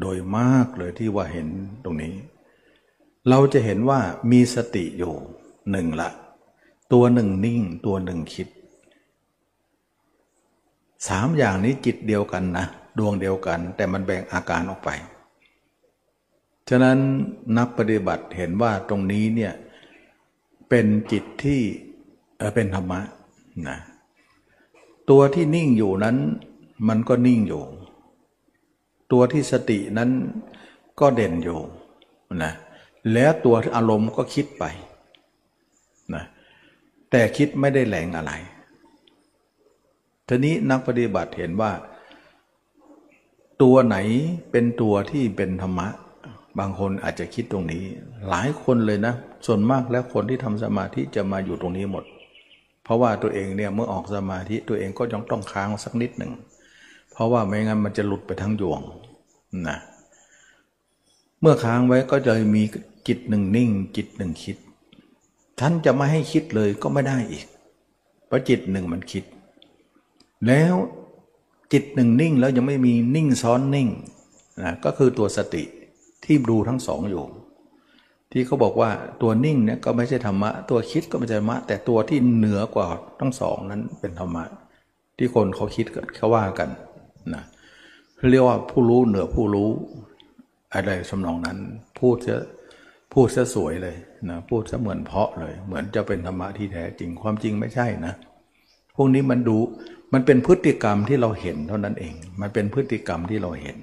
[0.00, 1.48] โดยมากเลยที่ว่าเห็น
[1.84, 2.14] ตรงนี้
[3.28, 5.14] เราจะเห็นว่ามีสติอยู่
[5.70, 6.10] หนึ่งละ
[6.92, 8.48] ตัวหนึ่งนิ่งตัวหนึ่งคิด
[11.08, 12.66] สามอย่างนี้จิตเดียวกันนะ
[12.98, 14.90] ดวงเดียวกัน แต่มันแบ่งอาการออกไป
[16.68, 16.98] ฉะนั้น
[17.58, 19.52] นักปฏิบัติเห็นว่าตรงนี้เนี่ย
[20.68, 21.60] เป็นจิตที่
[22.54, 23.00] เป็นธรรมะ
[23.68, 23.78] นะ
[25.10, 26.16] ตัวที่นิ่งอยู่นั้น
[26.88, 27.62] มันก็นิ่งอยู่
[29.12, 30.10] ตัวที่สตินั้น
[31.00, 31.58] ก็เด่นอยู่
[32.44, 32.52] นะ
[33.12, 34.64] แล้วตัวอารมณ์ก็คิดไป
[36.14, 36.24] นะ
[37.10, 38.32] แต่คิดไม่ได้แหลงอะไร
[40.28, 41.72] ทีนี้นักปฏิบัติเห็นว่า
[43.62, 43.96] ตัวไหน
[44.50, 45.88] เป็นตัวที่เป็นธรรมะ
[46.58, 47.84] บางคนอาจจะคิดตรงนี้
[48.28, 49.14] หลายคนเลยนะ
[49.46, 52.04] ส่วนมากแล้วคนที่ทำสมาธิจะมาอยู่ตรงนี้หมด
[52.84, 56.32] เพราะว่าตัวเองเนี่ยเมื่อออกสมาธิตัวเองก็ยังต้องค้างสักนิดหนึ่ง
[57.12, 58.80] เพราะว่าไม่งั้นมันจะหลุดไปทั้งยวง
[59.68, 59.78] นะ
[61.40, 62.62] เมื่อค้างไว้ก็จะมี
[63.08, 64.56] จิตหนึ่งนิ่ง จิตหนึ่งคิด
[65.60, 67.46] ท่านจะไม่ให้คิดเลยก็ไม่ได้อีก
[68.26, 69.24] เพราะจิตหนึ่งมันคิด
[70.46, 70.74] แล้ว
[71.72, 73.88] จิตหนึ่งนิ่งแล้วยังไม่มีนิ่งซ้อนนิ่ง
[74.62, 75.62] นะก็คือตัวสติ
[76.24, 77.24] ที่ดูทั้งสองอยู่
[78.32, 78.90] ที่เขาบอกว่า
[79.22, 82.86] ตัวนิ่งเนี่ยก็ไม่ใช่ธรรมะ ตัวคิดก็ไม่ใช่ธรรมะ แต่ตัวที่เหนือกว่า
[83.20, 84.44] ทั้งสองนั้นเป็นธรรมะ
[85.18, 86.68] ที่คนเขาคิดกันเขาว่ากัน
[87.34, 89.70] นะเเรียกว่าผู้รู้เหนือผู้รู้
[90.74, 91.58] อะไรสำนองนั้น
[91.98, 92.36] พูดจะ
[93.12, 93.96] พูดจะสวยเลย
[94.28, 98.14] นะพูดจะเหมือนเพาะเลย เหมือนจะเป็นธรรมะที่แท้จริงความจริงไม่ใช่นะ
[98.96, 99.56] พวกนี้มันดู
[100.12, 103.78] มันเป็นพฤติกรรมที่เราเห็นเท่านั้นเอง มันเป็นพฤติกรรมที่เราเห็น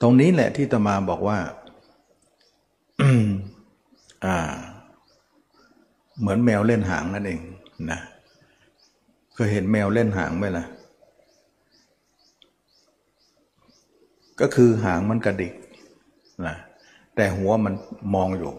[0.00, 1.38] ตรงนี้แหละที่ตมาบอกว่า
[4.24, 4.36] อ่า
[6.20, 7.40] เหมือนแมวเล่นหางนั่นเอง
[7.90, 8.00] นะ
[9.34, 10.64] เคยเห็นแมวเล่นหางไหมล่ะ
[14.40, 15.54] ก็คือหางมันกระดิก
[16.46, 16.56] นะ
[17.16, 17.74] แต่หัวมัน
[18.14, 18.52] มองอยู่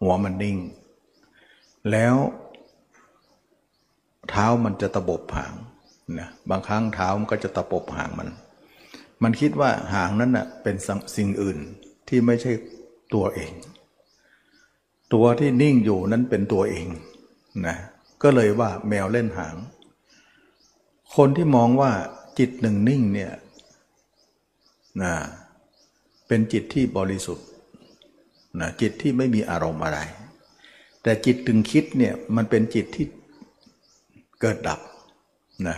[0.00, 0.58] หัวมันนิ่ง
[1.90, 2.16] แล้ว
[4.28, 5.54] เท้ามันจะตะบบหาง
[6.18, 8.28] นะบางครั้งเท้ามันก็จะตะบบหางมัน
[9.22, 10.76] มันคิดว่าหางนั้นนะ่ะเป็น
[11.16, 11.58] สิ่งอื่น
[12.08, 12.52] ที่ไม่ใช่
[13.14, 13.52] ตัวเอง
[15.14, 16.86] ตัวที่นิ่งอยู่นั้นเป็นตัวเอง
[17.66, 17.76] นะ
[18.22, 19.56] ก็เลยว่าแมวเล่นหาง
[21.16, 21.92] คนที่มองว่า
[22.38, 23.32] จิตหนึ่งนิ่งเนี่ย
[25.02, 25.12] นะ
[26.26, 27.46] เป็นจิตที่บริสุทธิ์
[28.60, 29.98] นะจิตที่ไม่มีอารมณ์อะไร
[31.02, 33.06] แต่จิตถึงคิดเนี่ยมันเป็นจิตที่
[34.40, 34.80] เกิดดับ
[35.68, 35.76] นะ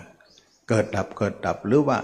[0.69, 1.99] เกิดดับเกิดดับหรือว่า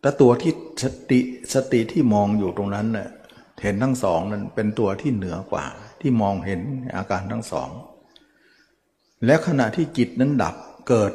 [0.00, 0.52] แต่ตัวที่
[0.82, 1.20] สติ
[1.54, 3.08] สติที่มองอยู่ตรงนั้นเน่ย
[3.62, 5.64] เห็นทั้งสองนั้นเป็นตัวที่เหนือกว่า
[6.00, 6.60] ที่มองเห็น
[6.96, 7.68] อาการทั้งสอง
[9.26, 10.54] และขณะที่จิตนั้นดับ
[10.88, 11.12] เกิด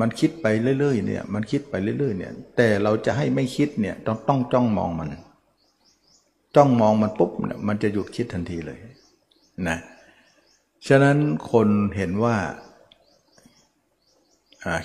[0.00, 5.08] มันคิดไปเรื่อยๆเนี่ย มันคิดไปเรื่อยๆเนี่ย แต่เราจะให้ไม่คิดเนี่ยต้องต้องจ้องมองมัน
[6.56, 8.78] จ้องมองมันปุ๊บเนี่ยมันจะหยุดคิดทันทีเลย
[9.68, 9.78] นะ
[10.88, 11.18] ฉะนั้น
[11.52, 12.36] คนเห็นว่า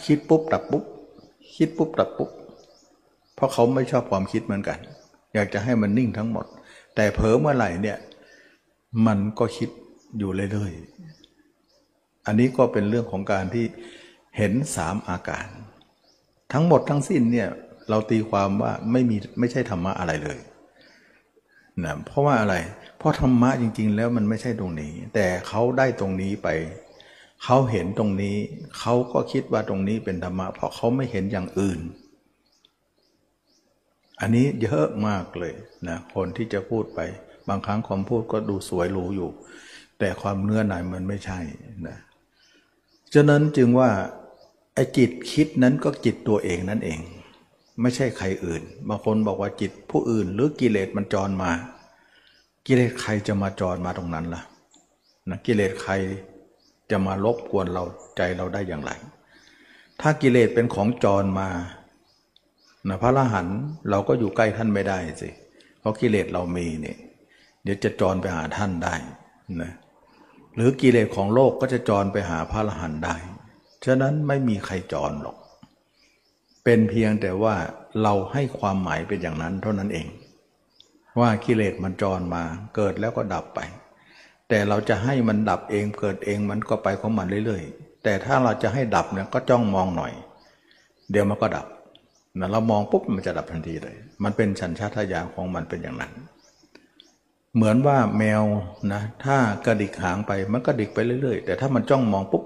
[0.06, 0.84] คิดปุ๊บดับปุ๊บ
[1.56, 2.30] คิดปุ๊บดับปุ๊บ
[3.36, 4.78] เพราะเขาไม่ชอบความคิดเหมือนกัน
[5.34, 6.46] อยากจะให้มันนิ่งทั้งหมด
[6.96, 7.98] แต่เผลอเมื่อไหร่เนี่ย
[9.08, 9.70] มันก็คิด
[10.18, 13.66] อยู่เรื่อยๆอันนี้ก็เป็นเรื่องของการที่
[14.38, 15.48] เห็นสามอาการ
[16.54, 17.50] ทั้งหมดทั้งสิ้นเนี่ย
[17.90, 20.40] เราตีความว่าไม่มีไม่ใช่ธรรมะอะไรเลย
[21.84, 22.56] นะเพราะว่าอะไร
[22.98, 26.48] เพราะธรรมะจริง ๆ แล้วมันไม่ใช่ตรงนี้ แต่เขาได้ตรงนี้ไป
[27.44, 28.38] เขาเห็นตรงนี้
[28.80, 31.80] เขาก็คิดว่าตรงนี้เป็นธรรมะเพราะเขาไม่เห็นอย่างอื่น
[34.22, 35.54] อันนี้เยอะมากเลย
[35.88, 37.00] นะคนที่จะพูดไป
[37.50, 39.30] บางครั้งความพูดก็ดูสวยหรูอยู่
[40.00, 41.40] แต่ความเนื้อในมันไม่ใช่
[41.88, 41.98] นะ
[43.14, 43.90] ฉะนั้นจึงว่า
[44.78, 47.00] ไอ้จิตคิดนั้นก็จิตตัวเองนั่นเอง
[47.82, 51.52] ไม่ใช่ใครอื่น บางคนบอกว่าจิตผู้อื่น หรือกิเลสมันจรมา
[52.68, 54.44] กิเลสใครจะมาจรมาตรงนั้นล่ะ
[55.30, 55.94] นะกิเลสใคร
[56.92, 57.84] จะมารบกวนเรา
[58.18, 58.92] ใจเราได้อย่างไร
[60.02, 61.50] ถ้ากิเลสเป็นของจรมา
[62.88, 63.48] นะพระละหัน
[63.90, 65.30] เราก็อยู่ใกล้ท่านไม่ได้สิ
[65.80, 66.98] เพราะกิเลสเรามีเนี่ย
[67.64, 68.96] เดี๋ยวจะจรไปหาท่านได้
[69.62, 69.72] นะ
[70.56, 73.16] หรือกิเลสของโลกก็จะจรไปหาพระละหันได้
[73.86, 75.38] ฉะนั้นไม่มีใครจรหรอก
[76.64, 77.56] เป็นเพียงแต่ว่า
[78.04, 80.08] เราให้ความหมายเป็นอย่างนั้นเท่านั้นเอง
[81.20, 82.44] ว่ากิเลสมันจรมา
[82.76, 83.60] เกิดแล้วก็ดับไป
[84.50, 90.14] แต่เราจะให้มันดับเองเกิดเองมันก็ไปของมันเรื่อยๆ แต่ถ้าเราจะให้ดับเนี่ยก็จ้องมองหน่อย
[91.12, 91.68] เดี๋ยวมันก็ดับ
[92.40, 96.12] นะเรามองปุ๊บมันจะดับทันทีเลย มันเป็นฉันชาตญาณของมันเป็นอย่างนั้น
[97.56, 98.44] เหมือนว่าแมว
[98.94, 102.44] นะถ้ากระดิกหางไปมันก็ดิกไปเรื่อยๆ แต่ถ้ามันจ้องมองปุ๊บ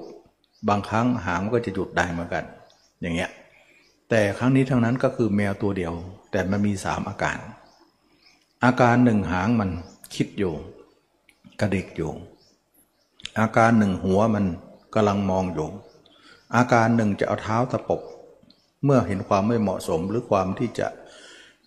[0.69, 2.43] บางครั้งหางมันก็จะหยุดได้เหมือนกัน
[3.01, 3.31] อย่างเงี้ย
[4.09, 5.93] แต่ครั้งนี้ทั้งนั้นก็คือแมวตัวเดียว
[6.31, 7.37] แต่มันมีสามอาการ
[8.65, 9.69] อาการหนึ่งหางมัน
[10.15, 10.53] คิดอยู่
[11.59, 12.11] กระดิกอยู่
[13.39, 14.45] อาการหนึ่งหัวมัน
[14.93, 15.69] กำลังมองอยู่
[16.55, 18.01] อาการหนึ่งจะเอาเท้าตะปบ
[18.85, 20.87] เมื่อเห็นความไม่เหมาะสมหรือความที่จะ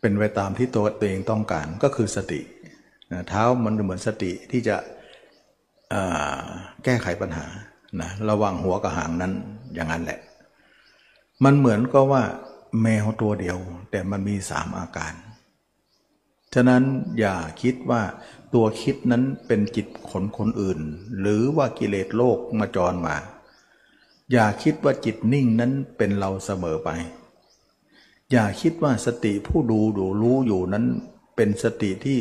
[0.00, 2.40] เป็นไปตามที่ตัวตัวเองต้องการก็คือสติ
[3.28, 4.76] เท้ามันเหมือนสติที่จะ
[6.84, 7.46] แก้ไขปัญหา
[8.00, 9.32] นะระวังหัวกับหางนั้น
[9.74, 10.20] อย่างนั้นแหละ
[11.44, 12.22] มันเหมือนก็ว่า
[12.82, 13.58] แมวตัวเดียว
[13.90, 15.14] แต่มันมีสามอาการ
[16.54, 16.82] ฉะนั้น
[17.18, 18.02] อย่าคิดว่า
[18.54, 20.78] ตัวคิดนั้นเป็นจิตขนคนอื่น
[21.20, 23.16] หรือว่ากิเลสโลกมาจรมา
[24.32, 26.88] อย่าคิดว่าจิตนิ่งนั้นเป็นเราเสมอไป
[28.32, 30.84] อย่าคิดว่าสติผู้ดูดูรู้อยู่นั้น
[31.36, 32.18] เป็นสติที่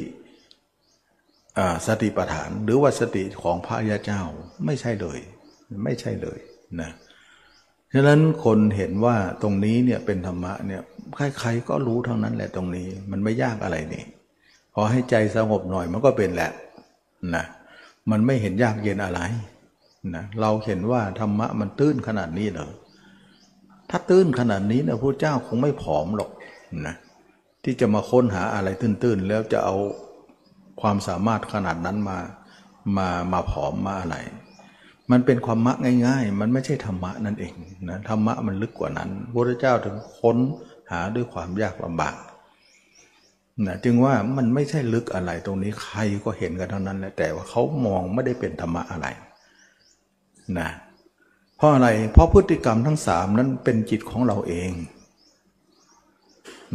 [1.87, 4.21] สติปัฏฐาน หรือว่าสติของพระยาเจ้า
[4.65, 5.19] ไม่ใช่เลย
[5.83, 6.39] ไม่ใช่เลย
[6.81, 6.89] นะ
[7.93, 10.81] ฉะนั้นคนเห็นว่าตรงนี้เนี่ยเป็นธรรมะเนี่ย
[11.39, 14.03] ใครๆก็รู้ทั้งนั้นแหละตรงนี้มันไม่ยากอะไรนี่
[14.73, 16.51] พอให้ใจสงบหน่อยมันก็เป็นแหละ
[17.35, 17.45] นะ
[18.11, 19.19] มันไม่เห็นยากเย็นอะไร
[20.15, 22.69] นะเราเห็นว่าธรรมะมันตื้นขนาดนี้เหรอ
[23.89, 26.31] ถ้าตื้นขนาดนี้นะพระเจ้าคงไม่ผอมหรอก
[26.85, 26.95] นะ
[27.63, 29.75] ที่จะมาค้นหาอะไรตื้นๆ แล้วจะเอา
[30.81, 32.17] ความสามารถขนาดนั้นมา
[32.97, 34.15] มามาผอมมาอะไร
[35.11, 35.73] มันเป็นความมะ
[36.07, 37.53] ง่าย ๆ มันไม่ใช่ธรรมะนั่นเอง
[37.89, 40.37] นะธรรมะมันลึกกว่านั้นพระเจ้าถึงค้น
[40.91, 42.15] หาด้วยความยากลำบาก
[43.65, 49.07] นะจึงว่ามันไม่ใช่ลึกอะไรตรงนี้ใครก็เห็นกันเท่านั้นแหละแต่ว่าเขามองไม่ได้เป็นธรรมะอะไร
[50.59, 50.69] นะ
[51.57, 54.71] เพราะอะไรเพราะพฤติกรรมทั้งสามนั้นเป็นจิตของเราเอง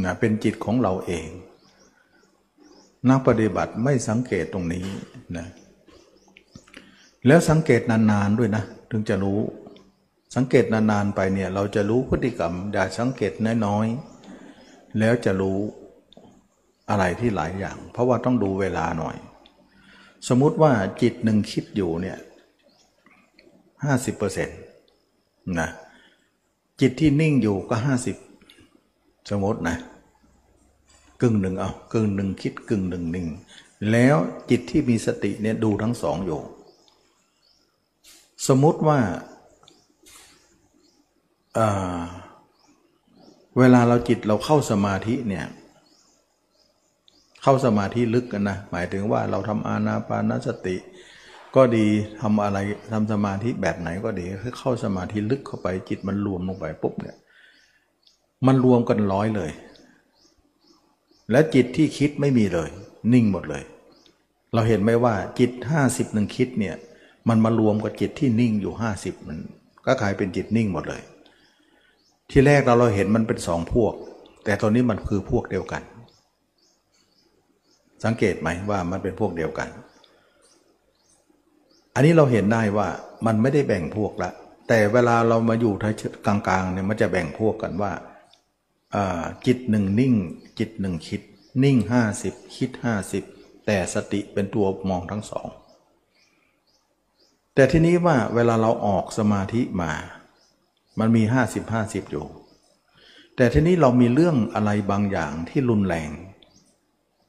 [0.04, 1.28] นะเป็นจิตของเราเอง
[3.08, 4.84] นักปฏิบัติไม่สังเกตตรงนี้
[5.36, 5.46] นะ
[7.26, 9.40] แล้วสังเกตนานๆด้วยนะ ถึงจะรู้
[10.36, 13.32] สังเกตนานๆไปเนี่ย เราจะรู้พฤติกรรมอย่าสังเกต
[13.66, 15.58] น้อยๆแล้วจะรู้
[16.90, 19.16] อะไรที่หลายอย่าง เพราะว่าต้องดูเวลาหน่อย
[20.28, 20.72] สมมุติว่า
[21.02, 22.18] จิตหนึ่งคิดอยู่เนี่ย
[23.84, 24.58] ห้าสิบเปอร์เซ็นต์
[25.58, 25.68] นะ
[26.80, 28.16] จิตที่นิ่งอยู่ก็ห้าสิบ
[29.30, 29.76] สมมตินะ
[31.22, 33.26] กึ่งหนึ่งเอากึ่งหนึ่งคิดกึ่งหนึ่งนิ่ง
[33.90, 34.16] แล้ว
[34.50, 36.40] จิตที่มีสติเนี่ยดูทั้งสองอยู่
[38.46, 38.98] สมมติว่า
[43.58, 45.46] เวลาเราจิตเราเข้าสมาธิเนี่ย
[47.42, 50.76] เข้าสมาธิลึกกันนะ หมายถึงว่าเราทำอานาปานสติ
[51.56, 51.86] ก็ดี
[52.20, 52.58] ทำอะไร
[52.92, 54.26] ทำสมาธิแบบไหนก็ดี
[54.58, 57.16] เข้าสมาธิลึกเข้าไปจิตมันรวมลงไปปุ๊บเนี่ย
[58.46, 59.50] มันรวมกันร้อยเลย
[61.30, 62.68] และจิตที่คิดไม่มีเลย
[63.12, 63.62] นิ่งหมดเลย
[64.54, 66.76] เราเห็นไหมว่าจิตห้าสิบหนึ่งคิดเนี่ย
[67.28, 69.38] มันมารวมกับจิตที่นิ่งอยู่ห้าสิบมัน
[69.86, 71.02] ก็กลายเป็นจิตนิ่งหมดเลย
[72.30, 73.94] ที่แรกเราเราเห็นมันเป็นสองพวก
[74.44, 75.82] แต่ตอนนี้มันคือพวกเดียวกัน
[78.04, 79.68] สังเกตไหมว่ามันเป็นพวกเดียวกัน
[81.94, 82.88] อันนี้เราเห็นได้ว่า
[83.26, 84.30] มันไม่ได้แบ่งพวกละ
[84.68, 85.94] แต่เวลาเรามาอยู่ทาย
[86.26, 87.92] กลางๆเนี่ยมันจะแบ่งพวกกันว่า
[89.46, 90.14] จิตหนึ่งนิ่ง
[90.58, 91.22] จิตหนึ่งคิด
[91.64, 93.24] นิ่งห้าสิบคิดห้าสิบ
[93.66, 95.46] แต่สติเป็นตัวมองทั้งสอง
[97.58, 99.92] แต่ทีนี้ว่าเวลาเราออกสมาธิมา
[100.98, 102.26] มันมีห้าสิบห้าสิบอยู่
[103.36, 106.10] แต่ทีนี้เรามีเรื่องอะไรบางอย่างที่รุนแรง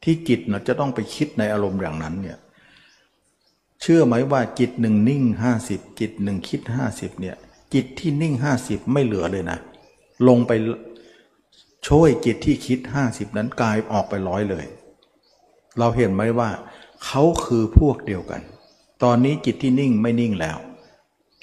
[0.03, 2.37] ที่จิตเราจะต้องไปคิดในอารมณ์อย่างนั้นเนี่ย
[3.81, 7.35] เชื่อไหมว่าจิตหนึ่งนิ่งห้าสิบจิตหนึ่งคิดห้าสิบเนี่ย
[7.73, 9.59] จิตที่นิ่งห้าสิบไม่เหลือเลยนะ
[10.27, 10.51] ลงไป
[11.87, 14.65] ช่วยจิตที่คิดห้าสิบนั้นกลายออกไปร้อยเลย
[15.79, 16.49] เราเห็นไหมว่า
[17.05, 18.43] เขาคือพวกเดียวกัน
[19.03, 20.57] ตอนนี้จิตที่นิ่งไม่นิ่งแล้ว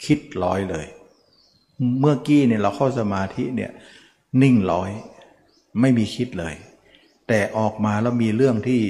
[0.05, 0.87] คิดร้อยเลย
[2.01, 3.71] เมื่อกี้เนี่ยเราเข้าสมาธิเนี่ย
[4.43, 4.91] นิ่งร้อย
[5.81, 6.55] ไม่มีคิดเลย
[7.29, 8.81] แต่ออกมาแล้วมีเรื่องที่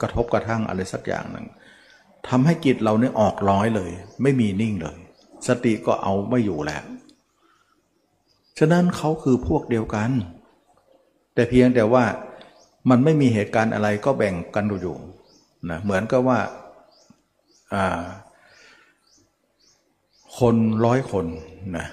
[0.00, 1.46] กระทบกระทั่งอะไรสักอย่างหนึ่ง
[2.28, 3.90] ทำให้จิตเราเนี่ยออกร้อยเลย
[4.22, 4.96] ไม่มีนิ่งเลย
[5.46, 6.82] สติก็เอาไม่อยู่แล้ว
[8.58, 10.10] ฉะนั้นเขาคือพวกเดียวกัน
[11.34, 12.04] แต่เพียงแต่ว่า
[12.90, 14.96] มันไม่มีเหตุการณ์อะไรก็แบ่งกันอยู่
[15.70, 16.38] นะเหมือนกับว่า
[20.38, 21.26] คนร้อยคน
[21.76, 21.86] นะ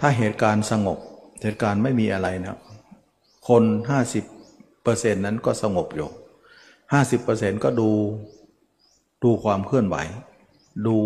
[0.00, 0.98] ถ้าเหตุการณ์สงบ
[1.42, 2.58] เหตุการณ์ไม่มีอะไรนะ
[3.48, 4.24] คนห้าสิบ
[4.82, 6.08] เปอร์เซ็นต์นั้นก็สงบอยู่
[6.92, 7.90] ห้าสิบเปอร์เซ็นต์ก็ดู
[9.24, 9.96] ดูความเคลื่อนไหว
[10.86, 10.96] ดู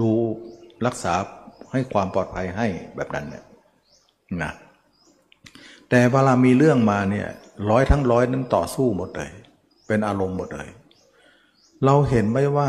[0.00, 0.10] ดู
[0.86, 1.14] รักษา
[1.72, 3.44] ให้ความปลอดภัยให้แบบนั้นเนี่ย
[4.42, 4.52] นะ
[5.88, 7.28] แต่เวลามีเรื่องมาเนี่ย
[7.70, 9.30] ร้อยทั้งร้อยนั้นต่อสู้หมดเลย
[9.86, 10.68] เป็นอารมณ์หมดเลย
[11.84, 12.66] เราเห็นไหมว่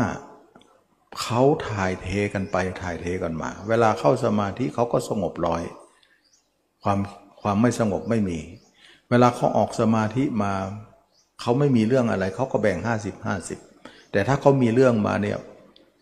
[1.22, 5.62] เขาถ่ายเทกันไปถ่ายเทกันมา เวลาเข้าสมาธิเขาก็สงบร้อย
[6.84, 7.10] ความค
[7.42, 8.38] ความไม่สงบไม่มี
[9.10, 10.52] เวลาเขาออกสมาธิมา
[11.40, 13.58] เขาไม่มีเรื่องอะไร เขาก็แบ่งห้าสิบห้าสิบ
[14.12, 15.38] แต่ถ้าเขามีเรื่องมาเนี่ย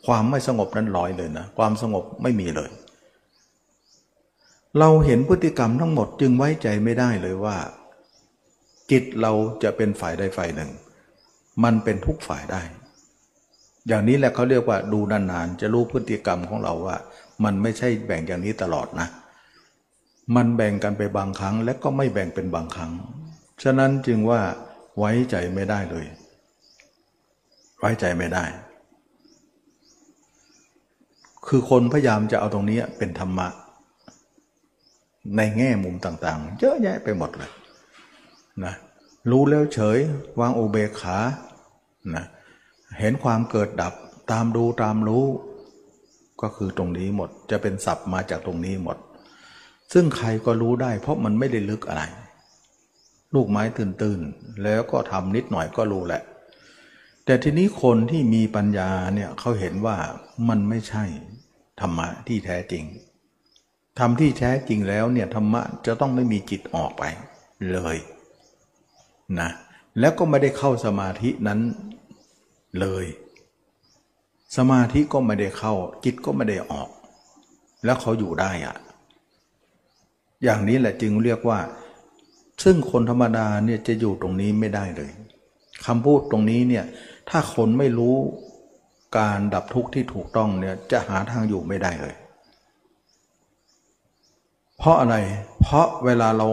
[0.06, 2.70] ความไม่สงบนั้นลอยเลยนะ ความสงบไม่มีเลย
[4.78, 7.56] เราเห็นพฤติกรรมทั้งหมดจึงไว้ใจไม่ได้เลยว่า
[8.90, 10.70] จิตเราจะเป็นฝ่ายใดฝ่ายหนึ่ง
[11.64, 12.62] มันเป็นทุกฝ่ายได้
[13.88, 16.96] อย่างนี้แหละเขาเรียกว่าดูนานๆจะรู้พฤติกรรมของเราว่า
[17.44, 19.08] มันไม่ใช่แบ่งอย่างนี้ตลอดนะ
[20.36, 22.92] มันแบ่งกันไปบางครั้ง และก็ไม่แบ่งเป็นบางครั้ง
[23.62, 24.40] ฉะนั้นจึงว่า
[24.98, 26.06] ไว้ใจไม่ได้เลย
[27.78, 28.44] ไว้ใจไม่ได้
[31.46, 33.48] คือคนพยายามจะเอาตรงนี้เป็นธรรมะ
[35.36, 37.50] ในแง่มุมต่างๆ เยอะแยะไปหมดเลย
[38.64, 38.74] นะ
[39.30, 39.98] รู้แล้วเฉย
[40.40, 41.16] วางโอเบขา
[42.16, 42.24] นะ
[42.98, 43.94] เห็นความเกิดดับ
[44.30, 45.26] ตามดูตามรู้
[46.42, 48.96] ก็คือตรงนี้หมดจะเป็นศัพท์มาจากตรงนี้หมด
[49.92, 52.02] ซึ่งใครก็รู้ได้ เพราะมันไม่ได้ลึกอะไร
[53.34, 56.22] ลูกไม้ตื่นๆแล้วก็ทำนิดหน่อยก็รู้แหละ
[57.24, 59.96] แต่ทีนี้คนที่มีปัญญาเนี่ยเขาเห็นว่า
[60.48, 61.04] มันไม่ใช่
[61.80, 62.84] ธรรมะที่แท้จริง
[63.98, 67.02] ทำที่แท้จริงแล้วเนี่ยธรรมะจะต้องไม่มีจิตออกไป
[67.72, 67.96] เลย
[69.40, 69.50] นะ
[70.00, 71.60] แล้วก็ไม่ได้เข้าสมาธินั้น
[72.80, 73.06] เลย
[74.56, 75.74] สมาธิก็ไม่ได้เข้า
[76.04, 76.88] จิตก็ไม่ได้ออก
[77.84, 78.76] แล้วเขาอยู่ได้อะ
[80.42, 81.58] อย่างนี้แหละจึงเรียกว่า
[82.62, 85.10] ซึ่งคนธรรมดาเนี่ยจะอยู่ตรงนี้ไม่ได้เลย
[85.86, 86.84] คำพูดตรงนี้เนี่ย
[87.28, 88.16] ถ้าคนไม่รู้
[89.18, 92.14] การดับทุกข์ที่ถูกต้องเนี่ยจะหาทางอยู่ไม่ได้เลย
[94.78, 95.16] เพราะอะไร
[95.60, 96.48] เพราะเวลาเรา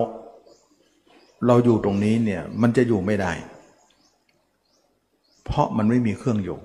[1.47, 3.31] เราอยู่ตรงนี้เนี่ยมันจะอยู่ไม่ได้
[5.49, 6.59] เพราะมันไม่มีเครื่องอยู่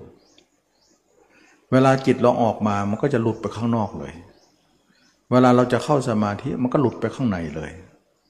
[1.71, 4.13] เวลาจิตเราออกมามันก็จะหลุดไปข้างนอกเลย
[5.31, 7.71] เวลาเราจะเข้าสมาธิมันก็หลุดไปข้างในเลย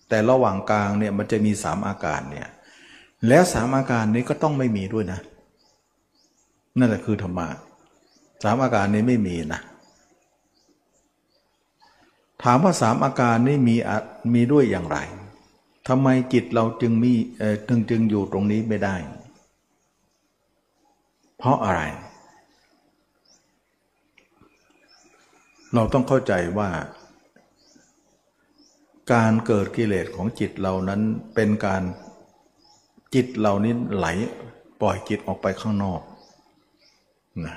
[0.10, 2.48] แต่ระหว่างกลางเนี่ยมันจะมีสามอาการเนี่ย
[3.28, 5.20] แล้วสามอาการนี้ก็ต้องไม่มีด้วยนะ
[6.78, 7.48] นั่นแหละคือธรรมะ
[8.44, 9.62] สามอาการนี้ไม่มีนะ
[12.44, 13.76] ถามว่าสามอาการนี้มี
[14.34, 14.98] มีด้วยอย่างไร
[15.88, 17.14] ทำไมจิตเราจึงมี
[17.68, 18.96] จึงจึงอยู่ตรงนี้ไม่ได้
[21.46, 21.82] เพราะอะไร
[25.74, 26.70] เราต้องเข้าใจว่า
[29.14, 31.02] การเกิดกิเลสของจิตเรานั้น
[31.36, 31.84] เป็นการ
[33.16, 34.08] จิตเรานี้ไหล
[34.82, 36.02] ปล่อยจิตออกไปข้างนอก
[37.46, 37.56] นะ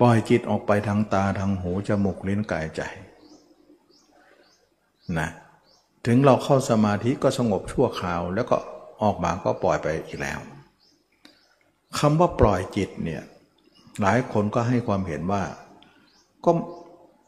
[0.00, 2.82] ปล่อยจิตออกไปทางตาทางหูจมูกลิ้นกายใจ
[5.18, 5.28] นะ
[6.06, 8.56] ถึงเราเข้าสมาธิก็สงบชั่วคราว แล้วก็
[9.02, 10.40] ออกมาก็ปล่อยไปอีกแล้ว
[11.98, 13.22] คำว่าปล่อยจิตเนี่ย
[14.02, 15.42] หลายคนก็ให้ความเห็นว่า
[16.44, 16.50] ก็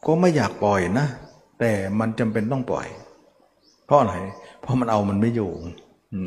[0.05, 1.07] ก็ไม่อยากปล่อยนะ
[1.59, 2.87] แต่มันจำเป็นต้องปล่อย
[3.85, 4.15] เพราะอะไร
[4.61, 5.51] เพราะมันเอามันไม่อยู่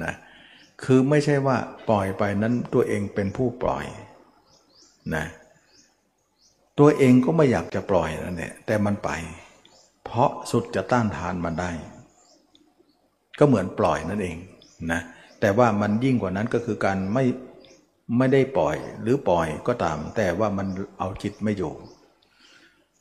[0.04, 0.14] นะ
[0.84, 1.56] คือไม่ใช่ว่า
[1.88, 3.84] ปล่อยไปนั้นตัวเองเป็นผู้ปล่อย
[5.14, 5.24] นะ
[6.78, 9.10] ตัวเองก็ไม่อยากจะปล่อยนั่นแหละแต่มันไป
[10.04, 11.70] เพราะสุดจะต้านทานมันได้
[13.38, 14.36] ก็เหมือนปล่อยนั่นเอง
[14.92, 15.00] นะ
[15.40, 17.24] แต่ว่ามันยิ่งกว่านั้นก็คือการไม่
[18.16, 20.66] ไม่ได้ปล่อยหรือปล่อยก็ตาม แต่ว่ามัน
[20.98, 21.72] เอาจิตไม่อยู่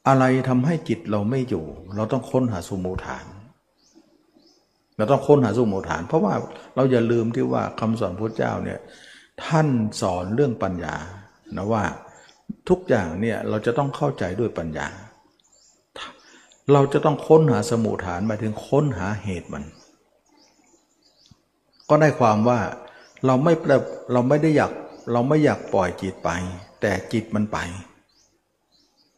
[0.07, 3.25] อะไรทำให้จิตเราไม่อยู่ เราต้องค้นหาสมุฐาน
[4.97, 6.33] เราต้องค้นหาสมุฐาน เพราะว่า
[6.75, 8.79] เราอย่าลืมที่ว่าคำสอนพระเจ้าเนี่ย
[9.45, 9.67] ท่าน
[10.01, 10.95] สอนเรื่องปัญญา
[11.55, 11.83] นะว่า
[12.69, 14.87] ทุกอย่างเนี่ยเราจะต้องเข้าใจด้วยปัญญา
[16.73, 19.63] เราจะต้องค้นหาสมุฐานหมายถึงค้นหาเหตุมัน
[21.89, 22.59] ก็ได้ความว่า
[23.25, 23.53] เราไม่
[24.13, 24.71] เราไม่ได้อยาก
[25.11, 26.29] เราไม่อยากปล่อยจิตไป
[26.81, 27.57] แต่จิตมันไป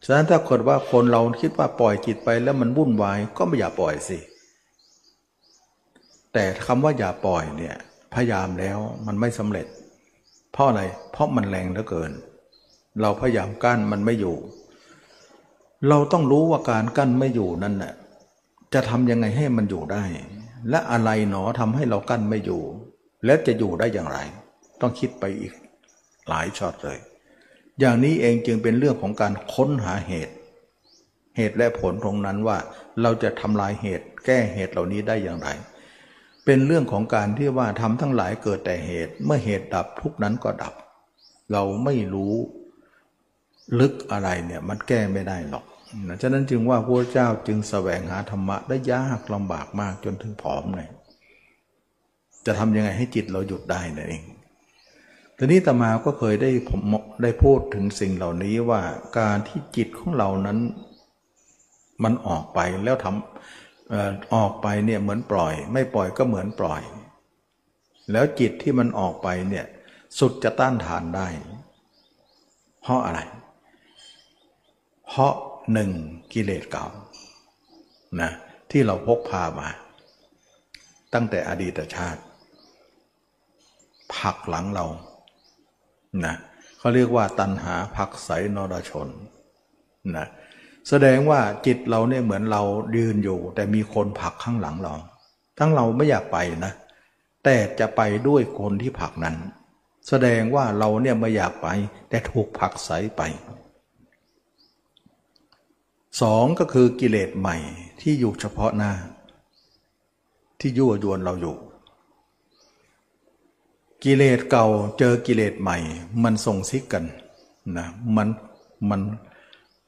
[0.04, 4.18] ฉะนั้นถ้าเกิดว่าคนเราคิดว่าปล่อยจิตไปแล้วมันวุ่นวายก็ไม่อยากปล่อยสิ
[6.32, 7.76] แต่คำว่าอย่าปล่อยเนี่ย
[8.14, 9.66] พยายามแล้วมันไม่สำเร็จ
[10.52, 10.82] เพราะอะไร
[11.12, 12.12] เพราะมันแรงเหลือเกิน
[13.00, 14.36] เราพยายามกั้นมันไม่อยู่
[15.88, 17.94] เราต้องรู้ว่าการกั้นไม่อยู่นั่นน่ะ
[18.74, 20.04] จะทำยังไงให้มันอยู่ได้
[20.70, 22.62] และอะไรหนอทำให้เรากั้นไม่อยู่
[23.24, 24.18] และจะอยู่ได้อย่างไร
[24.80, 25.52] ต้องคิดไปอีก
[26.30, 26.98] หลายช็อตเลย
[27.80, 30.34] อย่างนี้เองจึงเป็นเรื่องของการค้นหาเหตุ
[31.36, 32.58] เหตุและผลตรงนั้นว่า
[33.02, 35.48] เราจะทำลายเหตุ แก้เหตุเหล่านี้ได้อย่างไร
[36.44, 40.74] เป็นเรื่องของการที่ว่าทำทั้งหลายเกิดแต่เหตุ เมื่อเหตุดับทุกนั้นก็ดับ
[41.52, 42.34] เราไม่รู้
[43.80, 45.64] ลึกอะไรเนี่ยมันแก้ไม่ได้หรอก
[46.08, 50.88] นะฉะนั้นจึงว่าพระเจ้าจึงสแสวงหาธรรมะได้ยากลำบากมากจนถึงผอมเลย
[52.46, 54.24] จะทำยังไงให้จิตเราหยุดได้นั่นเอง
[55.42, 56.80] ทีนี้ตมาก็เคยได้ผม
[57.22, 58.82] ได้พูดถึงสิ่งเหล่านี้ว่า
[59.18, 60.58] การที่จิตของเรานั้น
[62.04, 63.06] มันออกไปแล้วท
[63.90, 64.00] เอ่
[64.44, 66.82] อกไปเนี่ยเหมือนปล่อย ไม่ปล่อยก็เหมือนปล่อย
[68.12, 69.66] แล้วจิตที่มันออกไปเนี่ย
[70.18, 71.28] สุดจะต้านทานได้
[72.80, 73.20] เพราะอะไร
[75.06, 75.32] เพราะ
[75.72, 75.90] หนึ่ง
[76.32, 76.86] กิเลสเก่า
[78.20, 78.30] นะ
[78.70, 79.68] ที่เราพกพามา
[81.14, 82.20] ตั้งแต่อดีตชาติ
[84.14, 84.86] ผักหลังเรา
[86.24, 86.34] นะ
[86.78, 89.08] เขาเรียกว่าตันหาผักใสนรชน
[90.16, 90.26] นะ
[90.88, 92.62] แสดงว่าจิตเราเนี่ยเหมือนเรา
[92.96, 94.94] ยืนอยู่ แต่มีคนผลักข้างหลังเรา
[95.58, 96.72] ทั้งเราไม่อยากไปนะ
[97.44, 99.36] แต่จะไปด้วยคนที่ผลักนั้น
[100.08, 101.68] แสดงว่าเราเนี่ยไม่อยากไป
[102.08, 103.22] แต่ถูกผลักใสไป
[106.20, 107.56] สองก็คือกิเลสใหม่
[108.00, 108.92] ที่อยู่เฉพาะหน้า
[110.60, 111.56] ที่ยั่วยวนเราอยู่
[114.04, 114.66] กิเลสเก่า
[114.98, 115.78] เจอกิเลสใหม่
[116.22, 117.04] มันส่งซิกกัน
[117.78, 118.28] นะมัน
[118.90, 119.00] มัน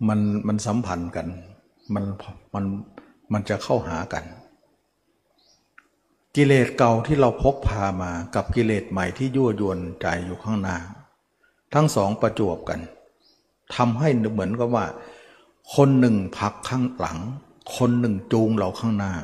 [0.09, 1.26] มันมันสัมพันธ์กัน
[1.95, 2.04] มัน
[2.54, 2.64] มัน
[3.33, 4.25] มันจะเข้าหากัน
[6.37, 10.76] กิเลสเก่าที่เราพกพามากับกิเลสใหม่ที่ยั่วยวนใจอยู่ข้างหน้า
[11.75, 12.81] ทั้งสองประจวบกัน
[13.75, 14.87] ทำให้เหมือนกับว่า
[15.75, 17.19] คนหนึ่งพักข้างหลัง
[17.76, 19.14] คนหนึ่งจูงเราข้างหน้า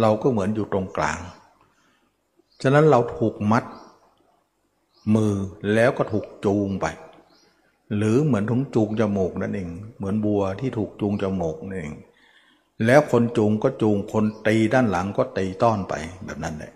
[0.00, 1.18] เราก็เหมือนอยู่ตรงกลาง
[2.62, 3.64] ฉะนั้นเราถูกมัด
[5.14, 5.34] มือ
[5.74, 6.86] แล้วก็ถูกจูงไป
[7.96, 11.92] หรือเหมือนถุงจูงจมูกนั่นเอง เหมือนบัวที่ถูกจูงจมูกนั่นเอง
[12.86, 15.94] แล้วคนจูงก็จูงคนตีด้านหลังก็ตีต้อนไป
[16.24, 16.72] แบบนั้นแหละ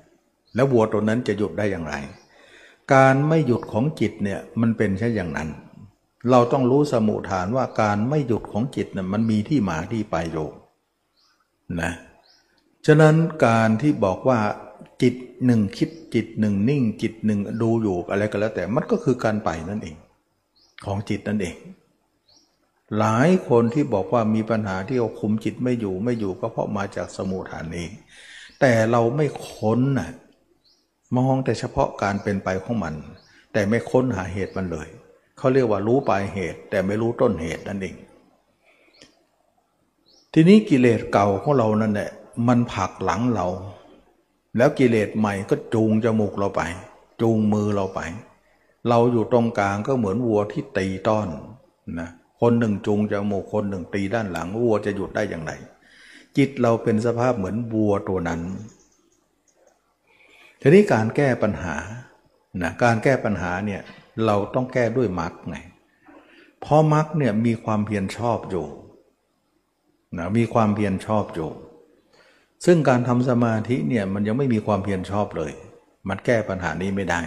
[0.55, 1.95] แล้ววัวตัวนั้นจะหยุดได้อย่างไร
[2.93, 5.49] การไม่หยุดของจิตเนี่ยมันเป็นใช่นอย่างนั้น
[6.31, 10.49] เราต้องรู้สมุฐานว่าการไม่หยุดของจิตเนี่ยมันมีที่มาที่ไปอยู่
[11.81, 11.93] นะ
[12.87, 13.15] ฉะนั้น
[13.47, 14.39] การที่บอกว่า
[15.03, 19.97] จิตหนึ่งคิดจิตหนึ่งนิ่ง จิตหนึ่งดูอยู่อะไรก็แล้ว แต่มันก็คือการไปนั่นเอง
[20.85, 21.57] ของจิตนั่นเอง
[22.99, 27.87] หลายคนที่บอกว่ามีปัญหาที่เอาคุมจิตไม่อยู่ไม่อยู่ก็เพราะมาจากสมุทฐานนี้
[28.61, 30.11] แต่เราไม่ค้นนะ
[31.17, 32.95] มองแต่เฉพาะการเป็นไปของมัน
[33.53, 34.89] แต่ไม่ค้นหาเหตุมันเลย
[35.39, 37.97] เขาเรียกว่ารู้ปลายเหตุ แต่ไม่รู้ต้นเหตุนั่นเอง
[40.33, 42.11] ทีนี้กิเลสเก่าของเรานั่นแหละ
[42.49, 43.47] มันผลักหลังเรา
[44.57, 46.63] แล้วกิเลสใหม่ก็จูงจมูกเราไป
[47.21, 48.01] จูงมือเราไป
[48.89, 51.29] เราอยู่ตรงกลางก็เหมือนวัวที่ตีต้อน
[52.01, 52.09] นะ
[52.41, 55.53] คนหนึ่งจูงจมูกคนหนึ่งตีด้านหลังวัวจะหยุดได้อย่างไร
[56.37, 58.41] จิตเราเป็นสภาพเหมือนวัวตัวนั้น
[60.61, 61.77] ทีนี้การแก้ปัญหา
[62.63, 63.81] นะการแก้ปัญหาเนี่ย
[64.27, 65.57] เราต้องแก้ด้วยมรรคไง
[66.61, 68.67] เพราะมรรคเนี่ยมีความเพียรชอบอยู่
[70.19, 71.51] นะมีความเพียรชอบอยู่
[72.65, 75.53] ซึ่งการทำสมาธิเนี่ยมันยังไม่มีความเพียรชอบเลย
[76.09, 77.21] มันแก้ปัญหานี้ไม่ได้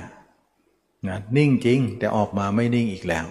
[1.07, 3.25] นะนิ่งจริงแต่ออกมาไม่นิ่งอีกแล้ว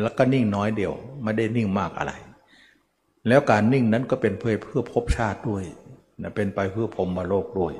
[0.00, 0.92] แล้วก็นิ่งน้อยเดียว
[1.22, 2.12] ไม่ได้นิ่งมากอะไร
[3.28, 5.64] แล้วการนิ่งนั้นก็เป็นเพื่อเพื่อพบชาติด้วย
[6.22, 7.74] นะเป็นไปเพื่อพรมมาโลกด้วย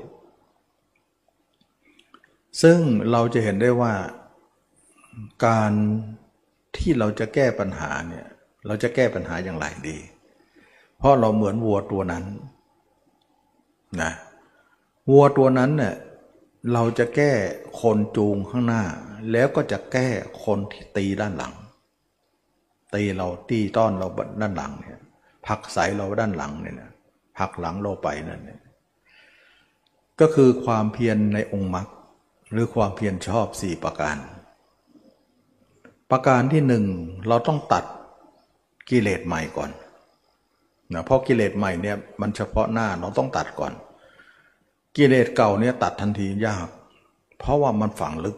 [2.62, 2.78] ซึ่ง
[3.10, 3.92] เราจะเห็นได้ว่า
[5.46, 5.72] การ
[6.76, 8.26] ที่เราจะแก้ปัญหาเนี่ย
[8.66, 9.98] เราจะแก้ปัญหาอย่างไรดี
[10.98, 12.24] เพราะเราเหมือนวัวตัวนั้น
[14.02, 14.12] นะ
[15.10, 15.94] วัวตัวนั้นเนี่ย
[16.72, 17.32] เราจะแก้
[17.80, 18.84] คนจูงข้างหน้า
[19.32, 20.08] แล้วก็จะแก้
[20.44, 21.54] คนที่ตีด้านหลัง
[22.94, 24.08] ตีเราตีต้อนเรา
[24.40, 25.00] ด้านหลังเนี่ย
[25.46, 26.90] ผักใสเราด้านหลังเนี่ย
[27.38, 28.60] ผักหลังเราไปนั่นเนี่ย
[30.20, 31.88] ก็คือความเพียรในองค์มรรค
[32.52, 34.16] หรือความเพียรชอบสี่ประการ
[36.10, 36.84] ประการที่หนึ่ง
[37.28, 37.84] เราต้องตัด
[38.90, 39.70] กิเลสใหม่ก่อน
[40.94, 43.72] นะเพราะกิเลสใหม่เนี่ยมันเฉพาะหน้าเราต้องตัดก่อน
[44.96, 46.68] กิเลสเก่าเนี่ยตัดทันทียาก
[47.38, 48.36] เพราะว่ามันฝังลึก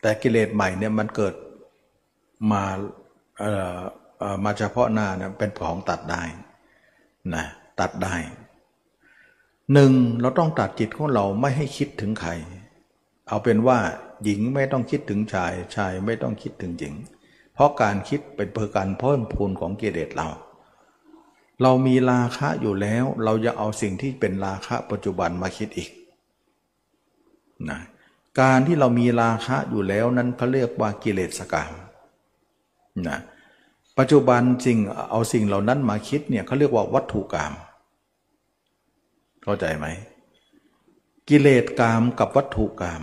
[0.00, 1.34] แต่กิเลสใหม่เนี่ยมันเกิด
[2.50, 2.62] มา
[3.38, 3.78] เอ่อ
[4.44, 6.22] มาเฉพาะหน้าเนี่ยเป็นของตัดได้
[7.34, 7.44] นะ
[7.80, 8.14] ตัดได้
[9.72, 12.30] หนึ่งเราต้องตัดจิตของเราไม่ให้คิดถึงใคร
[13.28, 13.78] เอาเป็นว่า
[14.24, 16.94] หญิงไม่ต้องคิดถึงชาย ชายไม่ต้องคิดถึงหญิง
[17.54, 20.28] เพราะการคิดเป็นเพื่อการเพิ่มพูนของกิเลสเรา
[21.62, 25.90] เรามีราคะอยู่แล้ว เราจะเอาสิ่งที่เป็นราคะปัจจุบันมาคิดอีก
[27.70, 27.80] นะ
[28.40, 31.72] การที่เรามีราคะอยู่แล้วนั้นเขาเรียกว่ากิเลสกรรม
[33.08, 33.18] นะ
[33.98, 34.78] ปัจจุบันสิ่ง
[35.10, 37.52] เอาสิ่งเหล่านั้นมาคิดเนี่ยเขาเรียกว่าวัตถุกรรม
[39.42, 39.86] เข้าใจไหม
[41.28, 43.02] กิเลสกรรมกับวัตถุกรรม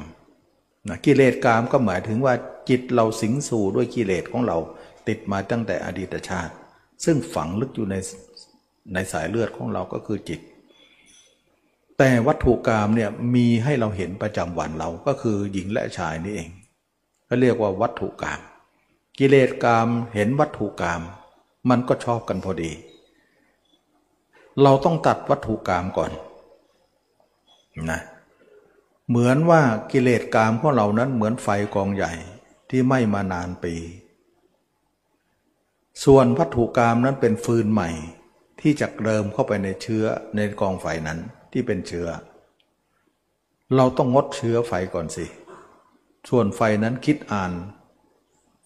[0.88, 2.34] นะกิเลสกรรมก็หมายถึงว่า
[2.70, 4.58] จิตเราสิงสู่ด้วยกิเลสของเรา
[5.08, 6.54] ติดมาตั้งแต่อดีตชาติ
[7.06, 7.96] ซึ่งฝังลึกอยู่ใน
[8.94, 10.42] ในสายเลือดของเราก็คือจิต
[11.98, 16.50] แต่วัตถุกรรมเนี่ยมีให้เราเห็นประจำวันเราก็คือหญิงและชายนี่เอง
[17.28, 18.40] ก็เรียกว่าวัตถุกรรม
[19.18, 21.02] กิเลสกรรมเห็นวัตถุกรรม
[21.70, 22.72] มันก็ชอบกันพอดี
[24.64, 26.12] เราต้องตัดวัตถุกรรมก่อน
[27.92, 28.02] นะ
[29.10, 32.14] เหมือนว่ากิเลสกรรมของเรานั้นเหมือนไฟกองใหญ่
[32.70, 33.74] ที่ไหม้มานานปี
[36.04, 37.90] ส่วนวัตถุกรรมนั้นเป็นฟืนใหม่
[38.62, 41.20] ที่จะเริมเข้าไปในเชื้อในกองไฟนั้น
[41.52, 42.08] ที่เป็นเชื้อ
[43.76, 45.26] เราต้องงดเชื้อไฟก่อนสิ
[46.30, 47.52] ส่วนไฟนั้นคิดอ่าน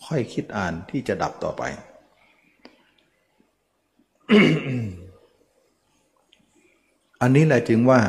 [0.06, 1.63] ค่อยคิดอ่านที่จะดับต่อไป
[7.21, 7.99] อันนี้แหละจึงว่า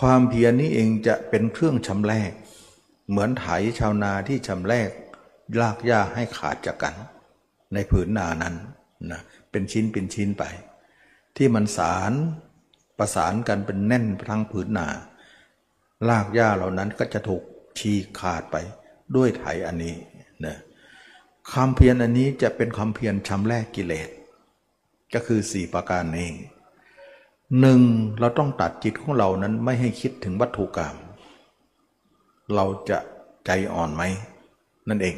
[0.00, 2.30] ความเพียรนี้เองจะเป็นเครื่องชำแรก
[3.08, 3.46] เหมือนไถ
[3.78, 4.90] ชาวนาที่ชำแรก
[5.60, 6.94] ลากหญ้าให้ขาดจากกัน
[7.74, 8.54] ในผืนนานั้น
[9.10, 10.44] นะเป็นชิ้นเป็นชิ้นไป
[11.42, 12.12] ที่มันสาร
[12.98, 14.88] ประสานกันเป็นแน่นทั้งผืนนา
[16.08, 17.42] ลากหญ้าเหล่านั้นก็จะถูก
[17.78, 18.56] ฉีกขาดไป
[19.16, 19.94] ด้วยไถอันนี้
[20.44, 20.56] นะ
[21.50, 24.10] ความเพียรอันนี้จะเป็นความเพียรชำแรกกิเลส
[25.14, 26.30] ก็คือสี่ประการนี้
[27.60, 27.80] หนึ่ง
[28.20, 30.96] เราต้องตัดจิตของเรานั้นไม่ให้คิดถึงวัตถุกรรม
[32.54, 32.98] เราจะ
[33.46, 34.02] ใจอ่อนไหม
[34.88, 35.16] นั่นเอง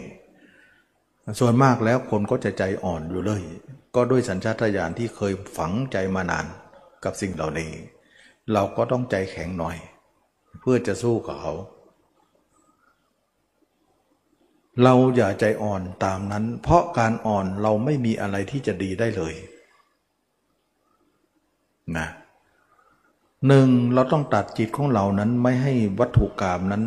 [1.40, 3.42] ส่วนมากแล้วคนก็จะใจอ่อนอยู่เลย
[3.94, 6.46] ก็ด้วยสัญชาตญาณที่เคยฝังใจมานาน
[7.04, 7.70] กับสิ่งเหล่านี้
[8.52, 9.76] เราก็ต้องใจแข็งหน่อย
[10.60, 11.54] เพื่อจะสู้กับเขา
[14.82, 19.34] เราอย่าใจอ่อนตามนั้น เพราะการอ่อนเราไม่มีอะไรที่จะดีได้เลย
[21.96, 22.08] นะ
[23.46, 26.82] หนึ่งเราต้องตัดจิตของเรานั้นไม่ให้วัตถุกรรมนั้น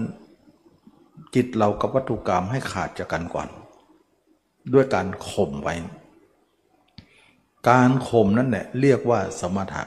[1.36, 3.50] จิตเรากับวัตถุกรรมให้ขาดจากกันก่อน
[4.74, 5.76] ด้วยการข่มไว้
[7.70, 9.84] การข่มนั่นแหละเรียกว่าสมถะ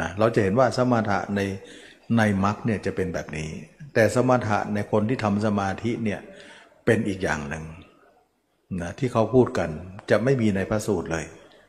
[0.00, 1.40] นะเราจะเห็นว่าสมถะใน
[2.16, 3.48] ในมรรคเนี่ยจะเป็นแบบนี้
[3.94, 6.20] แต่สมถะในคนที่ทำสมาธิเนี่ย
[6.84, 7.64] เป็นอีกอย่างหนึ่ง
[8.82, 9.70] นะที่เขาพูดกัน
[10.10, 11.24] จะไม่มีในพระสูตรเลย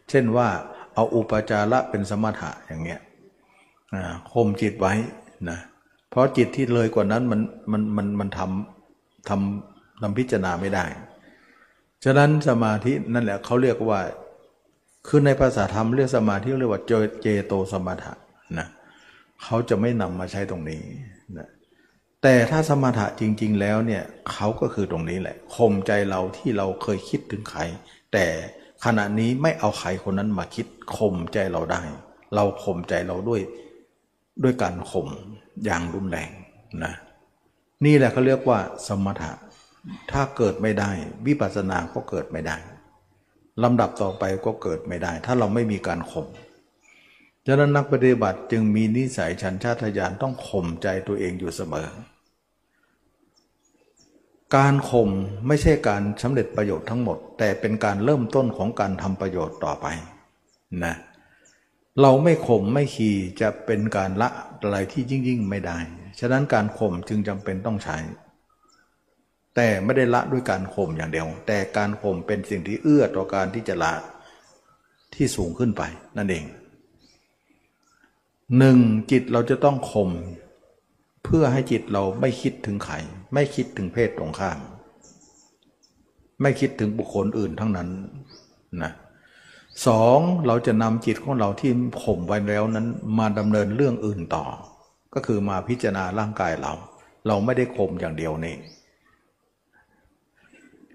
[0.09, 0.47] เช่นว่า
[0.93, 3.01] เอาอุปจาระเป็นสมถะอย่างเงี้ย
[4.31, 4.93] ข่มจิตไว้
[5.49, 5.59] นะ
[6.09, 7.41] เพราะจิตที่เลยกว่านั้นมัน
[7.71, 10.85] มันมันมันทำทำทำพิจารณาไม่ได้
[12.03, 13.99] ฉะนั้นสมาธินั่นแหละเขาเรียกว่า
[15.07, 16.81] คือในภาษาธรรมเรียกสมาธิเรียกว่า
[17.21, 18.13] เจโตสมถะ
[18.57, 18.67] นะ
[19.43, 20.81] เขาจะไม่นำมาใช้ตรงนี้
[21.37, 21.49] นะ
[22.23, 27.61] แต่ถ้าสมถะจริง ๆ แล้วเนี่ยเขาก็คือตรงนี้แหละข่มใจเราที่เราเคยคิดถึงใคร
[28.13, 28.25] แต่
[28.85, 30.65] ขณะนี้ไม่เอาใครคนนั้นมาคิด
[30.97, 31.81] ข่มใจเราได้
[32.35, 33.41] เราข่มใจเราด้วย
[34.43, 35.07] ด้วยการข่ม
[35.65, 36.29] อย่างรุนแรง
[36.83, 36.93] นะ
[37.85, 39.31] นี่แหละเขาเรียกว่าสมถะ
[40.11, 40.91] ถ้าเกิดไม่ได้
[41.27, 42.57] วิปัสสนาก็เกิดไม่ได้
[43.63, 46.27] ลำดับต่อไปก็เกิดไม่ได้ ถ้าเราไม่มีการข่ม
[47.47, 51.87] ฉะนั้นนักปฏิบัติจึงมีนิสัยชันชาติยานต้องข่มใจตัวเองอยู่เสมอ
[54.55, 55.09] การข่ม
[55.47, 59.87] ไม่ใช่การสำเร็จประโยชน์ทั้งหมด แต่เป็นการเริ่มต้นของการทำประโยชน์ต่อไป
[60.83, 60.95] นะ
[62.01, 64.29] เราไม่ข่มไม่ขี่จะเป็นการละ
[64.61, 65.77] อะไรที่ยิ่งยิ่งไม่ได้
[66.19, 67.97] ฉะนั้นการข่มจึงจำเป็นต้องใช้
[69.59, 73.93] แต่ไม่ได้ละด้วยการข่มอย่างเดียว แต่การข่มเป็นสิ่งที่เอื้อต่อการที่จะละ
[75.15, 75.83] ที่สูงขึ้นไป
[76.17, 76.45] นั่นเอง
[78.57, 78.77] หนึ่ง
[79.11, 80.09] จิตเราจะต้องข่ม
[81.25, 82.95] เพื่อให้จิตเราไม่คิดถึงใคร
[83.33, 84.59] ไม่คิดถึงเพศตรงข้าม
[86.41, 87.89] ไม่คิดถึงบุคคลอื่นทั้งนั้น
[88.83, 88.91] นะ
[89.87, 91.71] สองเราจะนำจิตของเราที่
[92.03, 92.87] ข่มไว้แล้วนั้น
[93.19, 94.45] มาดำเนินเรื่องอื่นต่อ
[95.13, 96.73] ก็คือมาพิจารณาร่างกายเรา
[97.27, 98.55] เราไม่ได้ข่มอย่างเดียวนี่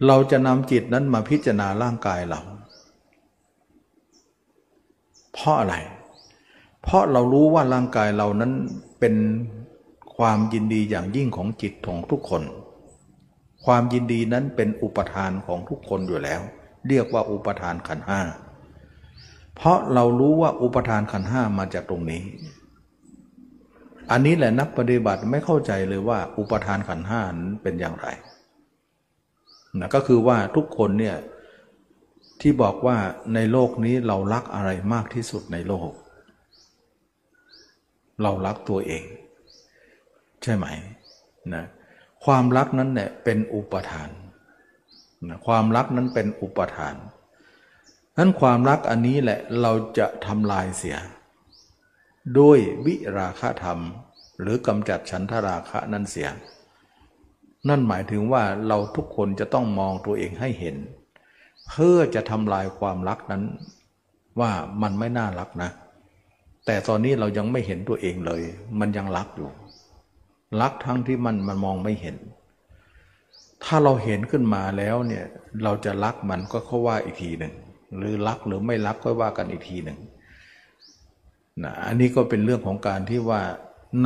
[0.07, 2.41] เราจะนำจิตนั้นมาพิจารณาร่างกายเรา
[5.33, 5.75] เพราะอะไร
[6.83, 8.53] เพราะเรารู้ว่าร่างกายเรานั้น
[9.01, 9.15] เป็น
[10.17, 12.43] ความยินดีอย่างยิ่งของจิตของทุกคน
[13.65, 16.41] ความยินดีนั้นเป็นอุปทานของทุกคนอยู่แล้ว
[16.88, 18.21] เรียกว่าอุปทานขันห้า
[19.57, 22.23] เพราะเรารู้ว่าอุปทานขันห้ามาจากตรงนี้
[24.11, 28.09] อันนี้แหละนักปฏิบัติไม่เข้าใจเลยว่าอุปทานขันห้านั้นเป็นอย่างไร
[29.81, 31.17] นะก็คือว่าทุกคนเนี่ย
[32.41, 32.99] ที่บอกว่า
[33.35, 35.91] ในโลกนี้เรารักอะไรมากที่สุดในโลก
[38.23, 39.05] เรารักตัวเอง
[40.43, 40.67] ใช่ไหม
[41.55, 41.65] นะ
[42.25, 44.11] ความรักนั้นเนี่ยเป็นอุปทาน
[45.29, 46.95] นะความรักนั้นเป็นอุปทาน
[48.19, 50.97] นั้นความรักอันนี้แหละเราจะทำลายเสีย
[52.39, 53.79] ด้วยวิราคะธรรม
[54.41, 56.29] หรือกำจัดฉันทราคะนั่นเสีย
[57.68, 60.77] นั่นหมายถึงว่าเราทุกคนจะต้องมองตัวเองให้เห็น
[61.68, 63.42] เพื่อจะทำลายความรักนั้น
[64.40, 64.51] ว่า
[64.83, 65.70] มันไม่น่ารักนะ
[66.66, 68.42] แต่ตอนนี้เรายังไม่เห็นตัวเองเลย
[68.81, 69.51] มันยังรักอยู่
[70.61, 72.16] รักทั้งที่มันมันมองไม่เห็น
[73.64, 75.25] ถ้าเราเห็นขึ้นมาแล้วเนี่ย
[75.64, 77.55] เราจะรักมันก็เขาว่าอีกทีหนึ่ง
[77.96, 79.98] หรือรักหรือไม่รักก็ว่ากันอีกทีหนึ่ง
[81.64, 83.40] นะอันนี้ก็เป็นเรื่องของการที่ว่า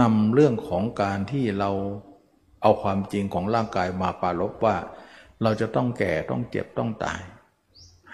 [0.00, 1.70] นำเรื่องของการที่เรา
[2.62, 4.76] เอาความจริงของร่างกายมาปารบว่า
[5.42, 7.20] เราจะต้องแก่ต้องเจ็บต้องตาย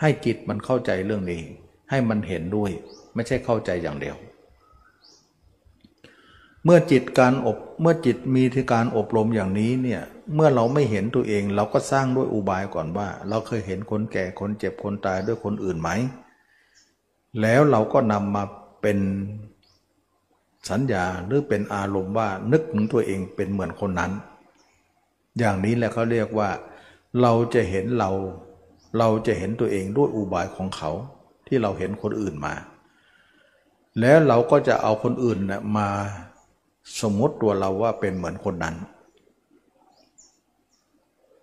[0.00, 1.42] ให้จิตมันเข้าใจเรื่องนี้
[1.90, 2.70] ให้มันเห็นด้วย
[3.14, 4.16] ไม่ใช่เข้าใจอย่างเดียว
[6.64, 10.02] เมื่อจิตการอบเมื่อจิตมีที่การอบรมอย่างนี้เนี่ย
[10.35, 15.90] เมื่อเราไม่เห็นตัวเองเราก็สร้างด้วยอุบายก่อนว่า เราเคยเห็นคนแก่คนเจ็บคนตายด้วยคนอื่นไหม
[17.40, 18.44] แล้วเราก็นำมา
[18.83, 18.98] เป็น
[20.70, 24.12] สัญญาหรือเป็นอารมณ์ว่านึกถึงตัวเองเป็นเหมือนคนนั้น
[25.38, 26.51] อย่างนี้แหละเขาเรียกว่า
[27.23, 28.11] เราจะเห็นเรา
[28.99, 30.90] เราจะเห็นตัวเองด้วยอุบายของเขา
[31.47, 32.55] ที่เราเห็นคนอื่นมา
[34.01, 35.88] แล้วเราก็จะเอาคนอื่นนะมา
[37.01, 38.77] สมมติตัวเราว่าเป็นเหมือนคนนั้น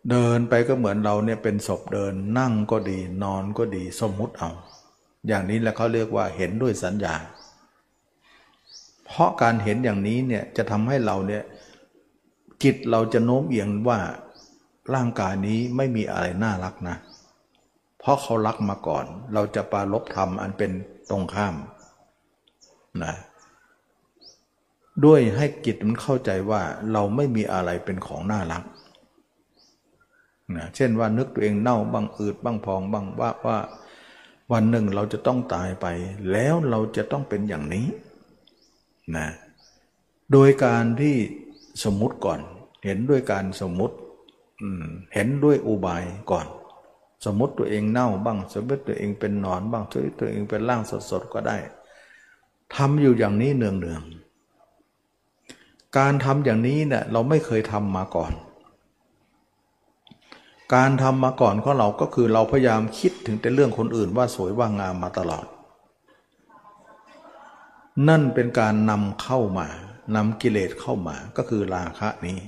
[0.10, 4.52] เดินไปก็เหมือนเราเนี่ยเป็นศพเดิน นั่งก็ดีนอนก็ดีสมมุติเอา
[5.28, 7.16] อย่างนี้แหละเขาเรียกว่าเห็นด้วยสัญญา
[9.06, 11.44] เพราะการเห็นอย่างนี้เนี่ยจะทำให้เราเนี่ย
[12.64, 14.00] จิตเราจะโน้มเอียงว่า
[14.94, 16.98] ร่างกายนี้ไม่มีอะไรน่ารักนะ
[18.00, 20.72] เพราะเขารักมาก่อน เราจะปาลบธรรมอันเป็น
[21.10, 21.56] ตรงข้าม
[23.04, 23.14] นะ
[25.06, 28.64] ด้วยให้จิตมันเข้าใจว่าเราไม่มีอะไรเป็นของน่ารัก
[30.56, 33.58] นะเช่นว่านึกตัวเองเน่าบ้างอืดบ้างพองบ้างว่าว่า
[34.52, 35.86] วันหนึ่งเราจะต้องตายไป
[36.32, 37.88] แล้วเราจะต้องเป็นอย่างนี้
[39.18, 39.28] นะ
[40.32, 41.16] โดยการที่
[41.84, 42.40] สมมุติก่อน
[42.86, 43.96] เห็นด้วยการสมมุติ
[45.14, 46.48] เห็นด้วยอุบายก่อน
[47.26, 51.58] สมมติตัวเองเน่าบ้าง สมมติตัวเองเป็นนอนบ้างสมมติตัวเองเป็นร่างสดๆก็ได้
[52.76, 58.32] ทำอยู่อย่างนี้เนืองๆการทำอย่างนี้เนี่ยเราไม่เคยทำมาก่อน
[60.76, 65.46] การทำมาก่อนของเราก็คือเราพยายามคิดถึงแต่เรื่องคนอื่นว่าสวยว่างามมาตลอด
[68.08, 69.68] นั่นเป็นการนำเข้ามา
[70.16, 72.40] นำกิเลสเข้ามาก็คือราคะนี้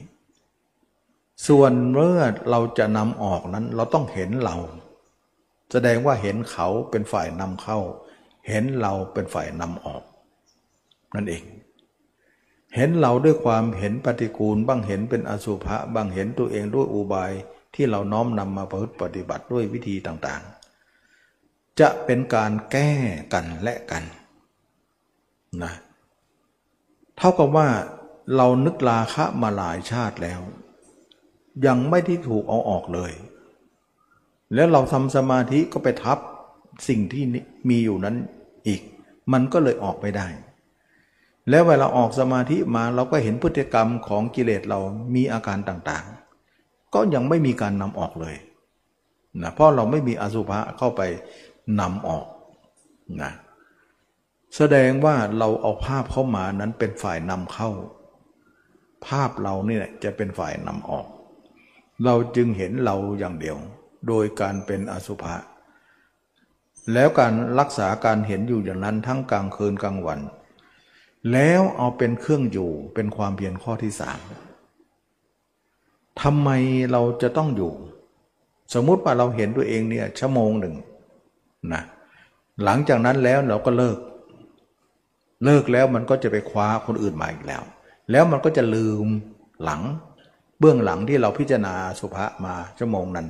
[1.47, 4.57] ส่วนเมื่อเราจะนำออกนั้นเราต้องเห็นเรา
[5.71, 7.79] แสดงว่าเห็นเขาเป็นฝ่ายนำเข้า
[8.47, 10.03] เห็นเราเป็นฝ่ายนำออก
[11.15, 11.43] นั่นเอง
[12.75, 17.31] เห็นเราด้วยความเห็นปฏิกูลบ้างเห็นเป็นอสุภะบ้างเห็นตัวเองด้วยอุบาย
[17.75, 22.91] ที่เราน้อมนำมาประพฤติปฏิบัติด้วยวิธีต่างๆ จะเป็นการแก้
[23.33, 24.03] กันและกัน
[25.63, 27.67] นะเท่ากับว่า
[28.35, 30.41] เรานึกลาคะมาหลายชาติแล้ว
[31.65, 33.11] ยังไม่ที่ถูกเอาออกเลย
[34.53, 36.17] แล้วเราทำสมาธิก็ไปทับ
[36.87, 37.23] สิ่งที่
[37.69, 38.15] มีอยู่นั้น
[38.67, 38.81] อีก
[39.33, 40.27] มันก็เลยออกไม่ได้
[41.49, 44.79] แล้วเวลาออกสมาธิมาเราก็เห็นพฤติกรรมของกิเลสเรา
[45.15, 48.35] มีอาการต่างๆ ก็ยังไม่มีการนำออกเลย
[49.41, 51.01] นะเพราะเราไม่มีอสุภะเข้าไป
[51.79, 52.25] นำออก
[53.21, 53.31] นะ
[54.55, 57.69] แสดงว่าเราเอาภาพเข้ามานั้นเป็นฝ่ายนำเข้า
[59.07, 61.05] ภาพเราเนี่ยจะเป็นฝ่ายนำออก
[62.05, 63.57] เราจึงเห็นเราอย่างเดียว
[64.07, 65.35] โดยการเป็นอสุภะ
[66.93, 70.19] แล้วการรักษาการเห็นอยู่อย่างนั้นทั้งกลางคืนกลางวัน
[71.31, 74.19] แล้วเอาเป็นเครื่องอยู่เป็นความเพียรข้อที่สาม
[76.21, 76.49] ทำไม
[76.91, 77.73] เราจะต้องอยู่
[78.73, 80.75] สมมุติว่าเราเห็นตัวเองเนี่ยชั่วโมงหนึ่ง
[81.73, 81.83] นะ
[82.63, 83.97] หลังจากนั้นแล้วเราก็เลิก
[85.43, 87.61] เลิกแล้วมันก็จะไปคว้าคนอื่นมาอีกแล้ว
[88.11, 89.07] แล้วมันก็จะลืม
[89.63, 89.81] หลัง
[90.59, 93.27] เบื้องหลังที่เราพิจารณาสุภามาชั่วโมงนั้น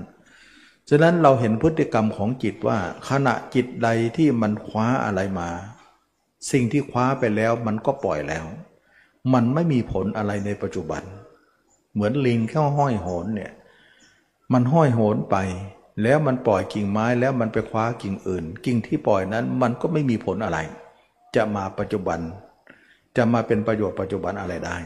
[0.89, 2.77] ฉะนั้นเราเห็นพฤติกรรมของจิตว่า
[3.09, 5.49] ขณะจิตใดที่มันคว้าอะไรมา
[6.51, 8.45] สิ่งที่คว้าไปแล้วมันก็ปล่อยแล้ว
[9.33, 11.03] มันไม่มีผลอะไรในปัจจุบัน
[11.93, 13.51] เหมือนลิงแค่ห้อยโหนเนี่ย
[14.53, 15.35] มันห้อยโหนไป
[16.03, 20.59] แล้วมันปล่อยกิ่งไม้แล้วมันไปคว้ากิ่งอื่น กิ่งที่ปล่อยนั้นมันก็ไม่มีผลอะไร
[21.35, 22.19] จะมาปัจจุบัน
[23.17, 24.77] จะมาเป็นประโยชน์ปัจจุบันอะไรได้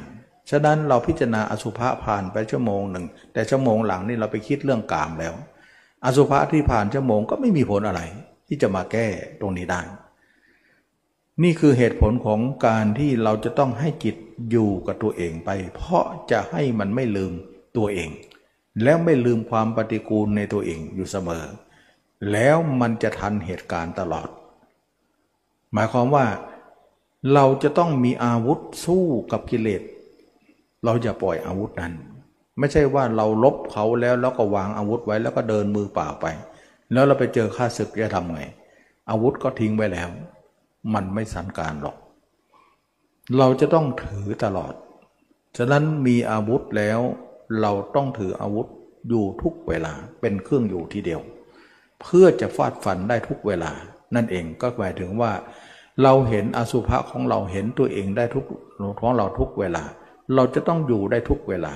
[0.49, 5.33] ฉะนั้นเราพิจารณาอสุภะผ่านไปชั่วโมงหนึ่ง แต่ชั่วโมงหลังนี่เราไปคิดเรื่องกามแล้ว
[6.05, 8.01] อสุภะที่ผ่านชั่วโมงก็ไม่มีผลอะไร
[8.47, 9.07] ที่จะมาแก้
[9.41, 9.81] ตรงนี้ได้
[11.43, 14.15] นี่คือเหตุผลของการที่เราจะต้องให้จิต
[14.51, 17.31] อยู่กับตัวเองไป เพราะจะให้มันไม่ลืม
[17.77, 18.09] ตัวเอง
[18.83, 21.45] แล้วไม่ลืมความปฏิกูลในตัวเองอยู่เสมอ
[22.31, 24.29] แล้วมันจะทันเหตุการณ์ตลอด
[25.75, 26.25] หมายความว่า
[27.33, 29.81] เราจะต้องมีอาวุธสู้กับกิเลส
[30.85, 31.93] เราจะปล่อยอาวุธนั้น
[32.59, 36.25] ไม่ใช่ว่าเราลบเขาแล้วแล้วก็วางอาวุธไว้แล้วก็เดินมือเปล่าไป
[36.93, 38.41] แล้วเราไปเจอข้าศึกจะทำไง
[39.09, 40.09] อาวุธก็ทิ้งไว้แล้ว
[40.93, 41.97] มันไม่สันการหรอก
[43.37, 44.73] เราจะต้องถือตลอด
[45.57, 46.99] ฉะนั้นมีอาวุธแล้ว
[47.61, 48.67] เราต้องถืออาวุธ
[49.09, 51.21] อยู่ทุกเวลาเป็นเครื่องอยู่ทีเดียว
[52.01, 53.71] เพื่อจะฟาดฟันได้ทุกเวลา
[54.15, 55.31] นั่นเองก็หมายถึงว่า
[56.03, 58.45] เราเห็นอสุภะของเราเห็นตัวเองได้ทุก
[58.99, 59.83] ของเราทุกเวลา
[60.35, 61.73] เราจะต้องอยู่ได้ทุกเวลา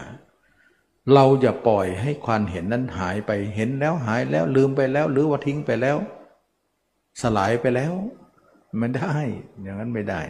[1.14, 5.98] เราอย่าปล่อยให้ความเห็นนั้นหายไปเห็นแล้วหายแล้วลืมไปแล้ว หรือว่าทิ้งไปแล้ว
[7.22, 7.94] สลายไปแล้ว
[8.80, 9.16] มันได้
[9.62, 10.22] อย่างนั้นไม่ได้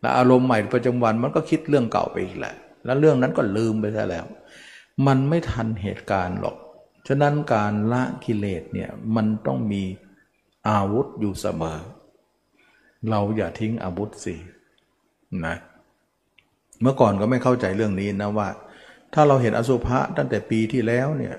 [0.00, 4.26] แล้วอารมณ์ใหม่ประจำวันมันก็คิดเรื่องเก่าไปอีกแหละแล้วเรื่องนั้นก็ลืมไปซะแล้ว
[5.06, 6.56] มันไม่ทันเหตุการณ์หรอก
[7.08, 9.82] ฉะนั้นการละกิเลสเนี่ยมันต้องมี
[10.68, 11.78] อาวุธอยู่เสมอ
[13.10, 14.34] เราอย่าทิ้งอาวุธสิ
[15.46, 15.56] นะ
[16.82, 18.48] เมื่อก่อนก็ไม่เข้าใจเรื่องนี้นะว่า
[19.14, 21.34] ถ้าเราเห็นอสุภะตั้งแต่ปีที่แล้วเนี่ย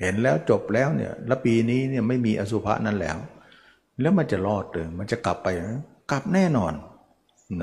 [0.00, 3.16] เห็นแล้วจบแล้วเนี่ยแล้วปีนี้เนี่ยไม่มีอสุภะนั้นแล้ว
[4.00, 5.48] แล้วมันจะรอดหรือมันจะกลับไป
[6.10, 6.72] กลับแน่นอน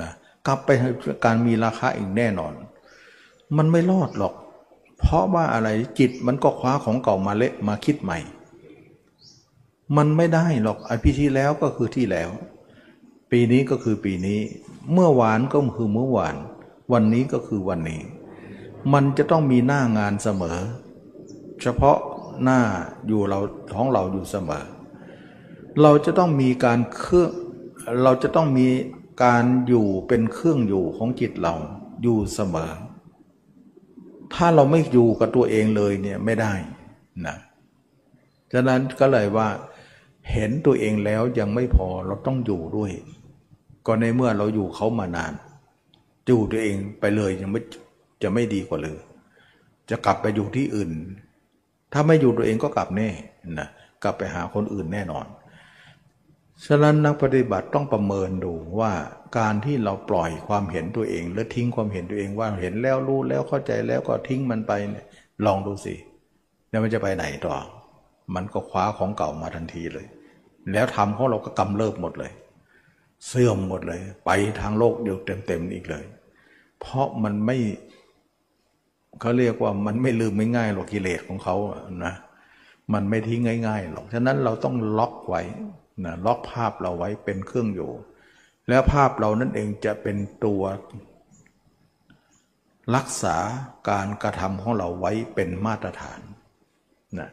[0.00, 0.10] นะ
[0.46, 0.70] กลับไป
[1.24, 2.52] การมีราคาอีกแน่นอน
[3.56, 4.34] มันไม่รอดหรอก
[4.98, 5.68] เพราะว่าอะไร
[5.98, 8.18] จิตมันก็คว้าของเก่ามาเละมาคิดใหม่
[9.96, 12.30] มันไม่ได้หรอกไอพีที่แล้วก็คือที่แล้ว
[13.30, 14.40] ปีนี้ก็คือปีนี้
[14.92, 16.36] เมื่อวานก็คือเมื่อวาน
[16.92, 18.00] วันนี้ก็คือวันนี้
[18.92, 20.58] มันจะต้องมีหน้างานเสมอ
[21.62, 21.98] เฉพาะ
[22.42, 22.60] หน้า
[23.06, 23.40] อยู่เรา
[23.72, 24.64] ท้องเราอยู่เสมอ
[25.82, 27.30] เราจะต้องมีการเครื่อง
[28.02, 28.68] เราจะต้องมี
[29.24, 31.54] การอยู่เป็นเครื่องอยู่ของจิตเรา
[32.02, 32.72] อยู่เสมอ
[34.34, 36.52] ถ้าเราไม่อยู่กับตัวเองเลยเนี่ยไม่ได้
[37.26, 37.36] นะ
[38.52, 39.48] ฉะนั้นก็เลยว่า
[40.32, 42.90] เห็นตัวเองแล้วยังไม่พอเราต้องอยู่ด้วย
[43.88, 45.32] ก็ในเมื่อเราอยู่เขามานาน
[46.26, 47.60] อยู่ตัวเองไปเลยยังไม่
[48.22, 48.98] จะไม่ดีกว่าเลย
[49.90, 50.90] จะกลับไปอยู่ที่อื่น
[51.92, 53.08] ถ้าไม่อยู่ตัวเองก็กลับแน่
[53.58, 53.68] นะ
[54.02, 55.26] กลับไปหาคนอื่นแน่นอน
[56.66, 58.92] ฉะนั้นนักปฏิบัติต้องประเมินดูว่า
[59.38, 65.06] การที่เราปล่อยความเห็นตัวเอง และทิ้งความเห็นตัวเองว่าเห็นแล้วรู้แล้วเข้าใจแล้วก็ทิ้งมันไปเนี่ย
[65.44, 65.94] ลองดูสิ
[66.70, 67.56] แล้วมันจะไปไหนต่อ
[68.34, 70.06] มันก็คว้าของเก่ามาทันทีเลย
[70.72, 72.32] แล้วทำของเราก็กำเริบหมดเลย
[73.26, 76.04] เสื่อมหมดเลย ไปทางโลกเดียวเต็มๆอีกเลย
[76.80, 77.56] เพราะมันไม่
[79.20, 81.56] เขาเรียกว่ามันไม่ลืมไม่ง่ายหรอกกิเลสของเขา
[82.04, 82.14] นะ
[82.92, 85.42] มันไม่ทิ้งง่ายๆหรอก ฉะนั้นเราต้องล็อกไว้
[86.04, 87.90] นะล็อกภาพเราไว้เป็นเครื่องอยู่
[88.68, 90.62] แล้วภาพเรานั่นเองจะเป็นตัว
[92.96, 93.36] รักษา
[93.90, 96.20] การกระทำของเราไว้เป็นมาตรฐาน
[97.18, 97.30] นะ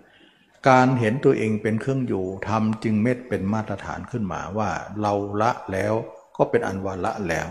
[0.69, 4.69] การเห็นตัวเองเป็นเครื่องอยู่ทำจึงเม็ดเป็นมาตรฐานขึ้นมาว่า
[5.01, 5.93] เราละแล้ว
[6.37, 7.47] ก็เป็นอันว่าละแล้ว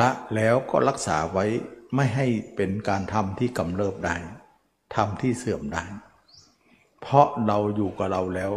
[0.00, 1.44] ละแล้วก็รักษาไว้
[1.94, 4.16] ไม่ให้เป็นการทำที่กำเริบได้
[4.94, 5.84] ทำที่เสื่อมได้
[7.00, 8.52] เพราะเราอยู่กับเราแล้ว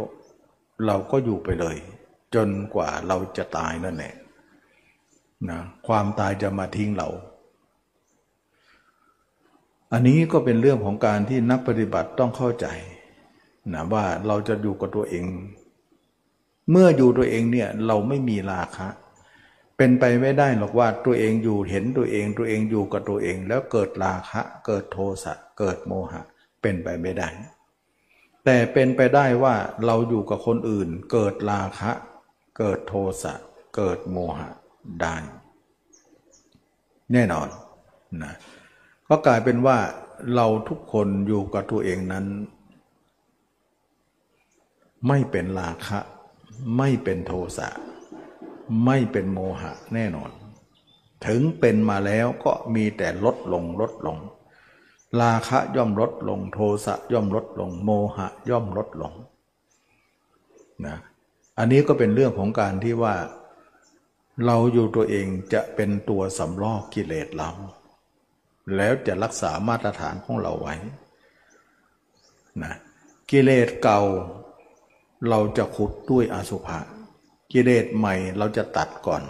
[0.86, 1.76] เราก็อยู่ไปเลย
[2.34, 4.14] จนกว่าเราจะตายนั่นแหละ
[5.48, 7.08] นะความตายจะมาทิ้งเรา
[9.92, 12.66] อันนี้ก็เป็นเรื่องของการที่นักปฏิบัติต้องเข้าใจ
[13.74, 15.24] นะว่าเราจะอยู่กับตัวเอง
[16.70, 18.88] เมื่ออยู่ตัวเองเนี่ยเราไม่มีราคะ
[19.76, 26.22] เป็นไปไม่ได้หรอกว่าตัวเองอยู่เห็นตัวเองตัวเองอยู่กับตัวเอง แล้วเกิดราคะ เกิดโทสะเกิดโมหะ
[26.62, 27.28] เป็นไปไม่ได้
[28.44, 29.54] แต่เป็นไปได้ว่า
[29.86, 31.90] เราอยู่กับคนอื่น เกิดราคะ
[32.58, 33.34] เกิดโทสะ
[33.76, 34.48] เกิดโมหะ
[35.02, 35.16] ได้
[37.12, 37.48] แน่นอน
[38.22, 38.34] นะ
[39.08, 39.78] ก็กลายเป็นว่า
[40.34, 42.26] เราทุกคนอยู่กับตัวเองนั้น
[45.08, 45.98] ไม่เป็นราคะ
[46.76, 47.68] ไม่เป็นโทสะ
[48.84, 50.30] ไม่เป็นโมหะแน่นอน
[51.26, 54.18] ถึงเป็นมาแล้วก็มีแต่ลดลงลดลง
[55.22, 59.12] ราคะย่อมลดลง โทสะย่อมลดลง โมหะย่อมลดลง
[60.86, 60.96] นะ
[61.58, 63.14] อันนี้ก็เป็นเรื่องของการที่ว่า
[64.46, 67.50] เราอยู่ตัวเองจะเป็นตัวสำลอกกิเลสเรา
[68.76, 70.74] แล้วจะรักษามาตรฐานของเราไว้
[72.62, 72.74] นะ
[73.30, 74.00] กิเลสเก่า
[75.28, 76.78] เราจะขุดด้วยอสุภะ
[77.52, 79.22] กิเลสใหม่เราจะตัดก่อน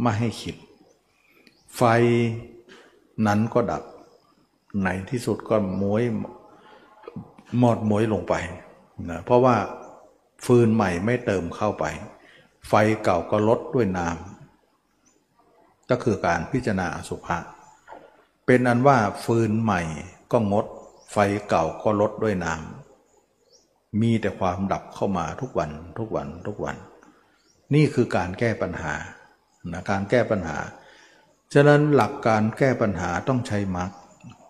[0.00, 0.56] ไม่ให้คิด
[1.76, 1.82] ไฟ
[3.26, 3.82] นั้นก็ดับ
[4.84, 6.02] ในที่สุดก็มวย
[7.58, 8.34] หมดมวยลงไป
[9.10, 9.56] นะเพราะว่า
[10.44, 11.84] ฟืนใหม่ไม่เติมเข้าไป
[12.68, 12.72] ไฟ
[13.04, 17.38] เก่าก็ลดด้วยน้ำก็คือการพิจารณาอสุภะ
[18.46, 19.82] เป็นอันว่าฟืนใหม่
[20.32, 20.66] ก็งด
[21.12, 21.16] ไฟ
[21.48, 22.81] เก่าก็ลดด้วยน้ำ
[24.00, 26.76] มีแต่ความดับเข้ามาทุกวันทุกวันทุกวัน
[27.74, 28.94] นี่คือการแก้ปัญหา
[29.72, 30.58] นะการแก้ปัญหา
[31.54, 33.90] ฉะนั้นหลักการแก้ปัญหาต้องใช้มรรค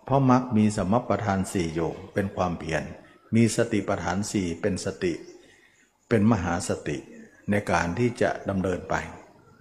[0.05, 2.83] เพราะมรรคมีสมประทานสี่อยู่เป็นความเพียร
[3.35, 5.13] มีสติประทานสี่เป็นสติ
[6.09, 6.97] เป็นมหาสติ
[7.51, 8.95] ในการที่จะดำเนินไป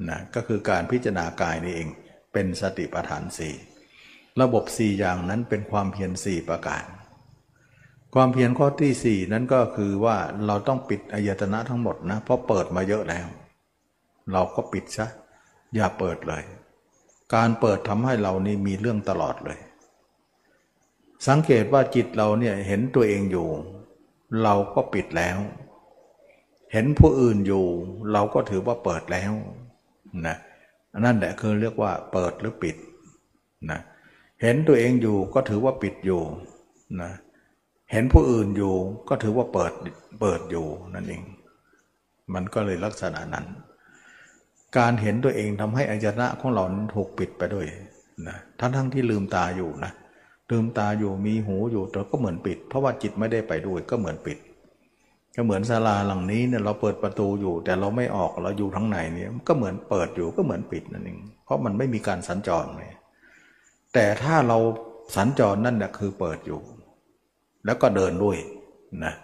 [0.08, 1.88] นะก็คือการพิจารณากายนี่เอง
[2.32, 3.54] เป็นสติประทานสี่
[4.40, 6.84] ระบบสี่อย่างนั้นเป็นความเพียรสี่ประการ
[8.14, 13.26] ความเพียรข้อที่สี่นั้นก็คือว่าเราต้องปิดอายตนะทั้งหมดนะเพราะเปิดมาเยอะแล้ว
[14.32, 15.06] เราก็ปิดซะ
[15.74, 16.42] อย่าเปิดเลย
[17.34, 19.58] การเปิดทำให้เรานี่มีเรื่องตลอดเลย
[21.28, 23.48] สังเกตว่าจิตเราเนี่ยเห็นตัวเองอยู่
[24.42, 25.38] เราก็ปิดแล้ว
[26.72, 27.64] เห็นผู้อื่นอยู่
[28.12, 29.32] เราก็ถือว่าเปิดแล้ว
[30.26, 30.36] นะ
[31.04, 32.76] นั่นแหละคือเรียกว่า เปิดหรือปิด
[33.70, 33.80] นะ
[34.42, 36.22] เห็นตัวเองอยู่ก็ถือว่าปิดอยู่
[37.00, 37.10] นะ
[37.92, 38.74] เห็นผู้อื่นอยู่
[39.08, 39.72] ก็ถือว่าเปิด
[40.20, 41.22] เปิดอยู่นั่นเอง
[42.34, 43.46] มันก็เลยลักษณะนั้น
[44.78, 46.64] การเห็นตัวเองทำให้อายนะของเรา
[46.94, 47.66] ถูกปิดไปด้วย
[48.28, 49.92] นะทั้งทั้งที่ลืมตาอยู่นะ
[50.50, 54.38] ลืมตาอยู่มีหูอยู่แต่ก็เหมือนปิด เพราะว่าจิตไม่ได้ไปด้วยก็เหมือนปิด
[55.36, 62.90] ก็เหมือนศาลาหลังนี้เนี่ยเราเปิดประตูอยู่ แต่เราไม่ออกเราอยู่ทั้งในเนี่ยก็เหมือนเปิดอยู่ก็เหมือนปิดนั่นเองเพราะมันไม่มีการสัญจรเลย
[63.94, 64.58] แต่ถ้าเรา
[65.16, 66.60] สัญจรนั่นแหละคือเปิดอยู่
[67.64, 68.38] แล้วก็เดินด้วย
[69.04, 69.14] นะ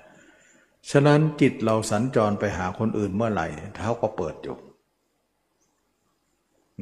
[0.91, 4.57] ฉะนั้นจิตเราสัญจรไปหาคนอื่นเมื่อไหร่เท้าก็เปิดอยู่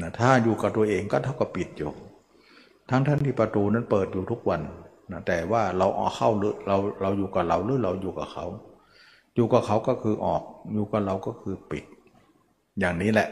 [0.01, 1.91] นะถ้าอยู่กับตัวเองก็เท่ากับปิดอยู่
[2.91, 4.61] ทั้งท่านที่ประตูนั้นเปิดอยู่ทุกวัน
[5.13, 8.47] นะแต่ว่าเราออกเข้าหรือเราเราอยู่กับเราหรือเราอยู่กับเขา
[9.35, 10.43] อยู่กับเขาก็คือออก
[10.73, 11.85] อยู่กับเราก็คือปิด
[12.79, 13.29] อย่างนี้แหละ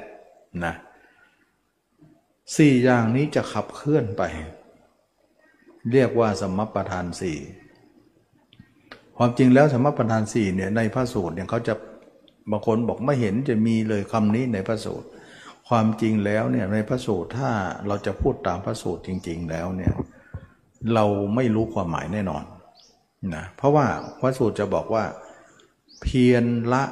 [0.65, 0.75] นะ
[2.57, 4.23] สี่อย่างนี้จะขับเคลื่อนไป
[5.93, 7.39] เรียกว่าสมปทานสี่
[9.19, 11.75] ความจริงแล้วสมประทานสี่เนี่ยในพระสูตรเนี่ยเขาจะ
[12.51, 15.07] บางคนบอกไม่เห็นจะมีเลยคำนี้ในพระสูตร
[15.69, 17.51] ความจริงแล้วเนี่ยในพระสูตรถ้า
[17.87, 19.93] เราจะพูดตามพระสูตรจริง ๆ แล้วเนี่ย
[20.95, 21.05] เรา
[21.35, 22.45] ไม่รู้ความหมายแน่นอน
[23.35, 23.87] นะเพราะว่า
[24.21, 25.05] พระสูตรจะบอกว่า
[26.03, 26.83] เพียรละ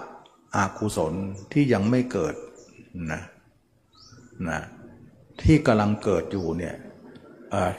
[0.56, 1.12] อากุศล
[1.52, 2.34] ที่ยังไม่เกิด
[3.12, 3.22] นะ
[4.48, 4.60] นะ
[5.42, 6.74] ที่กำลังเกิดอยู่เนี่ย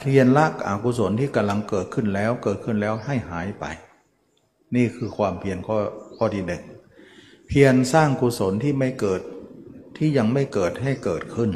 [0.00, 3.64] เทียนละอกุศลที่กำลังเกิดขึ้นแล้วเกิดขึ้นแล้วให้หายไป
[4.76, 5.76] นี่คือความเพียรข้อ
[6.16, 6.62] ข้อที่หนึ่ง
[7.48, 9.20] เพียรสร้างกุศลที่ไม่เกิด
[9.96, 11.50] ที่ยังไม่เกิดให้เกิดขึ้น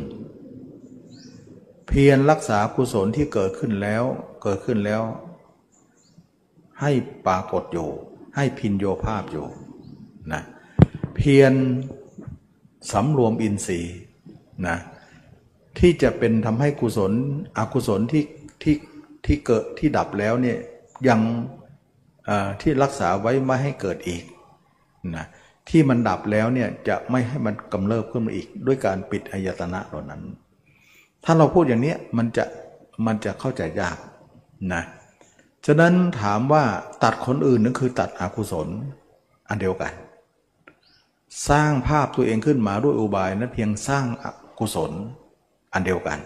[1.88, 4.04] เพียรรักษากุศลที่เกิดขึ้นแล้ว
[4.42, 5.02] เกิดขึ้นแล้ว
[6.80, 6.90] ให้
[7.26, 7.88] ปรากฏอยู่
[8.36, 9.46] ให้พินโยภาพอยู่
[10.32, 10.42] นะ
[11.16, 11.52] เพียร
[12.92, 13.96] สำรวมอินทรีย์
[14.66, 14.78] นะ
[15.78, 17.12] ที่จะเป็นทำให้กุศล
[17.58, 18.24] อกุศลที่
[18.62, 18.76] ที่
[19.26, 20.58] ที่เกิดที่ดับแล้วเนี่ย
[21.08, 21.20] ยัง
[22.60, 24.22] ที่รักษาไว้ไม่ให้เกิดอีก
[25.16, 25.26] นะ
[25.68, 30.22] ที่มันดับแล้วเนี่ยจะไม่ให้มันกำเริบขึ้นมาอีก ด้วยการปิดอายตนะเหล่านั้น
[31.24, 32.44] ถ้าเราพูดอย่างนี้มันจะ
[33.06, 33.96] มันจะเข้าใจยาก
[34.72, 34.82] นะ
[35.66, 36.64] ฉะนั้นถามว่า
[37.04, 38.68] ตัดคนอื่นนั่นคือตัดอกุศล
[39.48, 39.92] อันเดียวกัน
[41.48, 44.24] สร้างภาพตัวเองขึ้นมาด้วยอุบายนั้นเพียงสร้างอ
[44.58, 44.92] กุศล
[45.72, 46.18] อันเดียวกัน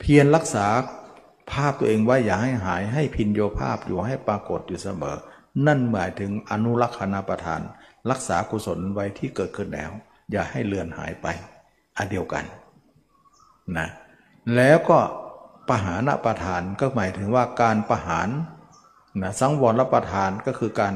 [0.00, 0.66] เพียรรักษา
[1.50, 5.16] ภาพตัวเองไว้อย่าให้หายให้พินโยภาพอยู่ให้ปรากฏอยู่เสมอ
[5.66, 7.60] นั่นหมายถึงอนุรักษณาประทาน
[8.10, 9.90] รักษากุศลไว้ที่เกิดขึ้นแล้ว
[10.30, 11.26] อย่าให้เลือนหายไป
[11.96, 12.44] อันเดียวกัน
[13.76, 13.88] นะ
[14.56, 14.98] แล้วก็
[15.68, 18.28] ปหานประทานก็หมายถึงว่าการประหาร
[19.22, 20.94] นะสังวรประทานก็คือการ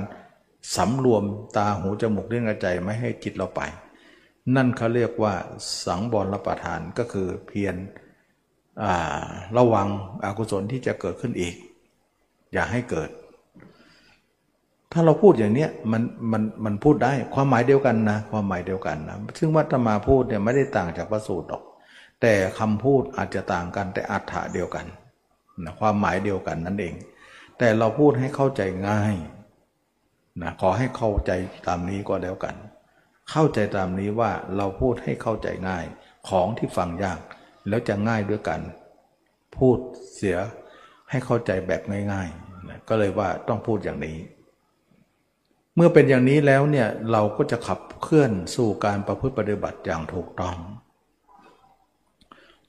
[0.77, 1.25] สำรวม
[1.57, 3.61] ตาหูจมูกเลี้ยงใจไม่ให้จิตเราไป
[4.55, 5.35] นั่นเขาเรียกว่า
[5.85, 7.75] สังบรประทานก็คือเพียร
[9.59, 9.89] ระวัง
[10.25, 11.55] อกุศลที่จะเกิดขึ้นอีก
[12.53, 13.11] อย่าให้เกิด
[14.93, 16.03] ถ้าเราพูดอย่างนี้มัน
[16.33, 21.63] มันมันพูดได้ความหมายเดียวกันนะความหมายเดียวกันนะซึ่งวัตมาพูดเนี่ยไม่ได้ต่างจากพระสูตรหรอก
[22.23, 24.87] แต่คำพูดอาจจะต่างกันแต่อัฏฐะเดียวกัน
[25.65, 26.95] นะความหมายเดียวกันนั่นเอง
[27.59, 29.15] แต่เราพูดให้เข้าใจง่าย
[30.43, 31.31] นะขอให้เข้าใจ
[31.67, 32.55] ตามนี้ก็แล้วกัน
[33.31, 35.85] เข้าใจตามนี้ว่าเราพูดให้เข้าใจง่าย
[36.29, 37.21] ของที่ฟังยาก
[37.69, 38.61] แล้วจะง่ายด้วยกัน
[39.57, 39.79] พูด
[40.15, 40.39] เสีย
[41.11, 44.17] ให้เข้าใจแบบง่ายๆก็เลยว่าต้องพูดอย่างนี้
[45.75, 50.57] เมื่อเป็นอย่างนี้แล้วเนี่ยเราก็จะขับเคลื่อนสู่การประพฤติปฏิบัติอย่างถูกต้อง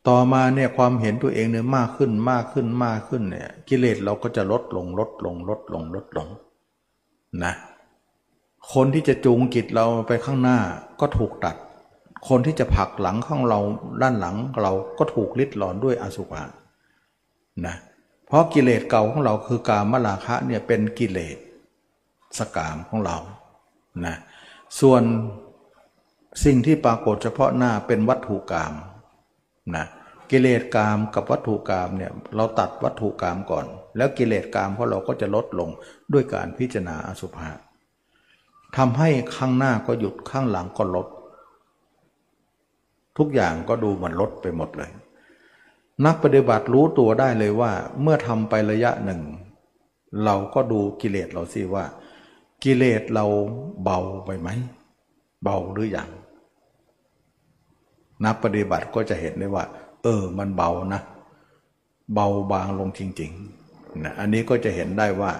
[0.07, 6.27] ต่อมาเนี่ยความเห็นตัวเองเนี่ยมากขึ้นมากขึ้นมากขึ้นเนี่ยกิเลสเราก็จะลดลงลดลงลดลงลดลง
[7.43, 7.53] นะ
[8.73, 10.59] คนที่จะจูงจิตเราไปข้างหน้า
[10.99, 11.55] ก็ถูกตัด
[12.27, 13.59] คนที่จะผลักหลังของเรา
[14.01, 16.43] ด้านหลังเราก็ถูกลิดหลอนด้วยอสุภะ
[17.65, 17.75] นะ
[18.27, 21.37] เพราะกิเลสเก่าของเราคือกามราคะเนี่ยเป็นกิเลส
[22.39, 23.17] สกามของเรา
[24.05, 24.15] นะ
[24.79, 25.03] ส่วน
[26.45, 28.73] สิ่งที่ปรากฏเฉพาะหน้าเป็นวัตถุกรรม
[29.75, 29.85] นะ
[30.31, 33.65] กิเลสกามกับวัตถุกรรมเนี่ยเราตัดวัตถุกรรมก่อน
[33.97, 35.69] แล้วกิเลสกามของเราก็จะลดลง
[36.13, 37.49] ด้วยการพิจารณาอสุภะ
[38.77, 41.07] ทำให้ข้างหน้าก็หยุดข้างหลังก็ลด
[43.19, 44.91] ทุกอย่างก็ดูมันลดไปหมดเลย
[46.05, 49.21] นักปฏิบัติรู้ตัวได้เลยว่า เมื่อทำไประยะหนึ่ง
[50.25, 51.85] เราก็ดูกิเลสเราสิว่า
[52.63, 53.25] กิเลสเรา
[53.83, 54.49] เบาไปไหม
[55.43, 56.09] เบาหรืออยัง
[58.25, 59.63] นักปฏิบัติก็จะเห็นได้ว่า
[60.03, 61.01] เออ มันเบานะ
[62.13, 65.31] เบาบางลงจริงๆนะอันนี้ก็จะเห็นได้ว่า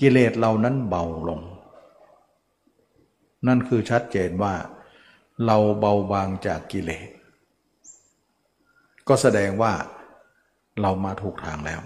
[0.00, 1.40] กิเลสเรานั้นเบาลง
[3.46, 4.54] นั่นคือชัดเจนว่า
[5.46, 7.08] เราเบาบางจากกิเลส
[9.08, 9.72] ก็แสดงว่า
[10.80, 11.80] เรามาถูกทางแล้ว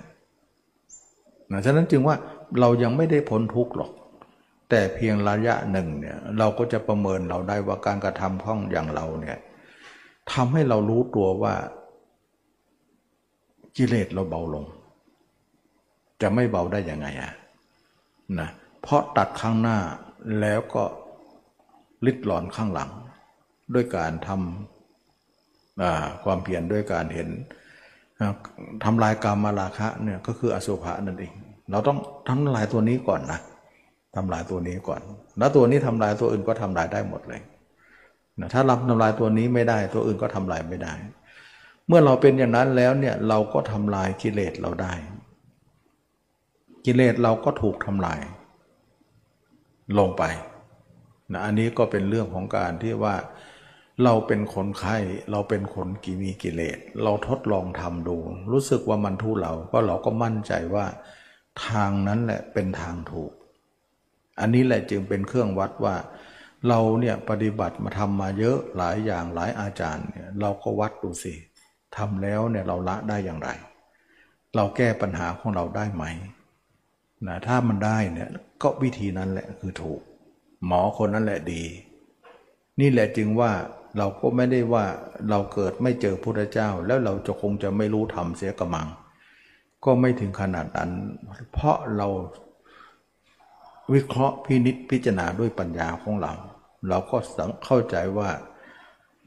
[1.52, 2.16] นะฉะนั้นจึงว่า
[2.60, 3.92] เรายังไม่ได้พ้นทุกข์หรอก
[4.70, 9.38] แต่เพียงระยะหนึ่งเนี่ยเราก็จะประเมินเราได้ว่าการกระทำของอย่างเราเนี่ย
[10.32, 11.54] ทำให้เรารู้ตัวว่า
[13.76, 14.64] กิเลสเราเบาลง
[16.22, 17.32] จะไม่เบาได้ยังไงอะ
[18.40, 18.48] นะ
[18.82, 19.78] เพราะตัดข้างหน้า
[20.40, 20.84] แล้วก็
[22.06, 22.90] ลิดหลอนข้างหลัง
[23.74, 27.28] ด้วยการทำความเพียรด้วยการเห็น
[28.84, 31.32] ทำลายกรรมมาราคะเนี่ยก็คืออสุภะนั่นเอง
[31.70, 31.98] เราต้อง
[32.28, 33.40] ทำลายตัวนี้ก่อนนะ
[34.16, 35.00] ทำลายตัวนี้ก่อน
[35.38, 37.40] แล้วตัวนี้ทำลายตัวอื่นก็ทำลายได้หมดเลย
[38.40, 40.94] นะถ้ารับทำลายตัวนี้ไม่ได้ตัวอื่นก็ทำลายไม่ได้
[41.86, 44.92] เมื่อเราเป็นอย่างนั้นแล้วเนี่ยเราก็ทำลายกิเลสเราได้
[46.84, 48.20] กิเลสเราก็ถูกทำลาย
[49.98, 50.22] ลงไป
[51.32, 53.14] นะอันนี้ก็เป็นเรื่องของการที่ว่า
[54.04, 54.96] เราเป็นคนไข้
[55.30, 58.16] เราเป็นคนกีมีกิเลส เราทดลองทำดู
[58.52, 60.86] รู้สึกว่ามันทุเราก็เราก็มั่นใจว่า
[61.66, 63.32] ทางนั้นแหละเป็นทางถูก
[64.40, 65.96] อันนี้แหละจึงเป็นเครื่องวัดว่า
[66.68, 71.34] เราเนี่ยปฏิบัติมาทำมาเยอะหลายอย่างหลายอาจารย์เนี่ยเราก็วัดดูสิ
[71.96, 73.48] ทำแล้วเนี่ยเราละได้อย่างไร
[74.54, 76.04] เราแก้ปัญหาของเราได้ไหม
[77.26, 78.28] นะถ้ามันได้เนี่ย
[78.62, 80.00] ก็วิธีนั้นแหละคือถูก
[80.66, 81.62] หมอคนนั้นแหละดี
[82.80, 83.50] นี่แหละจึงว่า
[83.98, 84.84] เราก็ไม่ได้ว่า
[85.30, 88.88] เราเกิดไม่เจอพระเจ้า แล้วเราจะคงจะไม่รู้ธรรมเสียกระมัง
[89.84, 90.90] ก็ไม่ถึงขนาดนั้น
[91.52, 92.08] เพราะเรา
[93.92, 96.32] วิเคราะห์พินิษพิจารณาด้วยปัญญาของเรา
[96.88, 97.16] เราก็
[97.64, 98.30] เข้าใจว่า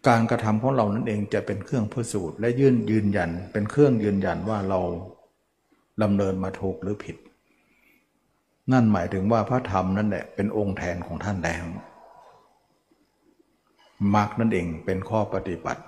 [0.07, 4.79] การกระทำของเรานั่นเองจะเป็นเครื่องพิสูจน์และยื่นยืนยัน เป็นเครื่องยืนยันว่าเรา
[6.03, 7.17] ดำเนินมาถูกหรือผิด
[8.71, 11.63] นั่นหมายถึงว่าพระธรรมนั่นแหละเป็นองค์แทนของท่านแล้ว
[14.15, 15.83] มรรคนั่นเองเป็นข้อปฏิบัติ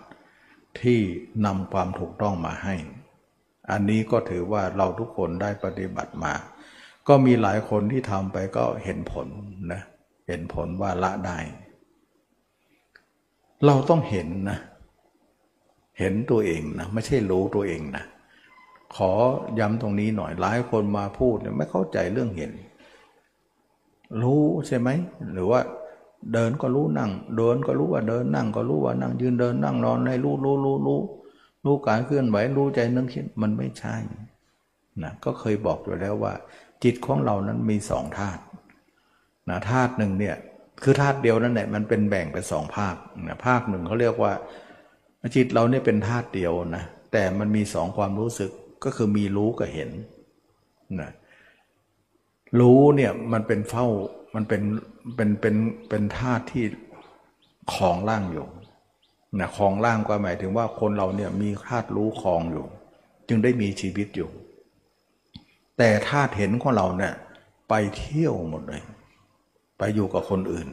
[0.82, 1.00] ที่
[1.46, 2.76] นำความถูกต้องมาให้
[3.72, 6.34] อันนี้ก็ถือว่าเราทุกคนได้ปฏิบัติมา
[7.08, 9.28] ก็มีหลายคนที่ทำไปก็เห็นผล
[9.72, 9.82] นะ
[10.28, 11.40] เห็นผลว่าละได้
[13.66, 14.60] เราต้องเห็นนะ
[16.00, 18.06] เห็นตัวเองนะ ไม่ใช่รู้ตัวเองนะ
[18.96, 19.12] ขอ
[19.60, 22.52] ย้ำตรงนี้หน่อย หลายคนมาพูดเนี่ยไม่เข้าใจเรื่องเห็น
[24.22, 24.90] รู้ใช่ไหม
[25.34, 25.60] หรือว่า
[26.34, 31.00] เดินก็รู้นั่ง เดินก็รู้ว่าเดินนั่งก็รู้ว่านั่งยืนเดินนั่งนอนในรู้รู้รู้รู้
[31.66, 33.96] รู้การเคลื่อนไหวรู้ใจนึกคิดมันไม่ใช่
[35.04, 36.34] นะก็เคยบอกอยู่แล้วว่า
[36.84, 38.42] จิตของเรานั้นมีสองธาตุ
[39.50, 40.36] นะธาตุหนึ่งเนี่ย
[40.84, 42.96] คือธาตุเดียวนั่นแหละมันเป็นแบ่งเป็นสองภาค
[43.28, 44.34] นะภาคหนึ่งเขาเรียกว่า
[45.36, 48.52] จิตเราเนี่ยเป็นธาตุเดียวนะแต่มันมีสองความรู้สึก
[48.84, 49.90] ก็คือมีรู้กับเห็น
[51.02, 51.12] นะ
[52.60, 53.88] รู้เนี่ยมันเป็นเฝ้า
[54.34, 54.62] มันเป็น
[55.16, 55.56] เป็นเป็น
[55.90, 56.66] เป็นธาตุที่
[57.74, 58.48] ของร่างอยู่
[59.40, 62.66] นะของร่างก็หมายถึงว่าคนเราเนี่ยมีธาตุรู้คองอยู่
[63.28, 64.30] จึงได้มีชีวิตอยู่
[65.78, 67.14] แต่ธาตุเห็นของเราเนี่ย
[67.70, 68.82] ไปเที่ยวหมดเลย
[69.78, 70.68] ไปอยู่กับคนอื่น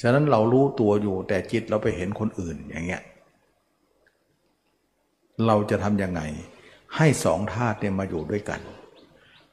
[0.00, 3.02] ฉะนั้นเรารู้ตัวอยู่ แต่จิตเราไปเห็นคนอื่นอย่างเงี้ย
[5.46, 6.20] เราจะทำยังไง
[6.96, 8.60] ให้สองธาตุเนี่ยมาอยู่ด้วยกัน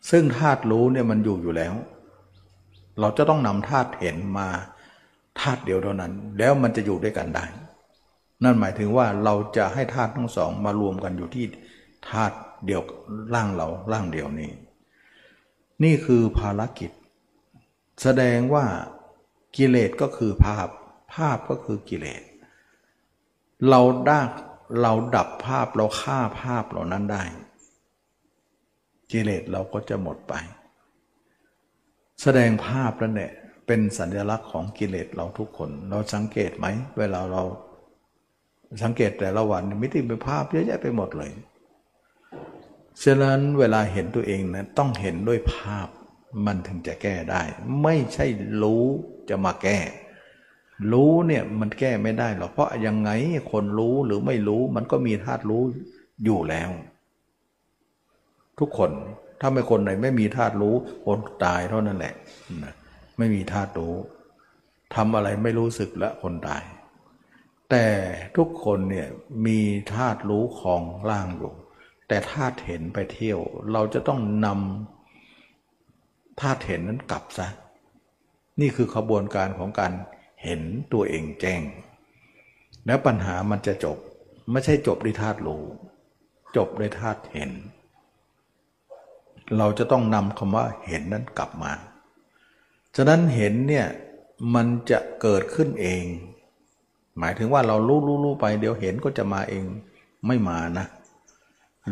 [0.09, 1.73] ซึ่งธาตุรู้เนี่ยมันอยู่อยู่แล้ว
[2.99, 4.47] เราจะต้องนำธาตุเห็นมา
[5.39, 7.45] ธาตุเดียวเท่านั้น แล้วมันจะอยู่ด้วยกันได้
[8.43, 11.45] นั่นหมายถึงว่าเราจะให้ธาตุทั้งสองมารวมกันอยู่ที่
[12.09, 12.81] ธาตุเดียว
[13.33, 14.51] ร่างเราร่างเดียวนี้
[15.83, 16.91] นี่คือภารกิจ
[18.01, 18.65] แสดงว่า
[19.55, 20.67] กิเลสก็คือภาพ
[21.13, 22.23] ภาพก็คือกิเลส
[23.69, 24.19] เราได้
[24.81, 27.23] เราดับภาพเราฆ่าภาพเหล่านั้นได้
[29.11, 30.33] กิเลสเราก็จะหมดไป
[32.21, 33.31] แสดงภาพนั่นแหละ
[33.67, 37.43] เป็นสัญลักษณ์ของกิเลสเราทุกคน เราสังเกตไหม เวลาเรา
[38.83, 41.31] สังเกตแต่ละวันมิติเป็นภาพเยอะแยะไปหมดเลย
[43.03, 45.87] ฉะนั้นเวลาเห็นตัวเองนะต้องเห็นด้วยภาพ
[46.45, 47.41] มันถึงจะแก้ได้
[47.83, 48.25] ไม่ใช่
[48.61, 48.85] รู้
[49.29, 49.79] จะมาแก้
[50.91, 53.09] รู้เนี่ยมันแก้ไม่ได้หรอกเพราะยังไง
[53.51, 55.63] คนรู้หรือไม่รู้มันก็มีธาตุรู้
[56.23, 56.69] อยู่แล้ว
[58.59, 58.91] ทุกคน
[59.41, 60.75] ถ้าไม่คนไหนไม่มีธาตุรู้
[61.05, 62.13] คนตายเท่านั้นแหละ
[63.17, 63.93] ไม่มีธาตุรู้
[64.95, 66.63] ทำอะไรไม่รู้สึกละคนตาย
[67.71, 67.87] แต่
[68.37, 69.07] ทุกคนเนี่ย
[69.45, 69.59] มี
[69.95, 71.53] ธาตุรู้ของร่างอยู่
[72.07, 73.39] แต่ธาตุเห็นไปเที่ยว
[73.71, 77.47] เราจะต้องนำธาตุเห็นนั้นกลับซะ
[78.61, 79.93] นี่คือขบวนการของการ
[80.43, 80.61] เห็น
[80.93, 81.61] ตัวเองแจ้ง
[82.85, 83.97] แล้วปัญหามันจะจบ
[84.51, 85.63] ไม่ใช่จบด้วยธาตุรู้
[86.55, 87.51] จบด้วยธาตุเห็น
[89.57, 91.71] เราจะต้องนำคำว่าเห็นนั้นกลับมา
[92.95, 93.87] ฉะนั้นเห็นเนี่ย
[94.55, 96.03] มันจะเกิดขึ้นเอง
[97.19, 99.63] หมายถึงว่าเรารู้รู้รู้ไปเดี๋ยวเห็นก็จะมาเอง
[100.27, 100.85] ไม่มานะ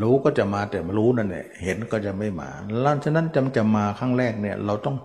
[0.01, 2.49] รู้ก็จะมาแต่รู้นั่นแหละเห็นก็จะไม่มา
[2.81, 4.95] แล้วฉะนั้นจำจะมาครั้งแรกเนี่ยเราต้อง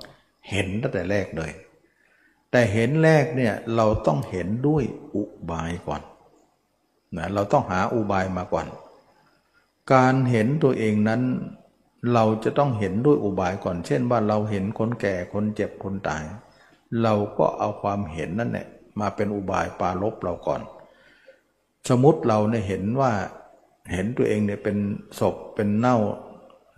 [0.50, 1.50] เห็นตั้งแต่แรกเลย
[2.50, 4.82] แต่เห็นแรกเนี่ยเราต้องเห็นด้วย
[5.14, 6.02] อุบายก่อน
[7.16, 8.66] นะเราต้องหาอุบายมาก่อน
[9.92, 11.22] การเห็นตัวเองนั้น
[12.14, 16.24] เราจะต้องเห็นด้วยอุบายก่อน เช่นว่าเราเห็นคนแก่คนเจ็บคนตาย
[17.02, 18.66] เราก็เอาความเห็นนั่นแหละ
[19.00, 20.60] มาเป็นอุบายปาลบเราก่อน
[21.88, 23.12] สมมติเราเนี่ยเห็นว่า
[23.92, 24.76] เห็นตัวเองเนี่ยเป็น
[25.20, 25.96] ศพเป็นเน่า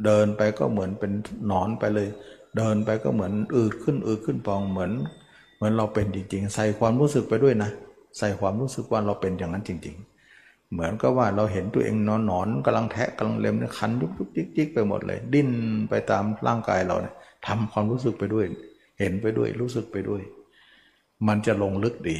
[0.05, 1.13] เดินไปก็เหมือนเป็น
[1.47, 2.09] หนอนไปเลย
[2.57, 4.93] เดินไปก็เหมือนอืดขึ้นอืดขึ้นปองเหมือน
[5.57, 7.71] เหมือนเราเป็นจริง ๆ ใส่ความรู้สึกไปด้วยนะ
[8.19, 10.10] ใส่ความรู้สึกว่าเราเป็นอย่างนั้นจริง ๆ
[10.73, 15.51] เหมือนก็ว่าเราเห็นตัวเองนอนนอนกำลังแทะกำลังเล็มเนี่ยคันยุกยุกจิกจิกไปหมดเลย ดิ้น
[15.91, 17.15] ไปตามร่างกายเราเนี่ย
[17.47, 18.45] ทำความรู้สึกไปด้วย
[19.01, 20.23] เห็นไปด้วยรู้สึกไปด้วย
[21.29, 22.19] มันจะลงลึกดี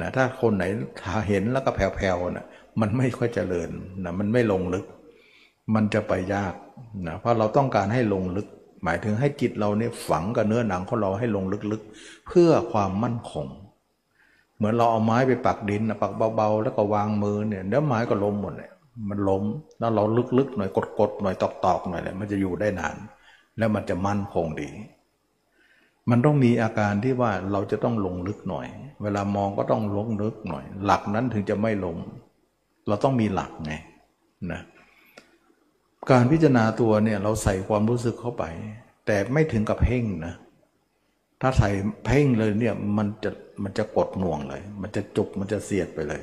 [0.00, 0.64] นะถ้าคนไหน
[1.04, 2.46] ถ้าเห็นแล้วก็แผ่วๆนะ
[2.80, 3.68] มันไม่ค่อยเจริญ
[4.04, 4.84] นะมันไม่ลงลึก
[5.74, 6.54] มันจะไปยาก
[7.06, 8.46] นะเพราะเราต้องการให้ลงลึก
[8.84, 13.46] หมายถึงให้จิตเราเนี่ยฝังกับเนื้อหนังของเราให้ลงลึกๆ เพื่อความมั่นคง
[14.56, 18.70] เหมือนเราเอาไม้ไปปักดินปักเบาๆ แล้วก็วางมือเนี่ยเนื้อไม้ก็ล้มหมดเลย
[19.08, 19.44] มันล้ม
[19.78, 20.04] แล้วเรา
[20.38, 22.96] ลึกๆหน่อยกดๆหน่อยตอกๆหน่อยเลยมันจะอยู่ได้นาน
[23.58, 24.70] แล้วมันจะมั่นคงดี
[26.10, 28.66] มันต้องมีอาการที่ว่าเราจะต้องลงลึกหน่อย
[29.02, 31.96] เวลามองก็ต้องลงลึกหน่อย หลักนั้นถึงจะไม่ลง
[32.88, 33.72] เราต้องมีหลักไง
[34.52, 34.60] นะ
[36.10, 38.44] การพิจารณาตัวเนี่ยเราใส่ความรู้สึกเข้าไป
[39.06, 40.34] แต่ไม่ถึงกับเพ่งนะ
[41.40, 41.70] ถ้าใส่
[42.04, 43.30] เพ่งเลยเนี่ยมันจะ
[43.62, 46.22] มันจะกดหน่วงเลย มันจะจุกมันจะเสียดไปเลย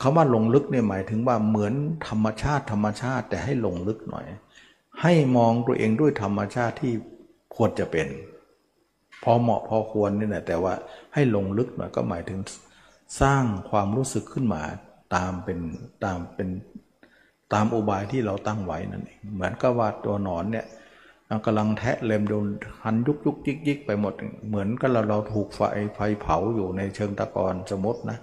[0.00, 1.74] คาว่าลงลึกเนี่ยหมายถึงว่าเหมือน
[2.08, 4.26] ธรรมชาติธรรมชาติแต่ให้ลงลึกหน่อย
[5.02, 6.92] ให้มองตัวเองด้วยธรรมชาติที่
[7.56, 8.08] ควรจะเป็น
[9.22, 10.74] พอเหมาะพอควรนี่แหละแต่ว่า
[11.14, 12.40] ให้ลงลึกหน่อยก็หมายถึง
[13.20, 14.62] สร้างความรู้สึกขึ้นมา
[15.14, 15.58] ตามเป็น
[16.04, 16.48] ตามเป็น
[17.52, 20.66] ตามอุบายที่เราตั้งไว้นั่นเองเหมือนกับว่าตัวหนอนเนี่ย
[21.46, 22.46] กำลังแทะเล็มโดน
[22.84, 24.14] หันยุกยุกยิกยิกไปหมด
[24.48, 25.60] เหมือนกับเราเราถูกไฟ
[25.94, 28.18] ไฟเผาอยู่ในเชิงตะกอนสมมตินะ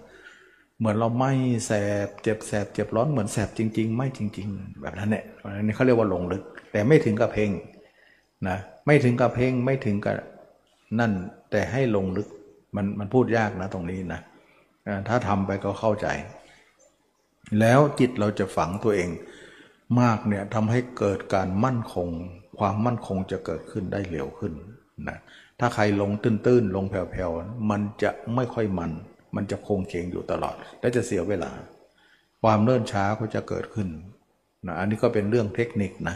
[0.79, 1.31] เหมือนเราไม่
[1.65, 1.71] แส
[2.07, 7.51] บเจ็บแสบเจ็บร้อนเหมือนแสบจริง ๆ ไม่จริง ๆ แบบนั้นเนี่ยอันนี้เขาเรียกว่าหลงลึก แต่ไม่ถึงกับเพ่ง
[8.47, 10.15] นะไม่ถึงกับเพ่งไม่ถึงกับ
[10.99, 11.11] นั่น
[11.51, 12.27] แต่ให้ลงลึก
[12.75, 14.21] มันมันพูดยากนะตรงนี้นะ
[15.07, 16.07] ถ้าทำไปก็เข้าใจ
[17.59, 19.09] แล้วจิตเราจะฝังตัวเอง
[20.01, 22.09] มากเนี่ยทำให้เกิดการมั่นคง
[22.59, 24.53] ความมั่นคงจะเกิดขึ้นได้เร็วขึ้น
[25.07, 25.17] นะ
[25.59, 28.91] ถ้าใครลงตื้นๆ ลงแผ่วๆ มันจะไม่ค่อยมัน
[29.35, 31.51] มันจะคงเคงอยู่ตลอด และจะเสียเวลา
[32.43, 33.87] ความเนิ่นช้าก็จะเกิดขึ้น
[34.67, 36.15] นะอันนี้ก็เป็นเรื่องเทคนิคนะ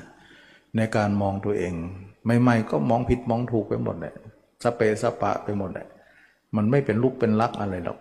[0.77, 1.73] ในการมองตัวเอง
[2.41, 4.13] ใหม่ๆก็มองผิดมองถูกไปหมดเลย
[4.63, 5.87] สเปสปะไปหมดเลย
[6.55, 7.99] มันไม่เป็นลูกเป็นลักอะไรหรอก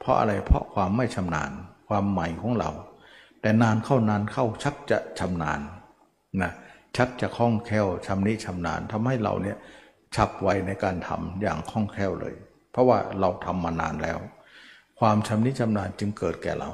[0.00, 1.50] เพราะอะไรเพราะความไม่ชำนาญ
[1.88, 2.70] ความใหม่ของเรา
[3.40, 5.60] แต่นานเข้านานเข้าชักจะชำนาญ
[6.42, 6.52] นะ
[6.96, 9.56] ชักจะคล่องแคล่วชำนิชำนาญทำให้เราเนี่ย
[10.16, 12.34] ฉับไวในการทำอย่างคล่องแคล่วเลย
[12.72, 14.18] เพราะว่าเราทำมานานแล้ว
[15.00, 16.70] ความชำนิชำนาญจึงเกิดแก่เรา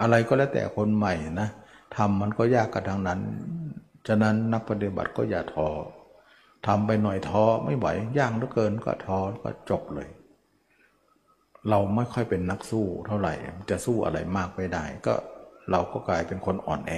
[0.00, 1.48] อะไรก็แล้วแต่คนใหม่นะ
[1.96, 3.20] ทำมันก็ยากกันทางนั้น
[4.08, 5.68] ฉะนั้นนักปฏิบัติก็อย่าท้อ
[6.66, 7.86] ทำไปหน่อยท้อไม่ไหว
[8.18, 10.08] ยากเหลือเกินก็ท้อก็จบเลย
[11.70, 13.34] เราไม่ค่อยเป็นนักสู้เท่าไหร่
[13.70, 15.14] จะสู้อะไรมากไม่ได้ ก็
[15.70, 16.92] เราก็กลายเป็นคนอ่อนแอ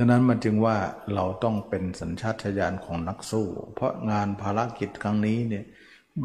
[0.00, 0.76] ดังนั้นมันจึงว่า
[1.14, 5.64] เราต้องเป็นสัญชาตญาณของนักสู้ เพราะงานภารกิจครั้งนี้เนี่ย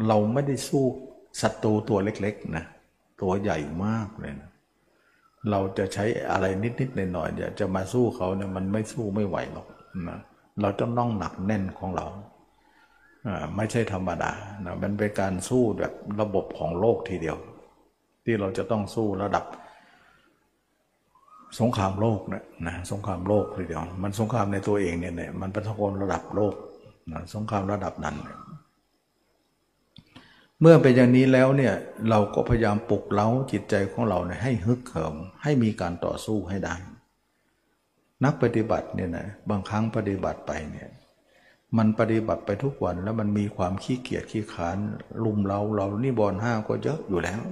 [0.08, 0.84] เราไม่ได้สู้
[1.40, 2.64] ศัตรูตัวเล็กๆนะ
[3.20, 4.50] ตัวใหญ่มากเลยนะ
[5.50, 9.66] เราจะใช้อะไรนิดๆหน่อยๆจะมาสู้เขาเนี่ยมันไม่สู้ไม่ไหวหรอก
[10.08, 10.18] นะ
[10.60, 12.06] เราต้องน้องหนักแน่นของเรา
[13.56, 14.32] ไม่ใช่ธรรมดา
[14.64, 17.36] นะมันเป็นการสู้แบบระบบของโลกทีเดียว
[18.24, 19.44] ที่เราจะต้องสู้ระดับ
[21.60, 26.54] สงครามโลกนะนะสงครามโลกทีเดียว มันสงครามในตัวเองเนี่ยมันเป็นสงครามระดับโลก
[27.12, 28.16] นะสงครามระดับนั้น
[30.60, 31.74] เมื่อเป็นอย่างนี้แล้วเนี่ย
[32.10, 36.74] เราก็พยายามปลุกเล้าจิตใจของเราเนี่ยให้ฮึกเหิมให้มีการต่อสู้ให้ได้
[38.24, 40.88] นักปฏิบัติเนี่ยนะบางครั้งปฏิบัติไปเนี่ย
[41.76, 44.76] มันปฏิบัติไปทุกวันแล้วมันมีความขี้เกียจขี้ขาน
[45.24, 47.42] ลุมเราเรานี่บอลห้าก็เยอะอยู่แล้ว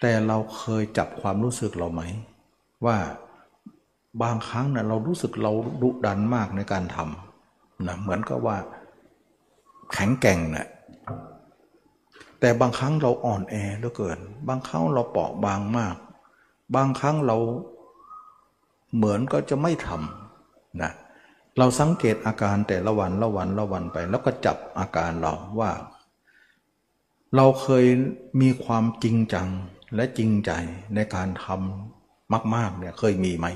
[0.00, 2.02] แต่เราเคยจับความรู้สึกเราไหม
[2.86, 2.96] ว่า
[4.22, 5.52] บางครั้งนะเรารู้สึกเรา
[5.82, 8.56] ดุดันมากในการทำนะเหมือนกับว่า
[9.92, 10.68] แข็งแกร่งนะ
[12.40, 14.18] แต่บางครั้งเราอ่อนแอเหลือเกิน
[14.48, 15.96] บางครั้งเราเปราะบางมาก
[16.74, 17.36] บางครั้งเรา
[18.96, 20.92] เหมือนก็จะไม่ทำนะ
[21.58, 25.70] เราสังเกตอาการแต่ละวันละวันละวันไป แล้วก็จับอาการเราว่า
[27.36, 27.86] เราเคย
[28.40, 29.48] มีความจริงจัง
[29.94, 30.50] และจริงใจ
[30.94, 31.97] ในการทำ
[32.54, 33.46] มาก ๆ เนี่ยเคยมีไหม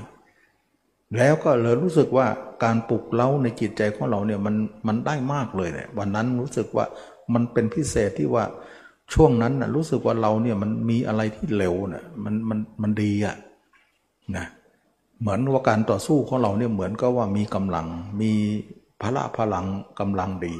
[1.17, 2.27] แล้วก็เลยรู้สึกว่า
[2.63, 4.55] การปลุกเล้าในจิตใจของเราเนี่ยมัน
[4.87, 6.85] มันได้มากเลยเนี่ยวันนั้นรู้สึกว่า
[7.33, 8.43] มันเป็นพิเศษที่ว่า
[9.13, 13.35] ช่วงนั้นนะรู้สึกว่าเราเนี่ยมันมีอะไรที่เร็วนะมันมันมันดีอะ
[14.35, 14.45] นะ
[15.19, 17.87] เหมือนว่าการต่อสู้ของเราเนี่ยเหมือนก็ว่ามีกำลัง
[18.21, 18.31] มี
[19.01, 19.65] พละพลัง
[19.99, 20.55] กำลังดี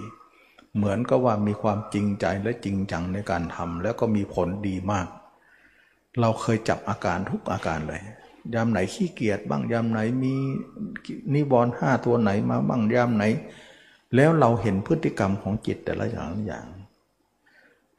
[0.76, 5.08] เหมือนก็ว่ามีความจริงใจและจริงจังในการทำแล้วก็มีผลดีมาก
[6.22, 8.02] เราเคยจับอาการทุกอาการเลย
[8.54, 10.34] ยามไหนขี้เกียจบ้าง ยามไหนมี
[11.34, 13.24] นิวรณ์ห้าตัวไหนมาบ้าง ยามไหน
[14.16, 16.66] แล้วเราเห็นพฤติกรรมของจิตแต่ละอย่างอย่าง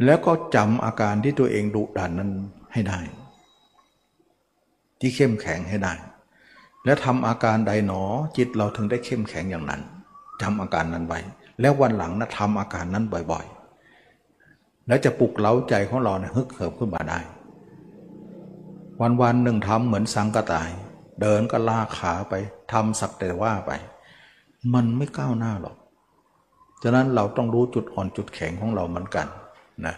[0.04, 2.30] แล้วก็จำอาการที่ตัวเองดุดันนั้น
[2.72, 3.00] ให้ได้
[5.00, 5.94] ที่เข้มแข็งให้ได้
[6.84, 8.02] แล้วทำอาการใดหนอ
[8.36, 9.82] จิตเราถึงได้เข้มแข็งอย่างนั้น
[10.42, 11.18] จำอาการนั้นไว้
[11.60, 17.18] แล้ววันหลังนะทำอาการนั้นบ่อยๆ แล้วจะปลุกเล้าใจของเราเนี่ยฮึกเหิมขึ้นมาได้
[19.00, 20.70] วันวันหนึ่งทำเหมือนสังกตาย
[21.20, 22.34] เดินก็ลากขาไป
[22.72, 23.72] ทำสักแต่ว่าไป
[24.74, 25.76] มันไม่ก้าวหน้าหรอก
[26.82, 29.26] ฉะนั้นเราต้องรู้จุดอ่อนจุดแข็งของเราเหมือนกัน
[29.86, 29.94] นะ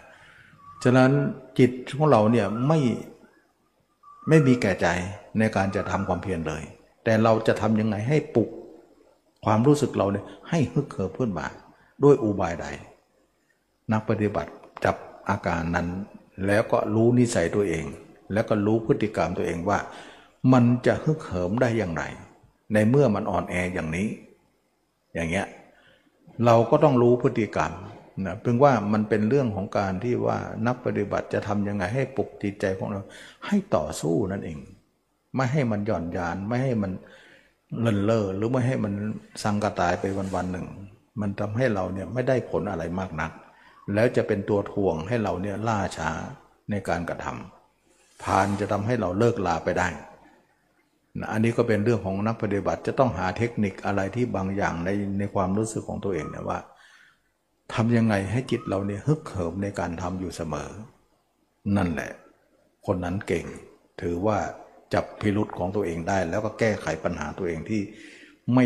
[0.83, 1.11] ฉะนั้น
[1.59, 2.79] จิตของเราเนี่ยไม่
[4.29, 4.87] ไม่มีแก่ใจ
[5.39, 6.63] ในการจะทำความเพียรเลย
[7.03, 8.49] แต่เราจะทำยังไงให้ปลุก
[9.45, 11.45] ความรู้สึกเราเนี่ยให้ฮึกเหิมขึ้นมา
[12.03, 12.65] ด้วยอุบายใด
[13.91, 14.51] นักปฏิบัติ
[14.83, 14.95] จับ
[15.29, 15.87] อาการนั้น
[16.45, 17.85] แล้วก็รู้นิสัยตัวเอง
[18.33, 19.79] แล้วก็รู้พฤติกรรมตัวเองว่า
[20.53, 22.03] มันจะฮึกเหิมได้อย่างไร
[22.73, 24.07] ในเมื่อมันอ่อนแออย่างนี้
[25.13, 25.47] อย่างเงี้ย
[26.45, 27.71] เราก็ต้องรู้พฤติกรรม
[28.25, 33.01] นะเพียงว่ามันเป็นเรื่องของการที่ว่านักปฏิบัติจะทำยังไงให้ปลุกจิตใจของเรา
[33.47, 34.57] ให้ต่อสู้นั่นเอง
[35.35, 36.91] ไม่ให้มันหย่อนยานไม่ให้มัน
[37.81, 38.93] เลินเล่อหรือไม่ให้มัน
[39.43, 40.67] สังกตายไปวันวันหนึ่ง
[41.21, 43.31] มันทำให้เราเนี่ยไม่ได้ผลอะไรมากนัก
[43.93, 46.09] แล้วจะเป็นตัวทวงให้เราเนี่ยล่าช้า
[46.69, 47.56] ในการกระทำ
[48.23, 49.87] พานจะทำให้เราเลิกลาไปได้
[51.19, 54.89] นะอันนี้ก็เป็นเรื่องของนักปฏิบัติจะต้องหาเทคนิคอะไรที่บางอย่างใน
[55.19, 56.59] ในความรู้สึกของตัวเองเนี่ยว่า
[57.73, 60.69] ทำยังไงให้จิตเราเนี่ยฮึกเหิมในการทำอยู่เสมอ
[61.77, 62.11] นั่นแหละ
[62.85, 63.45] คนนั้นเก่ง
[64.01, 64.37] ถือว่า
[64.93, 67.81] จับพิรุษของตัวเองได้ แล้วก็แก้ไขปัญหาตัวเองที่
[68.53, 68.65] ไม่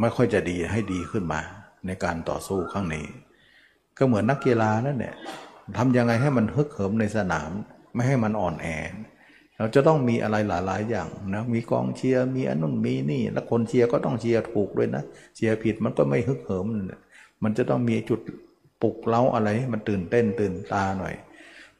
[0.00, 1.40] ไม่ค่อยจะดีให้ดีขึ้นมา
[1.86, 3.06] ในการต่อสู้ครั้งนี้
[3.98, 5.14] ก็เหมือนนักกีฬานั่นแหละ
[5.78, 7.50] ทำยังไงให้มันฮึกเหิมในสนาม
[7.94, 8.66] ไม่ให้มันอ่อนแอ
[9.58, 15.02] เราจะต้องมีอะไรหลาย ๆ อย่างนะมีกองเชียร์มีอันนู้นมีนี่ แล้วคนเชียร์ก็ต้องเชียร์ถูกด้วยนะ
[15.36, 16.66] เชียร์ผิดมันก็ไม่ฮึกเหิม
[17.42, 18.20] มันจะต้องมีจุด
[18.82, 21.14] ปลุกเล้าอะไรให้มันตื่นเต้นตื่นตาหน่อย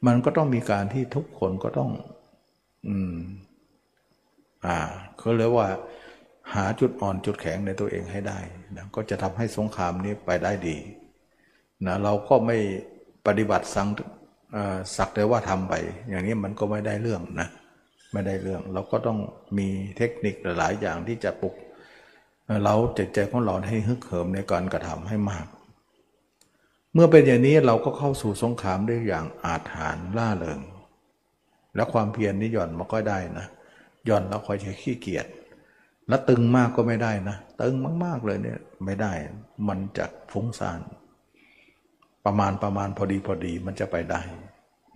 [0.05, 1.89] มันก็ต้องมีการที่ทุกคนก็ต้อง
[2.87, 3.15] อืม
[4.65, 4.77] อ่า
[5.17, 5.67] เขาเรียกว่า
[6.53, 8.39] หาจุดอ่อนจุดแข็งในตัวเองให้ได้
[8.75, 10.77] นะก็จะทำให้สงครามนี้ไปได้ดี
[11.85, 12.57] นะเราก็ไม่
[13.25, 13.87] ปฏิบัติสัง
[14.95, 15.73] สักแต่ว่าทำไป
[16.09, 17.47] อย่างนี้มันก็ไม่ได้เรื่องนะ
[18.13, 19.19] ไม่ได้เรื่อง เราก็ต้อง
[19.57, 19.67] มี
[19.97, 21.55] เทคนิคหลายอย่างที่จะปลุก
[22.63, 25.47] เราใจใจของเราให้ฮึกเหิมในการกระทำให้มาก
[26.93, 30.59] เมื่อเป็นอย่างนี้เราก็เข้าสู่สงครามได้อย่างอาถรรล่าเริง
[31.75, 33.45] และความเพียรนี่หย่อนมาก็ได้นะ
[34.05, 35.27] หย่อนแล้วคอยใช้ขี้เกียจ
[36.07, 37.73] แล้วตึงมากก็ไม่ได้นะ ตึง
[38.03, 39.13] มาก ๆเลยเนี่ยไม่ได้
[39.67, 40.79] มันจะฟุ้งซ่าน
[42.25, 44.21] ประมาณประมาณพอดีพอดีมันจะไปได้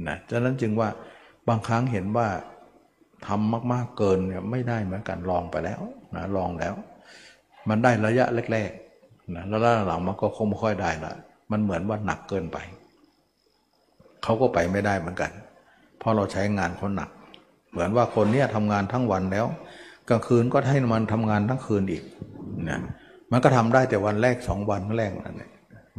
[0.07, 0.89] นะฉะนั้นจึงว่า
[1.47, 2.27] บางครั้งเห็นว่า
[3.27, 5.81] ทำมากๆเกินเนี่ยไม่ได้เหมือนกันลองไปแล้ว
[6.15, 6.73] นะลองแล้ว
[7.69, 11.13] มันได้ระยะแรกๆนะแล้วหลังมันก็คงไม่ค่อยได้ละ
[11.51, 12.57] มันเหมือนว่าหนักเกินไป
[14.23, 15.31] เขาก็ไปไม่ได้เหมือนกัน
[15.99, 17.09] เพราะเราใช้งานเขาหนัก
[17.71, 19.45] เหมือนว่าคนเนี้ยทำงานทั้งวันแล้ว
[20.09, 22.03] กลางคืนก็ให้มันทำงานทั้งคืนอีก
[22.69, 22.79] นะ
[23.31, 25.51] มันก็ทำได้แต่วันแรกสองวันแรกนั่นเอง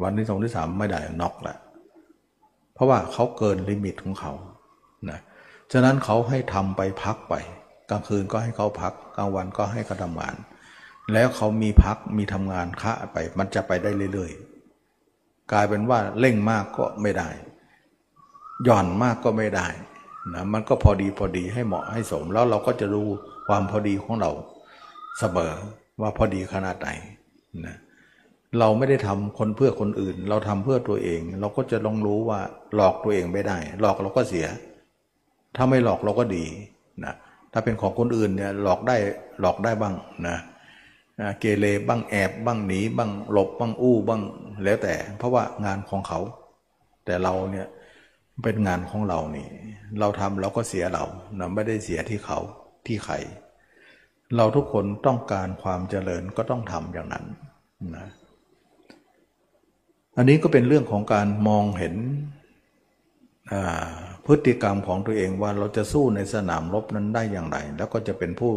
[0.02, 1.58] วันที่สองที่สามไม่ได้น็อกแล้ว
[2.74, 4.32] เพราะว่าเขาเกินลิมิตของเขา
[5.10, 5.20] นะ
[5.72, 7.34] ฉะนั้นเขาให้ทำไปพักไป
[7.90, 10.34] กลางคืนก็ให้เขาพัก กลางวันก็ให้เขาทำงาน
[11.12, 17.28] แล้วเขามีพักมีทำงานคะไป มันจะไปได้เรื่อยๆ กลายเป็นว่าเร่งมากก็ไม่ได้
[18.64, 19.66] หย่อนมากก็ไม่ได้
[20.34, 23.08] นะมันก็พอดีพอดีให้เหมาะให้สม แล้วเราก็จะรู้
[23.48, 24.30] ความพอดีของเรา
[25.18, 25.52] เสมอ
[26.00, 26.90] ว่าพอดีขนาดไหน
[27.66, 27.76] นะ
[28.58, 32.40] เราไม่ได้ทำคนเพื่อคนอื่น เราทำเพื่อตัวเอง เราก็จะลองรู้ว่า
[32.74, 34.46] หลอกตัวเองไม่ได้ หลอกเราก็เสีย
[35.56, 36.44] ถ้าไม่หลอกเราก็ดี
[37.04, 37.14] นะ
[37.52, 38.96] ถ้าเป็นของคนอื่นเนี่ยหลอกได้
[39.40, 39.94] หลอกได้บ้าง
[40.28, 40.36] นะ
[41.40, 44.22] เกเรบ้างแอบบ้างหนีบ้างหลบบ้างอู้บ้าง
[44.64, 46.20] แล้วแต่ เพราะว่างานของเขา
[47.04, 47.66] แต่เราเนี่ย
[48.44, 49.48] เป็นงานของเรานี่
[50.00, 51.04] เราทำเราก็เสียเรา
[51.36, 52.38] เราไม่ได้เสียที่เขา
[52.86, 53.14] ที่ใคร
[54.36, 57.24] เราทุกคนต้องการความเจริญก็ต้องทำอย่างนั้น
[57.96, 58.06] นะ
[60.20, 61.94] อันนี้ก็เป็นเรื่องของการมองเห็น
[64.26, 68.52] พฤติกรรมของตัวเองว่าเราจะสู้ในสนามรบนั้นได้อย่างไร แล้วก็จะเป็นผู้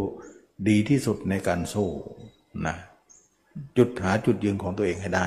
[0.69, 1.89] ดีที่สุดในการสู้
[2.67, 2.75] นะ
[3.77, 5.25] จุดหาจุดยืนของตัวเองให้ได้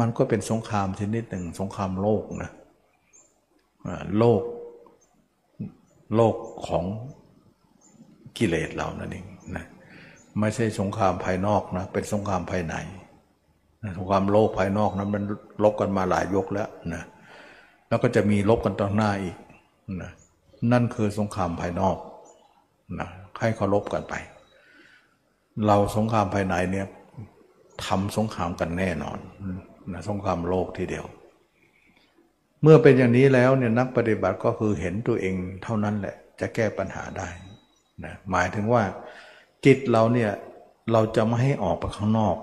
[0.00, 2.50] มันก็เป็นสงครามชนิดหนึ่งสงครามโลกนะ
[4.18, 4.42] โลก
[6.16, 6.36] โลก
[6.68, 6.84] ของ
[8.36, 9.64] กิเลสเรานั่นเองนะ
[10.40, 12.76] ไม่ใช่สงครามภายนอกนะเป็นสงครามภายใน
[14.10, 15.22] ครามโลกภายนอกนะมัน
[15.64, 17.02] ลบกันมาหลายยกแล้วนะ
[17.88, 19.36] แล้วก็จะมีลบกันต่อหน้าอีก
[20.02, 20.10] นะ
[20.72, 21.96] นั่นคือสงครามภายนอก
[23.00, 23.08] นะ
[23.40, 24.14] ให้เขาลบกันไป
[25.66, 26.86] เราสงครามภายในเนี่ย
[27.84, 29.18] ทำสงครามกันแน่นอน
[29.92, 31.06] นะสงครามโลกทีเดียว
[32.62, 37.28] เมื่อเป็นอย่างนี้แล้วเนี่ยนักปฏิบัติก็คือเห็นตัวเองเท่านั้นแหละ จะแก้ปัญหาได้
[38.04, 38.82] นะหมายถึงว่า
[39.64, 40.30] จิตเราเนี่ย
[40.92, 42.36] เราจะไม่ให้ออกไปข้างนอก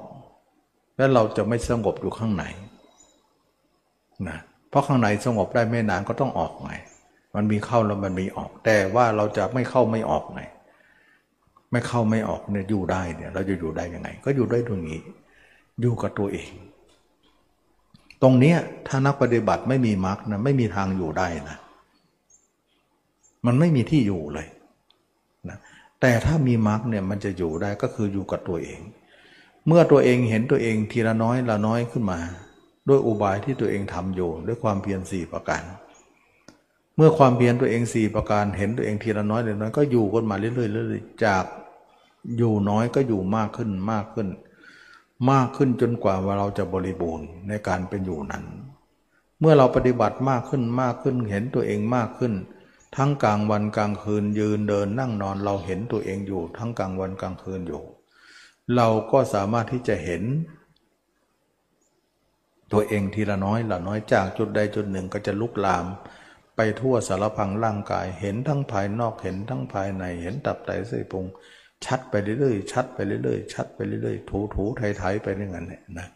[0.97, 2.43] และเราจะไม่สงบอยู่ข้างใน
[4.27, 4.37] นะ
[4.69, 6.73] เพราะข้างในสงบได้ไม่นานก็ต้องออกไง
[7.35, 10.41] มันมีเข้าแล้วมันมีออก แต่ว่าเราจะไม่เข้าไม่ออกไง
[11.71, 14.99] ไม่เข้าไม่ออกเนี่ยอยู่ได้เนี่ย เราจะอยู่ได้ยังไง ก็อยู่ได้ตรงนี้
[15.81, 16.51] อยู่กับตัวเอง
[18.21, 18.55] ตรงนี้
[18.87, 21.57] ถ้านักปฏิบัติไม่มีมรรคนะไม่มีทางอยู่ได้นะ
[23.45, 24.47] มันไม่มีที่อยู่เลย
[25.49, 25.57] นะ
[26.01, 28.79] แต่ถ้ามีมรรคเนี่ยมันจะอยู่ได้ก็คืออยู่กับตัวเอง
[29.67, 32.19] เมื่อตัวเองเห็นตัวเองทีละน้อยละน้อยขึ้นมา
[32.89, 35.63] ด้วยอุบายที่ตัวเองทำอยู่ด้วยความเพียรสี่ประการ
[36.95, 41.43] เมื่อความเพียรตัวเองสี่ประการ เห็นตัวเองทีละน้อยเลยน้อยก็อยู่กันมาเรื่อยๆเรื่อยๆจาก
[42.37, 44.27] อยู่น้อยก็อยู่มากขึ้นมากขึ้น
[45.31, 48.43] มากขึ้นจนกว่าเราจะบริบูรณ์ในการเป็นอยู่นั้น
[49.39, 52.33] เมื่อเราปฏิบัติมากขึ้นมากขึ้น เห็นตัวเองมากขึ้น
[52.95, 57.83] ทั้งกลางวันกลางคืนยืนเดินนั่งนอนเราเห็นตัวเองอยู่ ทั้งกลางวันกลางคืนอยู่
[58.75, 60.23] เราก็สามารถที่จะเห็น
[62.71, 65.85] ตัวเองทีละน้อยละน้อยจากจุดใดจุดหนึ่งก็จะลุกลาม
[66.55, 71.25] ไปทั่วสารพังร่างกาย เห็นทั้งภายนอกเห็นทั้งภายใน เห็นตับไตเส้นพุง
[71.85, 76.07] ชัดไปเรื่อยๆชัดไปเรื่อยๆชัดไปเรื่อยๆถูถูไถๆไปเรื่อยๆเนี่ยนะ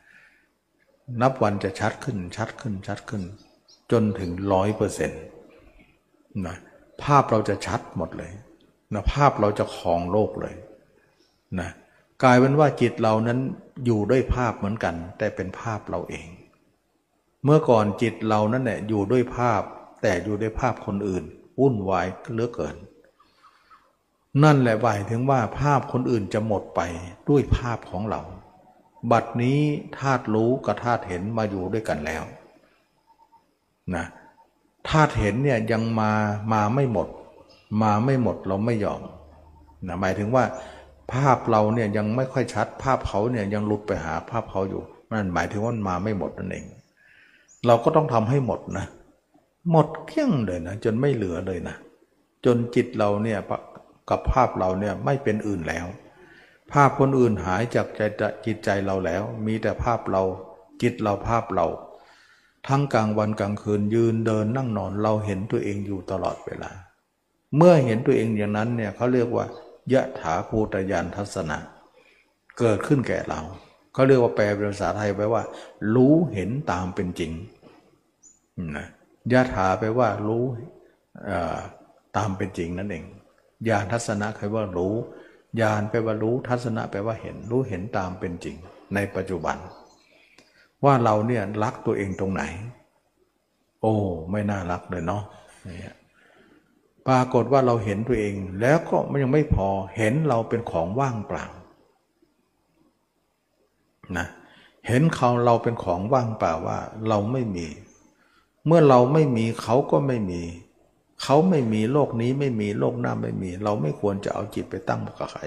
[1.22, 3.24] นับวันจะชัดขึ้นชัดขึ้นชัดขึ้น
[3.92, 5.22] จนถึงร้อยเปอร์เซ็นต์
[6.48, 6.56] นะ
[7.04, 8.32] ภาพเราจะชัดหมดเลย
[8.94, 10.56] นะภาพเราจะครองโลกเลย
[11.60, 11.70] นะ
[12.24, 13.40] กลายเป็นว่าจิตเรานั้น
[13.86, 16.28] อยู่ด้วยภาพเหมือนกัน แต่เป็นภาพเราเอง
[17.44, 19.62] เมื่อก่อนจิตเรานั้นเนี่ยอยู่ด้วยภาพ
[20.02, 21.24] แต่อยู่ด้วยภาพคนอื่น
[21.60, 22.76] วุ่นวายเหลือเกิน
[24.44, 26.82] นั่นแหละหมายถึงว่าภาพคนอื่นจะหมดไป
[27.30, 28.22] ด้วยภาพของเรา
[29.12, 29.60] บัดนี้
[30.00, 32.24] ธาตุรู้กับธาตุเห็นมาอยู่ด้วยกันแล้ว
[33.96, 34.06] นะ
[34.90, 36.12] ธาตุเห็นเนี่ยยังมา
[36.54, 37.08] มาไม่หมด
[37.82, 39.02] มาไม่หมดเราไม่ยอม
[39.88, 40.44] นะหมายถึงว่า
[41.14, 46.66] ภาพเราเนี่ยยังไม่ค่อยชัด ภาพเขาเนี่ยยังหลุดไปหาภาพเขาอยู่นั่นหมายถึงว่ามาไม่หมดนั่นเอง
[47.66, 48.86] เราก็ต้องทำให้หมดนะ
[49.72, 51.76] หมดเกลี้ยงเลยนะ จนไม่เหลือเลยนะ
[52.46, 53.40] จนจิตเราเนี่ย
[54.10, 55.88] กับภาพเราเนี่ยไม่เป็นอื่นแล้ว
[56.72, 58.02] ภาพคนอื่นหายจากใจ
[58.46, 60.24] จิตใจเราแล้ว มีแต่ภาพเรา
[60.82, 61.68] จิตเราภาพเรา
[62.68, 66.72] ทั้งกลางวันกลางคืนยืนเดินนั่งนอนเราเห็นตัวเองอยู่ตลอดเวลา
[67.56, 69.46] เมื่อเห็นตัวเองอย่างนั้นเนี่ยเขาเรียกว่า
[69.94, 71.58] ยะถาภูตยานทัศนะ
[72.60, 73.42] เกิดขึ้นแก่เรา
[73.94, 75.44] เขาเรียกว่าแปลเป็นภาษาไทยไปว่า
[75.96, 77.32] รู้เห็นตามเป็นจริง
[78.78, 78.88] นะ
[79.32, 80.44] ยะถาแปลว่ารู้
[82.18, 83.06] ตามเป็นจริงนั่นเอง
[83.70, 84.96] ญาณทัศนะคือว่ารู้
[85.62, 88.56] ญาณแปลว่ารู้ทัศนะแปลว่าเห็น รู้เห็นตามเป็นจริง
[88.96, 89.58] ในปัจจุบัน
[90.84, 92.44] ว่าเราเนี่ยรักตัวเองตรงไหน
[93.82, 93.94] โอ้
[94.32, 95.24] ไม่น่ารักเลยเนาะ
[97.08, 101.46] ปรากฏว่าเราเห็นตัวเอง แล้วก็มันยังไม่พอเห็นเราเป็นของว่างเปล่า
[104.18, 104.28] นะ
[104.88, 107.68] เห็นเขาเราเป็นของว่างเปล่าว่าเราไม่มี
[108.66, 110.42] เมื่อเราไม่มีเขาก็ไม่มี
[111.24, 115.42] เขาไม่มีโลกนี้ไม่มีโลกหน้าไม่มี เราไม่ควรจะเอาจิตไปตั้งกับใคร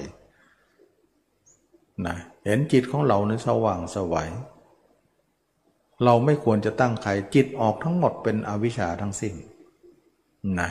[2.06, 4.30] นะเห็นจิตของเราในสว่างสวัย
[6.04, 9.34] เราไม่ควรจะตั้งใครจิตออกทั้งหมดเป็นอวิชชาทั้งสิ้น
[10.60, 10.70] นะ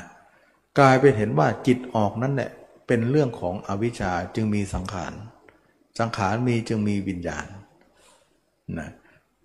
[0.78, 2.52] กลายเป็นเห็นว่าจิตออกนั่นแหละ
[2.88, 5.14] เป็นเรื่องของอวิชชาจึงมีสังขาร
[6.00, 7.48] สังขารมีจึงมีวิญญาณ
[8.78, 8.90] นะ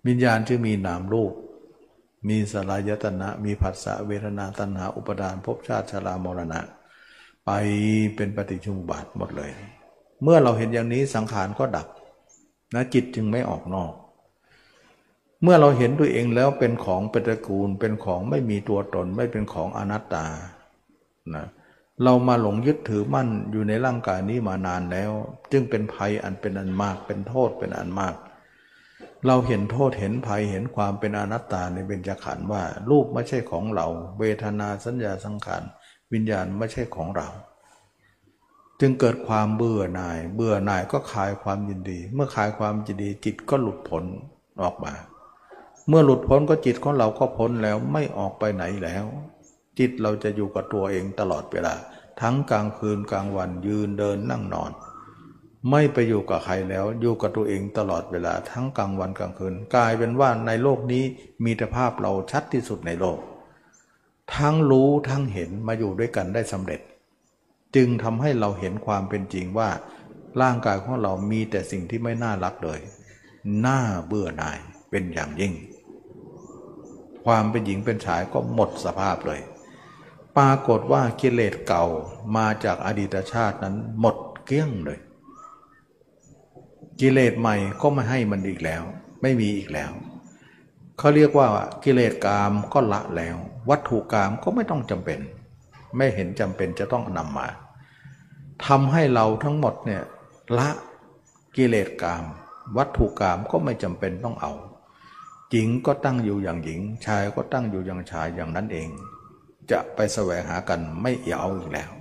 [0.07, 1.33] วิญญาณจึงมีนามรูป
[2.27, 6.61] มีสลายตนะ มีผัสสะเวทนาตัณหาอุปดานภพชาติชรามรณะ
[7.45, 7.51] ไป
[8.15, 9.51] เป็นปฏิชุมบาทหมดเลย
[10.23, 11.87] เมื่อเราเห็นอย่างนี้สังขารก็ดับ
[12.73, 20.25] นะจิตจึงไม่ออกนอกเเมื่อเราเห็นตัวเองแล้วเป็นของเป็นตระกูลเป็นของไม่มีตัวตนไม่เป็นของอนัตตา
[21.35, 21.45] นะ
[22.03, 25.11] เรามาหลงยึดถือมั่นอยู่ในร่างกายนี้มานานแล้ว
[25.51, 28.15] จึงเป็นภัยอันเป็นอันมากเป็นโทษเป็นอันมาก
[29.27, 33.87] เราเห็นโทษเห็นภัยเห็นความเป็นอนัตตาในเบญจขันธ์ว่า รูปไม่ใช่ของเรา
[34.19, 35.63] เวทนาสัญญาสังขาร
[36.13, 37.27] วิญญาณไม่ใช่ของเรา
[38.79, 44.03] จึงเกิดความเบื่อหน่าย เบื่อหน่ายก็คลายความยินดี เมื่อคลายความยินดีจิตก็หลุดพ้น
[44.63, 44.93] ออกมา
[45.87, 49.05] เมื่อหลุดพ้นก็จิตของเราก็พ้นแล้วไม่ออกไปไหนแล้ว
[49.79, 51.73] จิตเราจะอยู่กับตัวเองตลอดเวลา
[52.21, 54.71] ทั้งกลางคืนกลางวันยืนเดินนั่งนอน
[55.71, 61.03] ไม่ไปอยู่กับใครแล้วอยู่กับตัวเองตลอดเวลา ทั้งกลางวันกลางคืน กลายเป็นว่าในโลกนี้
[61.43, 63.19] มีแต่ภาพเราชัดที่สุดในโลก
[64.35, 66.81] ทั้งรู้ทั้งเห็นมาอยู่ด้วยกันได้สำเร็จ
[67.75, 69.69] จึงทำให้เราเห็นความเป็นจริงว่า
[70.41, 72.79] ร่างกายของเรามีแต่สิ่งที่ไม่น่ารักเลย
[73.65, 74.57] น่าเบื่อหน่าย
[74.89, 75.53] เป็นอย่างยิ่ง
[77.25, 79.41] ความเป็นหญิงเป็นชายก็หมดสภาพเลย
[80.37, 81.85] ปรากฏว่ากิเลสเก่า
[82.37, 84.15] มาจากอดีตชาตินั้นหมด
[84.45, 84.99] เกลี้ยงเลย
[86.99, 88.83] กิเลสใหม่ก็ไม่ให้มันอีกแล้ว
[89.21, 89.91] ไม่มีอีกแล้ว
[90.97, 91.47] เขาเรียกว่า
[91.83, 93.37] กิเลสกามก็ละแล้ว
[93.69, 95.19] วัตถุกามก็ไม่ต้องจำเป็น
[95.97, 97.47] ไม่เห็นจำเป็นจะต้องนำมา
[98.65, 100.03] ทำให้เราทั้งหมดเนี่ย
[100.57, 100.69] ละ
[101.55, 102.23] กิเลสกาม
[102.77, 104.53] วัตถุกามก็ไม่จำเป็นต้องเอา
[105.51, 108.89] หญิงก็ตั้งอยู่อย่างหญิง ชายก็ตั้งอยู่อย่างชายอย่างนั้นเอง
[109.71, 111.91] จะไปแสวงหากันไม่เอาอีกแล้ว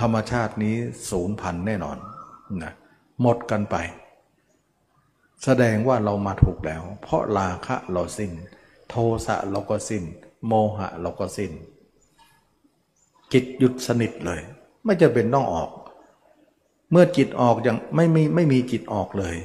[0.00, 0.76] ธรรมชาตินี้
[1.10, 1.98] ศูนย์พันแน่นอน
[2.62, 2.72] นะ
[3.20, 3.76] หมดกันไป
[5.44, 8.32] แสดงว่าเรามาถูกแล้ว เพราะราคะเราสิ้น
[8.88, 8.94] โท
[9.26, 10.02] สะเราก็สิ้น
[10.46, 11.52] โมหะเราก็สิ้น
[13.32, 14.40] จิตหยุดสนิทเลย
[14.84, 15.70] ไม่จะเป็นต้องออก
[16.90, 19.36] เมื่อจิตออกอย่างไม่มีไม่มีจิตออกเลย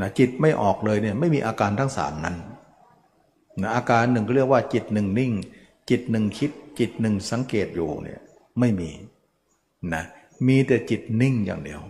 [0.00, 2.36] นะจิตไม่ออกเลยเนี่ยไม่มีอาการทั้งสามนั้น
[3.60, 5.32] นะอาการหนึ่งก็เรียกว่าจิตหนึ่งนิ่ง
[5.90, 8.20] จิตหนึ่งคิดจิตหนึ่งสังเกตอยู่เนี่ย
[8.58, 8.90] ไม่มี
[9.94, 10.04] นะ
[10.46, 11.82] มีแต่จิตนิ่งอย่างเดียว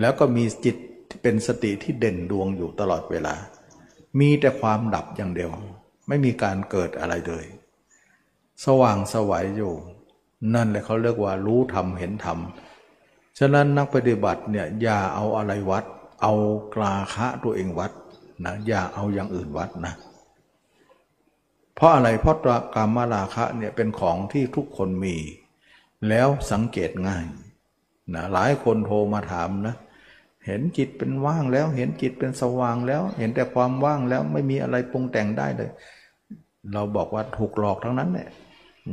[0.00, 0.76] แล้วก็มีจิต
[1.22, 3.34] เป็นสติที่เด่นดวงอยู่ตลอดเวลา
[4.18, 5.50] มีแต่ความดับอย่างเดียว
[6.08, 7.46] ไม่มีการเกิดอะไรเลย
[8.64, 9.74] สว่างสวัยอยู่
[10.54, 12.38] นั่นแหละเขาเรียกว่ารู้ธรรมเห็นธรรม
[13.38, 15.84] ฉะนั้นนักปฏิบัติเนี่ยอย่าเอาอะไรวัด
[16.22, 16.34] เอา
[16.74, 17.92] กลาคะตัวเองวัด
[18.44, 19.94] นะอย่าเอาอย่างอื่นวัดนะ
[21.74, 22.36] เพราะอะไรเพราะ
[22.74, 25.16] กามราคะเนี่ยเป็นของที่ทุกคนมี
[26.08, 27.24] แล้วสังเกตง่าย
[28.14, 29.76] นะหลายคนโทรมาถามนะ
[30.46, 35.70] เห็นจิตเป็นว่างแล้ว เห็นจิตเป็นสว่างแล้ว เห็นแต่ความว่างแล้วไม่มีอะไรปรุงแต่งได้เลย
[36.72, 38.28] เราบอกว่าถูกหลอกทั้งนั้นเนี่ย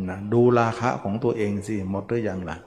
[0.09, 2.57] นะดูราคะของตัวเองสิหมดหรือยังล่ะ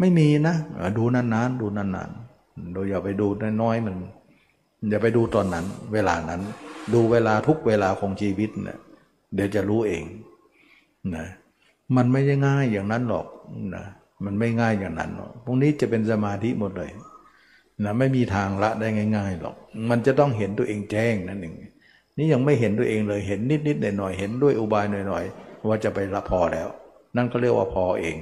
[0.00, 0.56] ไม่มีนะ
[0.98, 3.26] ดูนานๆดูนานๆโดยอย่าไปดู
[3.62, 3.96] น้อยๆมัน
[4.90, 6.40] อย่าไปดูตอนนั้น เวลานั้น
[6.92, 8.78] ดูเวลาทุกเวลาของชีวิตเนะี่ย
[9.34, 10.04] เดี๋ยวจะรู้เอง
[11.16, 11.26] นะ
[11.96, 13.26] มันไม่ได้ง่ายอย่างนั้นหรอก
[13.74, 13.84] นะ
[14.24, 16.90] มันไม่ง่ายอย่างนั้นหรอกพวกนี้จะเป็นสมาธิหมดเลย
[17.84, 19.56] นะไม่มีทางละได้ง่าย ๆหรอก
[19.90, 21.54] มันจะต้องเห็นตัวเองแจ้งนั่นเอง
[22.16, 26.68] นี่ยังไม่เห็นตัวเองเลยเห็นนิดๆหน่อยๆเห็นด้วยอุบายหน่อยๆว่าจะไปละพอแล้ว
[27.16, 28.16] นั่นก็เรียกว่าพอเอง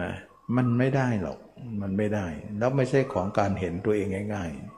[0.00, 0.12] นะ
[0.56, 1.38] มันไม่ได้หรอก
[1.82, 2.26] มันไม่ได้
[2.58, 4.77] แล้วไม่ใช่ของการเห็นตัวเองง่าย ๆ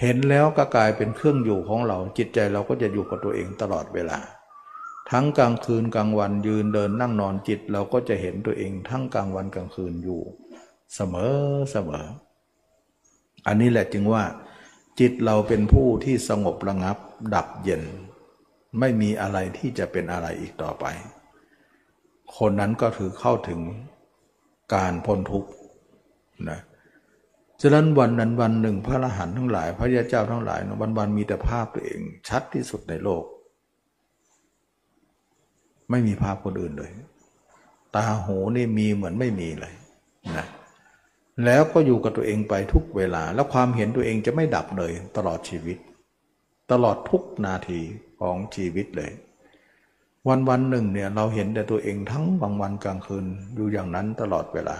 [0.00, 4.18] เห็นแล้วก็กลายเป็นเครื่องอยู่ของเราจิตใจเราก็จะอยู่กับตัวเองตลอดเวลา
[5.10, 10.20] ทั้งกลางคืนกลางวันยืนเดินนั่งนอนจิตเราก็จะเห็นตัวเองทั้งกลางวันกลางคืนอยู่
[10.94, 11.34] เสมอ
[11.72, 12.06] เสมอ
[13.46, 14.24] อันนี้แหละจึงว่า
[15.00, 16.96] จิตเราเป็นผู้ที่สงบระงับ
[17.34, 17.82] ดับเย็น
[18.78, 20.84] ไม่มีอะไรที่จะเป็นอะไรอีกต่อไป
[22.36, 23.60] คนนั้นก็ถือเข้าถึง
[24.74, 25.50] การพ้นทุกข์
[26.50, 26.60] นะ
[27.66, 33.24] ฉะนั้นวันนั้นวันหนึ่งพระอรหันต์ทั้งหลาย พระยาเจ้าทั้งหลายวันวันมีแต่ภาพตัวเองชัดที่สุดในโลก
[35.90, 36.90] ไม่มีภาพคนอื่นเลย
[37.94, 39.74] ตาหูนี่มีเหมือนไม่มีเลย
[40.36, 40.46] นะ
[41.44, 45.78] แล้วก็อยู่กับตัวเองไปทุกเวลา แล้วความเห็นตัวเองจะไม่ดับเลย ตลอดชีวิต
[46.72, 47.80] ตลอดทุกนาที
[48.20, 49.10] ของชีวิตเลย
[50.28, 54.78] วันวันหนึ่งเนี่ยเราเห็นแต่ตัวเองทั้งบางวันกลางคืนอยู่อย่างนั้นตลอดเวลา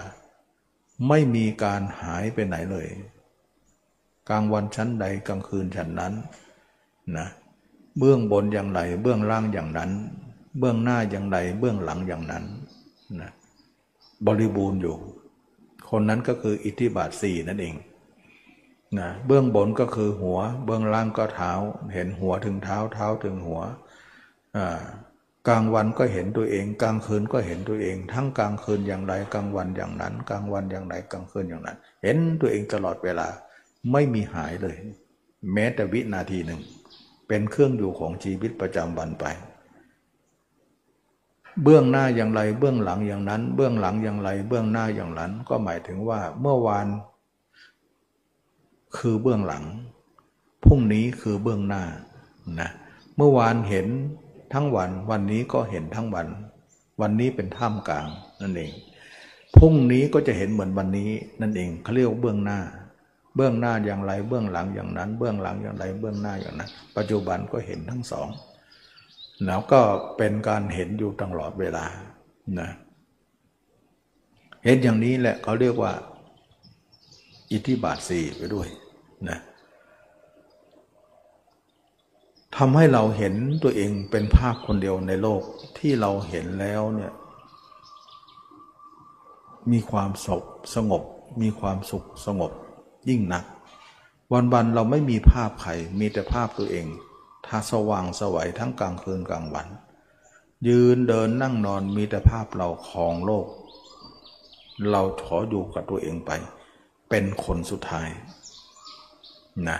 [1.07, 2.87] ไม่มีการหายไปไหนเลย
[4.29, 6.13] กลางวันชั้นใดกลางคืนชั้นนั้น
[7.17, 7.27] นะ
[7.97, 9.91] เบื้องบนอย่างไร เบื้องล่างอย่างนั้น
[10.59, 12.43] เบื้องหน้าอย่างไร เบื้องหลังอย่างนั้น
[13.21, 13.31] นะ
[14.27, 14.95] บริบูรณ์อยู่
[15.89, 17.75] คนนั้นก็คืออิทธิบาทสี่นั่นเอง
[18.99, 21.51] นะเบื้องบนก็คือหัว เบื้องล่างก็เท้า
[21.93, 23.61] เห็นหัวถึงเท้าเท้าถึงหัว
[24.57, 24.81] อ่า
[25.47, 33.27] กลางวันก็เห็นตัวเอง กลางคืนก็เห็นตัวเอง ทั้งกลางคืนอย่างไรกลางวันอย่างนั้น กลางวันอย่างไรกลางคืนอย่างนั้น เห็นตัวเองตลอดเวลา
[33.91, 34.75] ไม่มีหายเลย
[35.53, 36.61] แม้แต่วินาทีหนึ่ง
[37.27, 39.25] เป็นเครื่องอยู่ของชีวิตประจำวันไป
[41.63, 46.87] เบื้องหน้าอย่างไร เบื้องหลังอย่างนั้น เบื้องหลังอย่างไร เบื้องหน้าอย่างนั้น ก็หมายถึงว่าเมื่อวาน
[48.97, 49.63] คือเบื้องหลัง
[50.65, 51.83] พรุ่งนี้คือเบื้องหน้า
[52.61, 52.69] นะ
[53.17, 53.87] เมื่อวานเห็น
[54.55, 56.27] ทั้งวัน วันนี้ก็เห็นทั้งวัน
[57.01, 58.07] วันนี้เป็นท่ามกลาง
[58.41, 58.71] นั่นเอง
[59.57, 61.09] พรุ่งนี้ก็จะเห็นเหมือนวันนี้
[61.41, 62.59] นั่นเองเขาเรียกเบื้องหน้า
[63.35, 68.27] เบื้องหน้าอย่างไร เบื้องหลังอย่างนั้น เบื้องหลังอย่างไร เบื้องหน้าอย่างนั้น ปัจจุบันก็เห็นทั้งสอง
[69.45, 69.81] แล้วก็
[70.17, 71.85] เป็นการเห็นอยู่ตลอดเวลา
[72.59, 72.69] นะ
[74.63, 75.93] เห็นอย่างนี้แหละเขาเรียกว่า
[77.51, 78.67] อิทธิบาทสี่ไปด้วย
[79.29, 79.39] นะ
[82.57, 83.33] ทำให้เราเห็น
[83.63, 85.41] ตัวเองเป็นภาคคนเดียวในโลก
[85.77, 87.13] ที่เราเห็นแล้วเนี่ย
[89.71, 90.43] มีความสงบ
[90.75, 91.03] สงบ
[91.41, 92.51] มีความสุขสงบ
[93.09, 93.45] ยิ่งนัก
[94.53, 96.85] วันๆเราไม่มีภาพใครมีแต่ภาพตัวเอง
[97.45, 99.67] ท้าสว่างสวัยทั้งกลางคืนกลางวัน
[100.67, 103.47] ยืนเดินนั่งนอนมีแต่ภาพเราของโลก
[104.91, 106.31] เราขออยู่กับตัวเองไป
[107.09, 108.09] เป็นคนสุดท้าย
[109.69, 109.79] นะ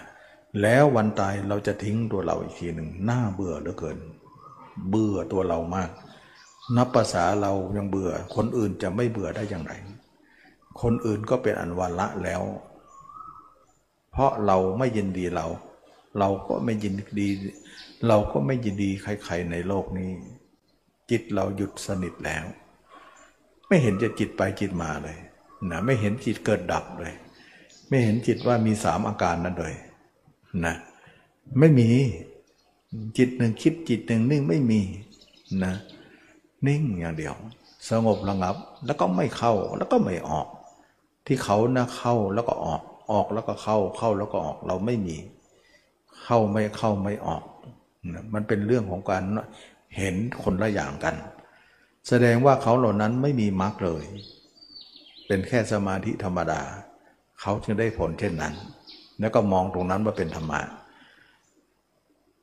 [0.61, 3.97] แล้ววันตายเราจะทิ้งตัวเราอีกทีหนึ่งน่าเบื่อเหลือเกิน
[4.89, 5.89] เบื่อตัวเรามาก
[6.77, 9.73] นับภาษาเรายังเบื่อ คนอื่นจะไม่เบื่อได้อย่างไร
[10.81, 12.41] คนอื่นก็เป็นอันวันละแล้ว
[14.11, 15.45] เพราะเราไม่ยินดีเรา
[16.19, 17.29] เราก็ไม่ยินดี
[18.07, 20.09] เราก็ไม่ยินดีใครๆในโลกนี้
[21.11, 22.45] จิตเราหยุดสนิทแล้ว
[23.67, 25.17] ไม่เห็นจะจิตไปจิตมาเลย
[25.71, 27.13] นะไม่เห็นจิตเกิดดับเลย
[27.89, 29.75] ไม่เห็นจิตว่ามีสามอาการนั้นเลย
[30.65, 30.75] นะ
[31.59, 31.87] ไม่มี
[33.17, 34.81] จิตหนึ่งคิดจิตหนึ่งนิ่งไม่มี
[35.63, 35.73] นะ
[36.67, 37.33] นิ่งอย่างเดียว
[37.89, 40.47] สงบระงับแล้วก็ไม่เข้าแล้วก็ไม่ออก
[41.27, 42.81] ที่เขานะเข้าแล้วก็ออก
[43.11, 45.17] ออกแล้วก็เข้าเข้าแล้วก็ออกเราไม่มี
[46.23, 47.43] เข้าไม่เข้าไม่ออก
[48.13, 49.23] นะมันเป็นเรื่องของการ
[49.97, 51.15] เห็นคนละอย่างกัน
[52.07, 54.05] แสดงว่าเขาเหล่านั้นไม่มีมรรคเลย
[55.27, 56.61] เป็นแค่สมาธิธรรมดา
[57.41, 58.53] เขาจึงได้ผลเช่นนั้น
[59.19, 60.61] แล้วก็มองตรงนั้นว่าเป็นธรรมะ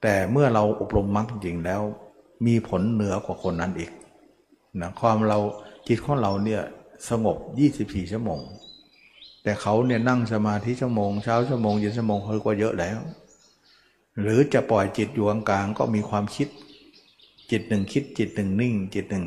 [0.02, 1.82] แต่เมื่อเราอบรมมรรคจริงแล้ว
[2.46, 3.90] มีผลเหนือกว่าคนนั้นอีก
[4.80, 5.38] นะความเรา
[5.88, 6.62] จิตของเราเนี่ย
[7.08, 7.36] สงบ
[7.74, 8.40] 24 ชั่วโมง
[9.42, 12.98] แต่เขาเนี่ยนั่งสมาธิชั่วโมงเช้าชั่วโมงเย็นชั่วโมงเขาก็เยอะแล้ว
[14.20, 16.48] หรือจะปล่อยจิตอยู่กลางก็มีความคิด
[17.50, 19.24] จิตหนึ่งคิดจิตหนึ่งนิ่ง จิตหนึ่ง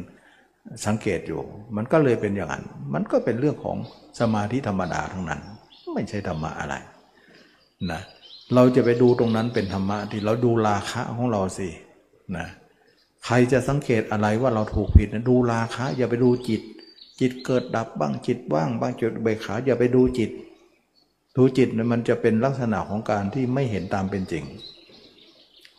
[0.86, 1.42] สังเกตอยู่
[1.76, 3.78] มันก็เลยเป็นอย่างนั้น มันก็เป็นเรื่องของ
[4.20, 5.42] สมาธิธรรมดาทั้งนั้น
[5.94, 6.76] ไม่ใช่ธรรมะอะไร
[7.92, 8.02] นะ
[8.56, 11.70] เราจะไปดูตรงนั้นเป็นธรรมะที่เราดูราคะของเราสิ
[12.38, 12.48] นะ
[13.26, 16.62] ใครจะสังเกตอะไรว่าเราถูกผิดนะดูราคะ อย่าไปดูจิต
[17.20, 20.32] จิตเกิดดับบ้างจิตว่างบ้างจุดเบขาอย่าไปดูจิต
[21.36, 24.44] ดูจิตมันจะเป็นลักษณะของการที่ไม่เห็นตามเป็นจริง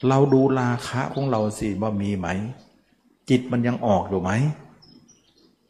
[0.09, 2.28] เราดูราคะของเราสิว่ามีไหม
[3.30, 4.30] จิตมันยังออกอยู่ไหม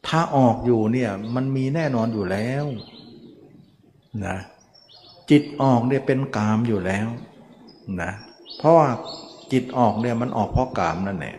[0.06, 2.64] ถ้าออกอยู่เนี่ยมันมีแน่นอนอยู่แล้ว
[4.26, 4.36] นะ
[5.30, 7.06] จิตออกเนี่ยเป็นกามอยู่แล้ว
[8.02, 8.12] นะ
[8.58, 8.88] เพราะว่า
[9.52, 11.36] จิตออกเนี่ยมันออกเพราะกามนั่นแหละ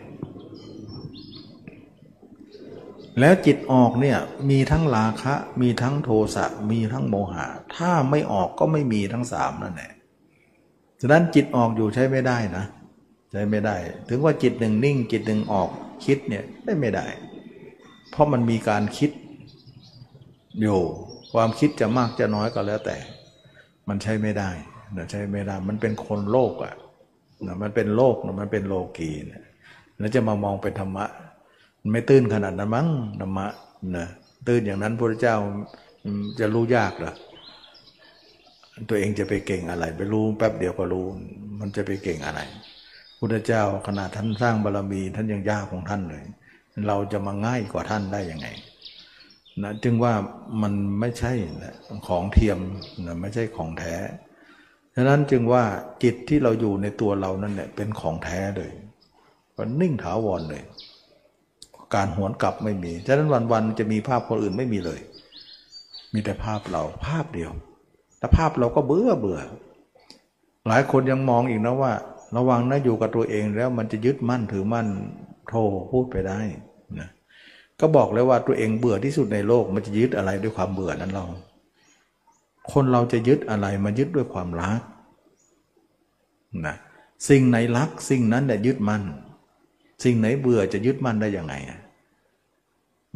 [3.20, 4.18] แล้วจิตออกเนี่ย
[4.50, 9.92] มีทั้งราคะ มีทั้งโทสะมีทั้งโมหะ ถ้าไม่ออกก็ไม่มีทั้งสามนั่นแหละ
[11.00, 12.64] ฉะนั้นจิตออกอยู่ใช้ไม่ได้นะ
[13.32, 13.76] ใช้ไม่ได้
[14.08, 15.70] ถึงว่าจิตหนึ่งนิ่ง จิตหนึ่งออก
[16.04, 17.06] คิดเนี่ยได้ไม่ได้
[18.10, 19.10] เพราะมันมีการคิด
[20.60, 20.80] อยู่
[21.32, 22.96] ความคิดจะมากจะน้อยก็แล้วแต่
[23.88, 24.50] มันใช้ไม่ได้
[24.96, 26.74] นะใช้ไม่ได้ มันเป็นคนโลกอะ่ะ
[27.46, 29.42] นะมันเป็นโลกนะมันเป็นโลกีนะ
[29.98, 31.06] แล้วจะมามองเป็นธรรมะ
[31.80, 32.88] มันไม่ตื้นขนาดนั้นมั้ง
[33.20, 33.46] ธรรมะ
[33.96, 34.06] นะ
[34.46, 35.36] ตื้นอย่างนั้นพระเจ้า
[36.38, 37.12] จะรู้ยากหรอ
[38.88, 41.06] ตัวเองจะไปเก่งอะไร ไปรู้แป๊บเดียวก็รู้
[41.60, 42.40] มันจะไปเก่งอะไร
[43.18, 46.24] พุทธเจ้าขนาดท่านสร้างบารรมีท่านยังยากของท่านเลย
[46.88, 48.46] เราจะมาง่ายกว่าท่านได้ยังไง
[49.62, 50.14] นะจึงว่า
[50.62, 51.32] มันไม่ใช่
[51.64, 51.74] นะ
[52.08, 52.58] ของเทียม
[53.06, 53.96] นะไม่ใช่ของแท้
[54.94, 55.64] ฉะนั้นจึงว่า
[56.02, 58.70] จิตที่เราอยู่ในตัวเรานั่นแหละเป็นของแท้เลย
[59.56, 60.62] มันนิ่งถาวรเลย
[61.94, 65.00] การหวนกลับไม่มี ฉะนั้นวันๆจะมีภาพคนอื่นไม่มีเลย
[66.12, 67.50] มีแต่ภาพเราภาพเดียว
[68.18, 69.40] แต่ภาพเราก็เบื่อเบื่อ
[70.68, 71.92] หลายคนยังมองอีกนะว่า
[72.36, 74.86] ระวังนะอยู่กับตัวเองแล้วมันจะยึดมั่นถือมั่น
[75.48, 75.54] โท
[75.92, 76.40] พูดไปได้
[76.98, 77.08] นะ
[77.80, 81.26] ก็บอกเลยว่าตัวเองเบื่อที่สุดในโลก มันจะยึดอะไรด้วยความเบื่อนั้นเรา
[82.72, 84.80] คนเราจะยึดอะไรมันยึดด้วยความรัก
[86.66, 86.76] นะ
[87.28, 89.02] สิ่งไหนรัก สิ่งนั้นแหละยึดมั่น
[90.04, 91.54] สิ่งไหนเบื่อจะยึดมั่นได้ยังไง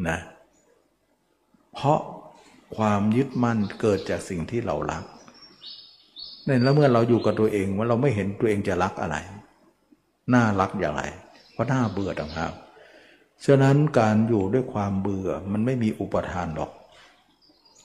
[0.09, 0.19] นะ
[1.75, 2.01] เพราะ
[2.77, 5.05] ความยึดมั่นเกิดจากสิ่งที่เรารัก
[6.49, 9.17] นี่ยแล้วเมื่อเราอยู่กับตัวเองว่าเราไม่เห็นตัวเองจะรักอะไร
[10.35, 11.03] น่ารักอย่างไร
[11.53, 12.53] เพราะน่าเบื่อต่างหาก
[13.47, 16.71] ฉะนั้นการอยู่ด้วยความเบื่อมันไม่มีอุปทานหรอก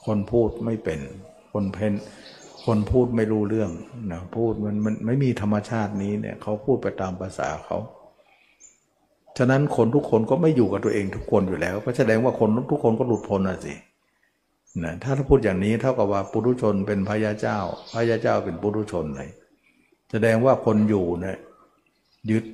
[0.06, 1.00] คนพูดไม่เป็น
[1.52, 1.92] คนเพน
[2.66, 3.70] คนพูดไม่รู้เรื่อง
[4.12, 7.78] นะพูดมันมันไม่มีธรรมชาตินี้เนี่ยเขาพูดไปตามภาษาเขา
[9.38, 13.74] ฉะนั้นคนทุกคนก็ไม่อยู่กับตัวเองทุกคนอยู่แล้วก็แสดงว่าคนทุกคนก็หลุดพ้นนะสิ
[14.84, 17.58] นะถ้าถ้าพูดอย่างนี้เท่ากับว่าปุถุชนเป็นพญาเจ้า
[17.94, 19.30] พญาเจ้าเป็นปุถุชนเลย
[20.10, 21.36] แสดงว่าคนอยู่เนี่ย
[22.30, 22.44] ยึด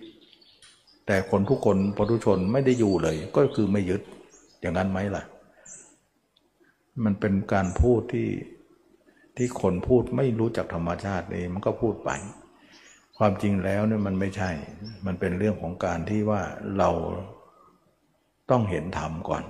[1.07, 4.03] แต่คนทุกคนปุถุชนไม่ได้อยู่เลย ก็คือไม่ยึด
[4.61, 5.25] อย่างนั้นไหมล่ะ
[7.05, 8.29] มันเป็นการพูดที่
[9.37, 12.11] ที่คนพูดไม่รู้จักธรรมชาติเองมันก็พูดไป
[13.19, 14.51] ความจริงแล้วเนี่ยมันไม่ใช่
[15.07, 16.43] มันเป็นเรื่องของการที่ว่า
[16.79, 16.91] เรา
[18.51, 19.45] ต้องเห็นธรรมก่อน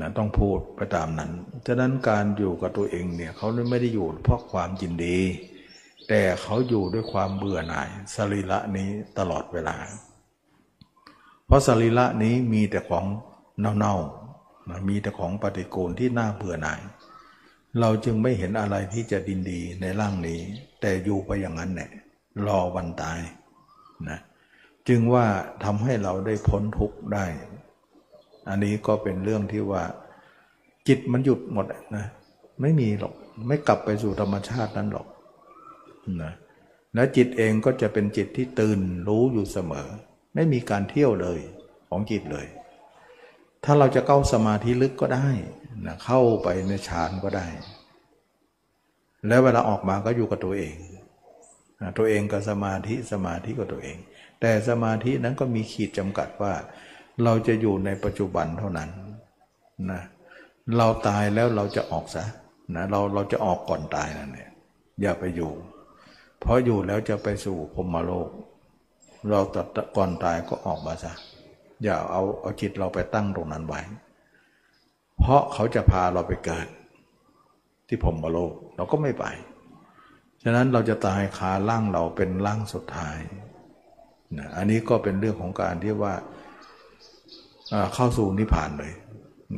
[0.00, 1.30] นะต้องพูดไปตามนั้น
[1.66, 5.18] ฉะนั้นการอยู่กับตัวเองเนี่ยเขาไม่ได้อยู่เพราะความยินดี
[6.08, 8.88] แต่เขาอยู่ด้วยความเบื่อหน่ายสรีระนี้
[9.18, 9.76] ตลอดเวลา
[11.46, 13.04] เพราะสรีระนี้มีแต่ของ
[13.78, 16.80] เน่าๆมีแต่ของปฏิกูลที่น่าเบื่อหน่าย
[17.80, 20.40] เราจึงไม่เห็นอะไรที่จะดินดีในร่างนี้
[20.80, 21.90] แต่อยู่ไปอย่างนั้นแหละ
[22.46, 23.20] รอวันตาย
[24.08, 24.18] นะ
[24.88, 25.26] จึงว่า
[25.64, 27.24] ทำให้เราได้พ้นทุกข์ได้
[28.48, 29.82] อันนี้ก็เป็นเรื่องที่ว่า
[30.88, 31.66] จิตมันหยุดหมด
[31.96, 32.06] นะ
[32.60, 33.14] ไม่มีหรอก
[33.46, 35.06] ไม่กลับไปสู่ธรรมชาตินั้นหรอก
[36.22, 36.32] นะ
[36.94, 39.88] และจิตเองก็จะเป็นจิตที่ตื่นรู้อยู่เสมอ
[40.34, 41.40] ไม่มีการเที่ยวเลย
[41.88, 42.46] ของจิตเลย
[43.64, 45.28] ถ้าเราจะเข้าสมาธิลึกก็ได้
[45.86, 47.46] นะเข้าไปในฌานก็ได้
[49.28, 50.74] แล้วเวลาออกมาก็อยู่กับตัวเอง
[51.98, 53.96] ตัวเองกับสมาธิสมาธิกับตัวเอง
[54.40, 56.52] แต่สมาธินั้นก็มีขีดจำกัดว่า
[57.24, 58.90] เราจะอยู่ในปัจจุบันเท่านั้น
[59.90, 60.02] นะ
[60.76, 62.24] เราตายแล้วเราจะออกซะ
[62.76, 64.50] นะเราเราจะออกก่อนตายนั่นเนี่ย
[65.00, 65.52] อย่าไปอยู่
[66.40, 68.28] เพราะอยู่แล้วจะไปสู่พรมโลก
[69.30, 71.12] เราตัดก่อนตายก็ออกมาซะ
[71.82, 73.80] อย่าเอาเอาจิตเราไปตั้งตรงนั้นไว้
[75.18, 76.66] เพราะเขาจะพาเราไปเกิด
[77.88, 79.24] ที่พรมโลกเราก็ไม่ไป
[80.42, 83.18] ฉะนั้นเราจะตายคาร่างเราเป็นร่างสุดท้าย
[84.38, 86.14] นะอันนี้ก็เป็นเรื่องของการที่ว่า
[87.94, 88.92] เข้าสู่นิพพานเลย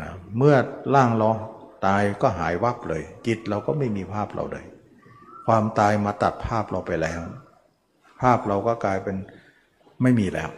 [0.00, 0.56] นะเมื่อ
[0.94, 1.30] ร่างเรา
[1.86, 4.64] ตายก็หายวับเลย จิตเราก็ไม่มีภาพเราเลย
[5.46, 7.20] ความตายมาตัดภาพเราไปแล้ว
[8.22, 9.16] ภาพเราก็กลายเป็น
[10.02, 10.50] ไม่มีแล้ว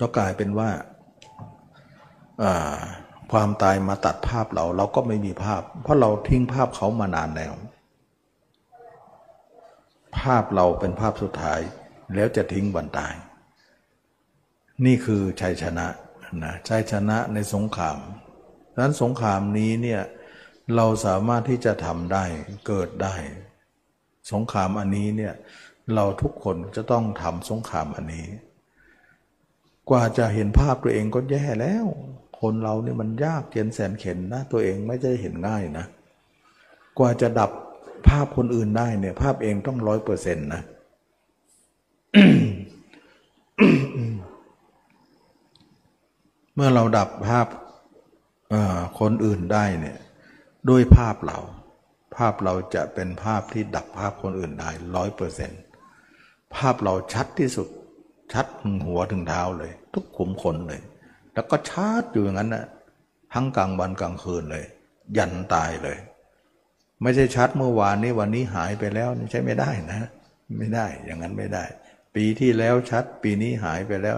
[0.00, 0.70] ก็กลายเป็นว่า
[3.32, 7.54] ความตายมาตัดภาพเรา เราก็ไม่มีภาพ เพราะเราทิ้งภาพเขามานานแล้ว
[10.18, 11.60] ภาพเราเป็นภาพสุดท้าย
[12.14, 13.14] แล้วจะทิ้งวันตาย
[14.84, 15.86] นี่คือชัยชนะ
[16.44, 17.98] นะชัยชนะในสงคราม
[18.74, 20.02] ดังนั้นสงครามนี้เนี่ย
[20.76, 22.24] เราสามารถที่จะทำได้
[22.66, 23.14] เกิดได้
[24.32, 25.34] สงครามอันนี้เนี่ย
[25.94, 28.26] เราทุกคนจะต้องทำสงครามอันนี้
[29.90, 31.86] กว่าจะเห็นภาพตัวเองก็แย่แล้ว
[32.40, 35.86] คนเราเนี่ยมันยากเย็นแสนเข็นนะ ตัวเองไม่ได้เห็นง่ายนะ
[36.98, 37.50] กว่าจะดับ
[38.08, 40.62] ภาพคนอื่นได้เนี่ย ภาพเองต้องร้อยเปอร์เซ็นต์นะ
[46.54, 47.46] เมื่อเราดับภาพ
[49.00, 49.96] คนอื่นได้เนี่ย
[50.68, 51.38] ด้วยภาพเรา
[52.16, 55.60] ภาพเราจะเป็นภาพที่ดับภาพคนอื่นได้ร้อยเปอร์เซ็นต์
[56.56, 57.68] ภาพเราชัดที่สุด
[58.32, 60.80] ชัดถึงหัวถึงเท้าเลย ทุกขุมขนเลย
[61.34, 62.64] แล้วก็ชัดอยู่อย่างนั้นนะ
[63.32, 64.64] ทั้งกลางวันกลางคืนเลย
[65.16, 65.98] ยันตายเลย
[67.02, 70.08] ไม่ใช่ชัดเมื่อวานนี้วันนี้หายไปแล้วใช่ไม่ได้นะ
[70.58, 71.64] ไม่ได้อย่างนั้นไม่ได้
[72.14, 74.16] ปีที่แล้วชัด ปีนี้หายไปแล้ว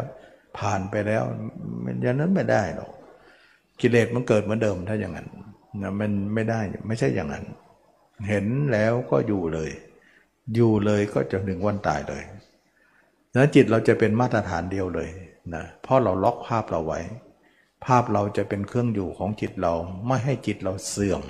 [0.58, 1.22] ผ่านไปแล้ว
[1.84, 2.90] มันอย่างนั้นไม่ได้หรอก
[3.80, 5.28] กิเลสมันเกิดเหมือนเดิมถ้าอย่างนั้น
[5.82, 7.44] นะมันไม่ได้ไม่ใช่อย่างนั้น
[8.28, 9.70] เห็นแล้วก็อยู่เลย
[10.54, 12.22] อยู่เลยก็จะถึงวันตายเลย
[13.34, 15.10] นั้นจิตเราจะเป็นมาตรฐานเดียวเลย
[15.54, 17.00] นะเพราะเราล็อกภาพเราไว้
[17.86, 19.74] ภาพเราจะเป็นเครื่องอยู่ของจิตเรา
[20.06, 21.22] ไม่ให้จิตเราเสื่อม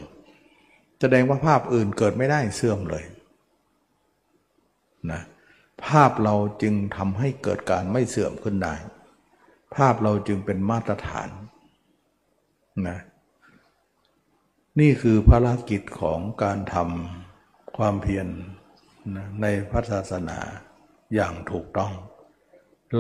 [1.00, 3.04] แสดงว่าภาพอื่นเกิดไม่ได้เสื่อมเลย
[5.10, 5.20] นะ
[5.86, 8.74] ภาพเราจึงทำให้เกิดการไม่เสื่อมขึ้นได้
[9.76, 11.28] ภาพเราจึงเป็นมาตรฐาน
[12.88, 12.98] นะ
[14.80, 18.28] นี่คือภารกิจของการทำความเพียร
[19.42, 20.38] ในพระศาสนา
[21.14, 21.92] อย่างถูกต้อง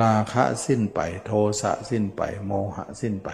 [0.00, 3.30] ลาคะสิ้นไปโทสะสิ้นไปโมหะสิ้นไป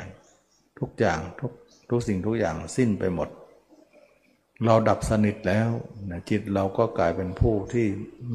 [0.79, 1.53] ทุกอย่างทุก
[1.91, 3.29] ทุกสิ่งทุกอย่างสิ้นไปหมด
[4.65, 5.69] เราดับสนิทแล้ว
[6.11, 7.87] นะจิตเราก็กลายเป็นผู้ที่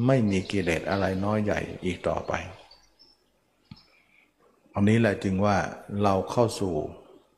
[0.06, 2.32] ไม่มีกิเลสอะไรน้อยใหญ่อีกต่อไป
[4.74, 5.56] อันนี้แหละจึงว่า
[6.02, 6.74] เราเข้าสู่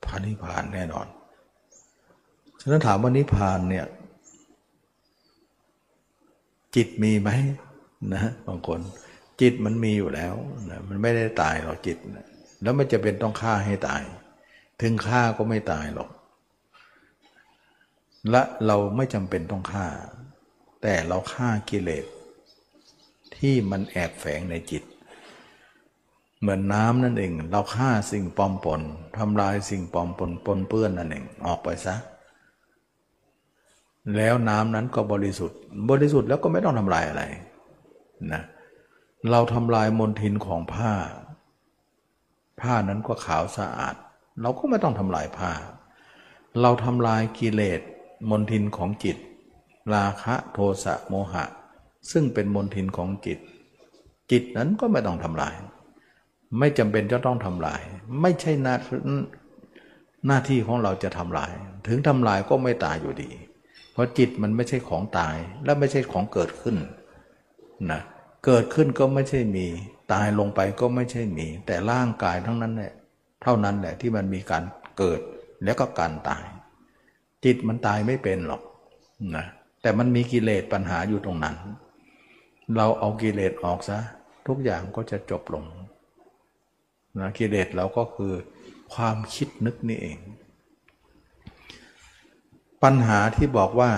[0.05, 1.07] พระนิพพานแน่นอน
[2.61, 3.87] ฉะนั้นถามว่านิพพานเนี่ย
[6.77, 7.31] จิตมีไหม
[8.15, 8.81] นะบางคน
[9.41, 10.35] จิตมันมีอยู่แล้ว
[10.71, 12.27] นะมันไม่ได้ตายหรอกจิตนะ
[12.63, 14.03] แล้วไม่จะเป็นต้องฆ่าให้ตาย
[14.81, 16.11] ถึงฆ่าก็ไม่ตายหรอก
[18.31, 19.87] และเราไม่จำเป็นต้องฆ่า
[20.83, 22.05] แต่เราฆ่ากิเลส
[23.37, 24.83] ที่มันแอบแฝงในจิต
[26.41, 28.81] เหมือนน้ำนั่นเอง เราฆ่าสิ่งปลอมปน
[29.19, 31.95] ทำลายสิ่งปลอมปนปนเปื้อนนั่นเองออกไปซะ
[34.17, 35.59] แล้วน้ำนั้นก็บริสุทธิ์
[35.91, 37.23] บริสุทธิ์แล้วก็ไม่ต้องทำลายอะไร
[38.33, 38.43] นะ
[39.31, 40.93] เราทำลายมลทินของผ้า
[42.61, 43.95] ผ้านั้นก็ขาวสะอาด
[44.41, 45.53] เราก็ไม่ต้องทำลายผ้า
[46.61, 47.81] เราทำลายกิเลส
[48.31, 49.17] มลทินของจิต
[49.95, 51.45] ราคะโทสะโมหะ
[52.11, 53.39] ซึ่งเป็นมลทินของจิต
[54.31, 55.55] จิตนั้นก็ไม่ต้องทำลาย
[56.59, 57.81] ไม่จำเป็นจะต้องทำลาย
[58.21, 58.75] ไม่ใช่หน้า
[60.27, 61.53] หน้าที่ของเราจะทำลาย
[61.87, 63.31] ถึงทำลายก็ไม่ตายอยู่ดี
[63.93, 66.77] เพราะจิตมันไม่ใช่ของตาย และไม่ใช่ของเกิดขึ้น
[67.91, 68.01] นะ
[68.47, 69.67] เกิดขึ้นก็ไม่ใช่มี
[70.13, 72.93] ตายลงไปก็ไม่ใช่มี แต่ร่างกายทั้งนั้นแหละ
[73.43, 74.65] เท่านั้นแหละที่มันมีการ
[74.99, 75.21] เกิด
[75.65, 76.45] แล้วก็การตาย
[77.45, 78.63] จิตมันตายไม่เป็นหรอก
[79.37, 79.47] นะ
[79.83, 81.57] แต่มันมีกิเลสปัญหาอยู่ตรงนั้น
[82.77, 83.99] เราเอากิเลสออกซะ
[84.47, 85.65] ทุกอย่างก็จะจบลง
[87.19, 88.33] นะกิเลสเราก็คือ
[88.95, 90.19] ความคิดนึกนี่เอง
[92.83, 93.91] ปัญหาที่บอกว่า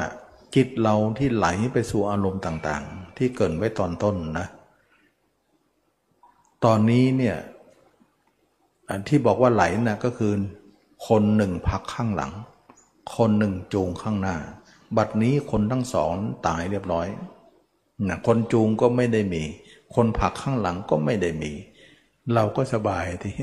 [0.54, 4.46] จิตเราที่ไหลไปสู่อารมณ์ต่างๆ ที่เกิดไว้ตอนต้นนะ
[6.64, 7.36] ตอนนี้เนี่ย
[9.08, 10.32] ที่บอกว่าไหลนะก็คือ
[11.08, 12.32] คนหนึ่งพักข้างหลัง
[13.16, 14.36] คนหนึ่งจูงข้างหน้า
[14.96, 16.12] บัดนี้คนทั้งสอง
[16.46, 17.06] ตายเรียบร้อย
[18.08, 19.42] นะคนจูงก็ไม่ได้มี
[19.94, 21.52] คนผักข้างหลังก็ไม่ได้มี
[22.34, 23.34] เราก็สบายที่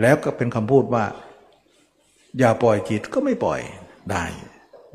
[0.00, 1.04] แล้วก็เป็นคำพูดว่า
[2.38, 3.60] อย่าปล่อยจิตก็ไม่ปล่อย
[4.10, 4.24] ได้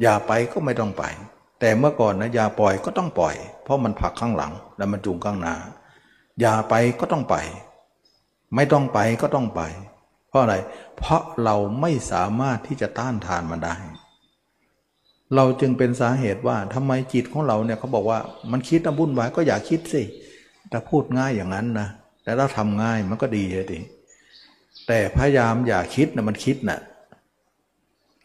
[0.01, 1.03] อย่าไปก็ไม่ต้องไป
[1.59, 5.55] แต่เมื่อก่อนนะอย่าปล่อยก็ต้องปล่อย เพราะมันผลักข้างหลัง แล้วมันจูงข้างหน้า
[6.39, 7.35] อย่าไปก็ต้องไป
[8.55, 9.61] ไม่ต้องไปก็ต้องไป
[10.29, 10.55] เพราะอะไร
[10.97, 13.75] เพราะเราไม่สามารถที่จะต้านทานมันได้
[15.35, 18.19] เราจึงเป็นสาเหตุว่าทำไมจิตของเราเนี่ยเขาบอกว่า
[18.51, 20.03] มันคิดนะบุ่นวายก็อย่าคิดสิ
[20.69, 21.87] แต่พูดง่ายอย่างนั้นนะ
[22.23, 23.79] แต่เราทำง่ายมันก็ดีเลยดิ
[24.87, 26.79] แต่พยายามอย่าคิดนะมันคิดนะ่ะ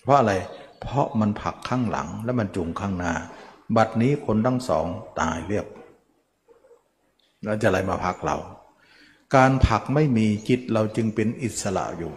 [0.05, 0.33] เพราะอะไร
[0.81, 3.15] เพราะมันผลักข้างหลังและมันจูงข้างหน้า
[3.77, 4.87] บัดนี้คนทั้งสอง
[5.21, 5.67] ตายเรียบ
[7.45, 8.37] แล้วจะอะไรมาพักเรา
[9.37, 12.13] การผลักไม่มีจิตเราจึงเป็นอิสระอยู่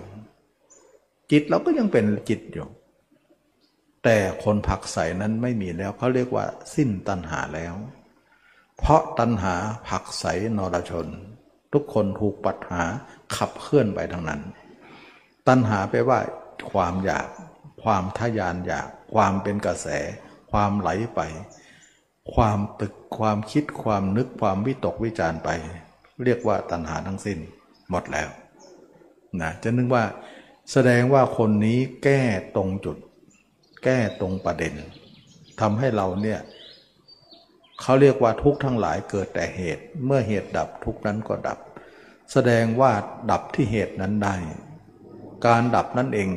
[1.31, 2.67] จิตเราก็ยังเป็นจิตอยู่
[4.03, 6.45] แต่คนผลักใส่นั้นไม่มีแล้วเขาเรียกว่า
[6.75, 7.73] สิ้นตัณหาแล้ว
[8.77, 9.55] เพราะตัณหา
[9.87, 10.25] ผลักใส
[10.57, 11.07] นรชน
[11.73, 12.81] ทุกคนถูกปัญหา
[13.35, 14.41] ขับเคลื่อนไปทางนั้น
[15.47, 16.19] ตัณหาแปลว่า
[16.71, 17.27] ความอยาก
[17.83, 19.87] ความทยานอยาก ความเป็นกระแส
[20.51, 21.21] ความไหลไป
[22.33, 25.49] ความตึกความคิดความนึกความวิตกวิจารไป
[26.23, 27.39] เรียกว่าตัณหาทั้งสิ้น
[27.89, 28.29] หมดแล้ว
[29.41, 30.03] นะจะนึกว่า
[30.71, 32.21] แสดงว่าคนนี้แก้
[32.55, 32.97] ตรงจุด
[33.83, 34.73] แก้ตรงประเด็น
[35.61, 36.39] ทำให้เราเนี่ย
[37.81, 41.59] เขาเรียกว่าทุกทั้งหลายเกิดแต่เหตุ เมื่อเหตุดับทุกนั้นก็ดับ
[42.31, 42.91] แสดงว่า
[43.31, 44.35] ดับที่เหตุนั้นได้
[45.47, 46.29] การดับนั่นเอง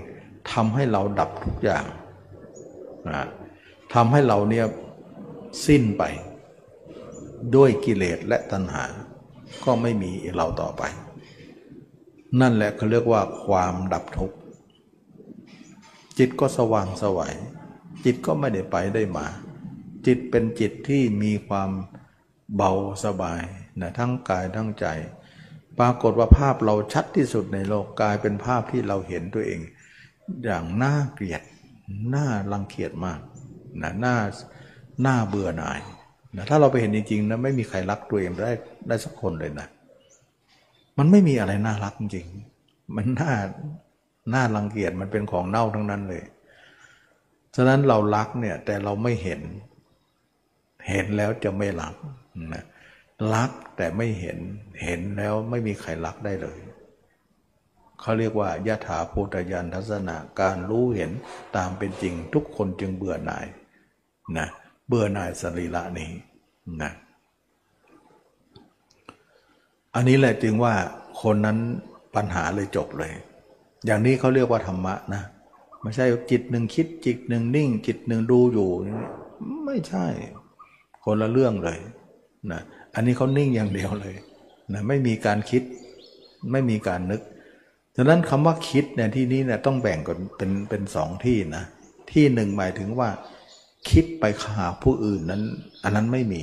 [0.51, 1.85] ทำให้เราดับทุกอย่าง
[3.09, 3.27] นะ
[3.94, 4.66] ทำให้เราเนี่ย
[5.66, 6.02] สิ้นไป
[7.55, 8.85] ด้วยกิเลสและตัณหา
[9.64, 10.82] ก็ไม่มีเราต่อไป
[12.40, 14.36] นั่นแหละเขาเรียกว่าความดับทุกข์
[16.19, 17.35] จิตก็สว่างสวัย
[18.05, 19.27] จิตก็ไม่ได้ไปได้มา
[20.06, 21.70] จิตเป็นจิตที่มีความ
[22.56, 22.73] เบา
[23.05, 23.43] สบาย
[23.81, 24.86] นะทั้งกายทั้งใจ
[25.78, 29.60] ปรากฏว่าภาพเราชัดที่สุดในโลกกลายเป็นภาพที่เราเห็นตัวเอง
[30.45, 31.43] อย่างน่าเกลียด
[32.15, 33.21] น่ารังเกียจมาก
[33.83, 34.17] นะน่า
[35.07, 35.81] น่าเบื่อหน่าย
[36.37, 38.53] นะถ้าเราไปเห็นจริงๆนะไม่มีใครรักตัวเองได้
[38.89, 39.67] ได้สักคนเลยนะ
[40.99, 42.27] มันไม่มีอะไรน่ารักจริง
[42.97, 43.33] มันน่า
[44.35, 46.23] น่ารังเกียจมันเป็นของเน่าทั้งนั้นเลย
[47.57, 49.41] ฉะนั้นเรารักเนี่ยแต่เราไม่เห็น
[50.89, 51.95] เห็นแล้วจะไม่รัก
[52.53, 52.65] นะ
[53.35, 54.39] รักแต่ไม่เห็น
[54.83, 56.59] เห็นแล้วไม่มีใครรักได้เลย
[58.03, 61.11] เขาเรียกว่ายะถาภูตยานทัศนะการรู้เห็น
[61.57, 63.47] ตามเป็นจริง ทุกคนจึงเบื่อหน่าย
[64.39, 64.49] นะ
[64.89, 66.11] เบื่อหน่ายสรีระนี้
[66.83, 66.93] นะ
[69.95, 70.74] อันนี้แหละจึงว่า
[71.23, 71.59] คนนั้น
[72.15, 73.12] ปัญหาเลยจบเลย
[73.87, 75.23] อย่างนี้เขาเรียกว่าธรรมะนะ
[75.83, 78.70] ไม่ใช่จิตหนึ่งคิดจิตหนึ่งนิ่ง จิตหนึ่งดูอยู่
[79.66, 80.07] ไม่ใช่
[81.05, 81.79] คนละเรื่องเลย
[82.53, 82.61] นะ
[82.95, 84.16] อันนี้เขานิ่งอย่างเดียวเลย
[84.73, 85.62] นะไม่มีการคิด
[86.53, 87.23] ไม่มีการนึก
[87.97, 91.64] ฉะนั้นคำว่าคิดเนี่ยที่นี้เนี่ยต้องแบ่งกันเป็นเป็นสองที่นะ
[92.12, 93.09] ที่หนึ่งหมายถึงว่า
[93.90, 94.24] คิดไป
[94.56, 95.43] หาผู้อื่นนั้น
[95.82, 96.43] อันนั้นไม่มี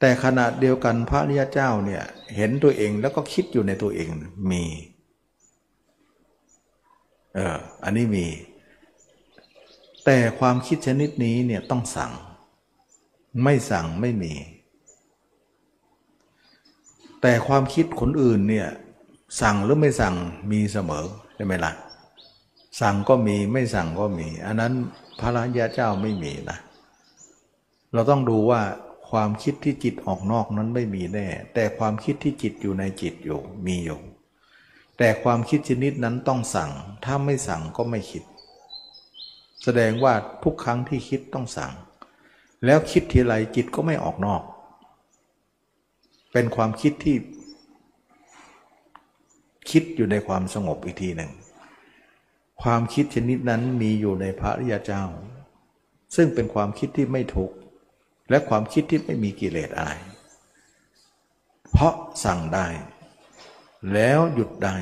[0.00, 2.02] แต่ขณะเดียวกันพระริยเจ้าเนี่ย
[2.36, 4.08] เห็นตัวเองแล้วก็คิดอยู่ในตัวเอง
[4.50, 4.64] มี
[7.34, 8.26] เอออันนี้มี
[10.04, 12.12] แต่ความคิดชนิดนี้เนี่ยต้องสั่ง
[13.42, 14.32] ไม่สั่งไม่มี
[17.22, 18.68] แต่ความคิดคนอื่นเนี่ย
[19.40, 20.14] สั่งหรือไม่สั่ง
[20.52, 21.04] มีเสมอ
[21.34, 21.72] ใช่ไหมละ่ะ
[22.80, 24.72] สั่งก็มีไม่สั่งก็มี อันนั้น
[25.20, 26.58] พระรายาเจ้าไม่มีนะ
[27.92, 28.60] เราต้องดูว่า
[29.10, 34.00] ความคิดที่จิตออกนอกนั้นไม่มีแน่ แต่ความคิดที่จิตอยู่ในจิตอยู่มีอยู่
[34.98, 36.70] แต่ความคิดชนิดนั้นต้องสั่ง
[37.04, 38.22] ถ้าไม่สั่งก็ไม่คิด
[39.62, 40.14] แสดงว่า
[40.44, 41.72] ทุกครั้งที่คิดต้องสั่ง
[42.64, 44.42] แล้วคิดทีไรจิตก็ไม่ออกนอก
[46.32, 47.16] เป็นความคิดที่
[49.70, 51.32] คิดอยู่ในความสงบอีกทีหนึ่ง
[52.62, 55.04] ความคิดชนิดนั้นมีอยู่ในพระริยเจ้า
[56.16, 57.54] ซึ่งเป็นความคิดที่ไม่ทุกข์
[58.30, 59.92] และความคิดที่ไม่มีกิเลสอะไร
[61.72, 61.94] เพราะ
[62.24, 62.66] สั่งได้
[63.92, 64.76] แล้วหยุดได้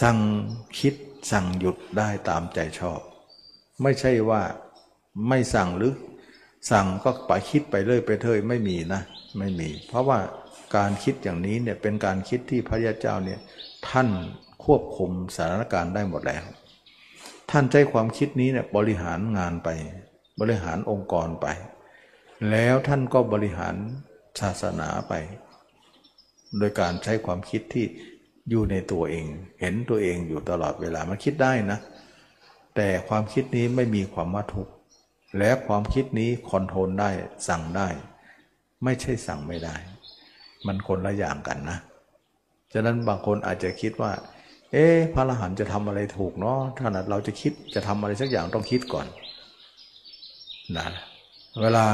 [0.00, 0.18] สั่ง
[0.78, 0.94] คิด
[1.30, 3.00] สั่งหยุดได้ตามใจชอบ
[3.82, 4.42] ไม่ใช่ว่า
[5.28, 5.92] ไม่สั่งหรือ
[6.70, 9.02] สั่งก็ไปคิดไปเรื่อยไปเถยไม่มีนะ
[9.38, 10.18] ไม่มี เพราะว่า
[10.76, 13.40] การคิดอย่างนี้เนี่ยเป็นการคิดที่พระยาเจ้าเนี่ย
[13.88, 14.08] ท่าน
[14.64, 16.44] ควบคุมสถานการณ์ได้หมดแล้ว
[17.50, 19.68] ท่านใช้ความคิดนี้เนี่ยบริหารงานไป
[20.40, 21.46] บริหารองค์กรไป
[22.50, 23.74] แล้วท่านก็บริหาร
[24.40, 25.12] ศาสนาไป
[26.58, 27.84] โดยการใช้ความคิดที่
[28.50, 29.26] อยู่ในตัวเอง
[29.60, 31.78] เห็นตัวเองอยู่ตลอดเวลามันคิดได้นะ
[32.76, 34.72] แต่ความคิดนี้ไม่มีความว่าทุกข์
[35.38, 37.10] และความคิดนี้คอนโทรลได้
[37.48, 37.88] สั่งได้
[38.84, 39.76] ไม่ใช่สั่งไม่ได้
[40.66, 41.78] มันคนละอย่างกันนะ
[42.72, 44.12] ฉะนั้นบางคนอาจจะคิดว่า
[44.72, 49.06] เอ๊ะพระอรหันต์จะทำอะไรถูกเนาะถ้าดเราจะคิดจะทำอะไรสักอย่างต้องคิดก่อน
[50.76, 50.88] นะ
[51.62, 51.86] เวลา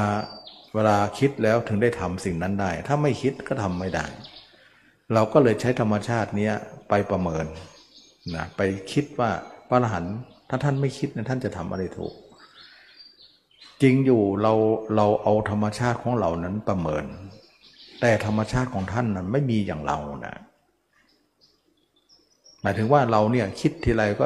[0.75, 4.05] เวลาคิดแล้วถึงได้ทำสิ่งนั้นได้ ถ้าไม่คิดก็ทำไม่ได้
[5.13, 6.51] เราก็เลยใช้ธรรมชาตินี้
[6.89, 7.45] ไปประเมิน
[8.35, 8.61] นะไป
[8.91, 9.31] คิดว่า
[9.69, 10.15] พระอรหันต์
[10.49, 12.13] ถ้าท่านไม่คิดนะท่านจะทำอะไรถูก
[13.81, 14.53] จริงอยู่เรา
[14.95, 17.05] เราเอาธรรมชาติของเรานั้นประเมิน
[18.05, 20.35] แต่ธรรมชาติของท่านนั้นไม่มีอย่างเรานะ
[22.61, 24.25] หมายถึงว่าเราเนี่ยคิดทีไรก็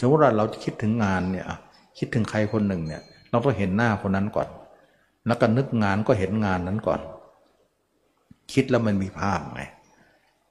[0.00, 1.46] สมมติว่าเราคิดถึงงานเนี่ย
[1.98, 4.48] คิดถึงใครคนหนึ่งเนี่ย เราต้องเห็นหน้าคนนั้นก่อน
[5.26, 7.00] แล้วก็นึกงานก็เห็นงานนั้นก่อน
[8.52, 9.62] คิดแล้วมันมีภาพไง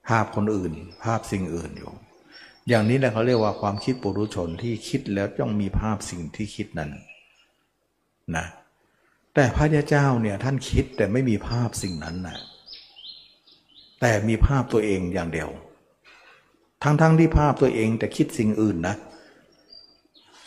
[0.08, 0.72] ภาพคนอื่น
[1.04, 1.90] ภาพสิ่งอื่นอยู่
[2.68, 6.90] อย่างนี้แหละเขาเรียกว่าความคิดปุถุชนที่คิดแล้วต้องมีภาพสิ่งที่คิดนั้น
[8.36, 8.46] นะ
[9.34, 12.38] แต่พระยาเจ้าเนี่ยท่านคิดแต่ไม่มีภาพสิ่งนั้นนะ
[14.04, 15.50] แต่มีภาพตัวเองอย่างเดียว
[16.82, 18.96] ทั้งๆทที่ภาพตัวเองแต่คิดสิ่งอื่นนะ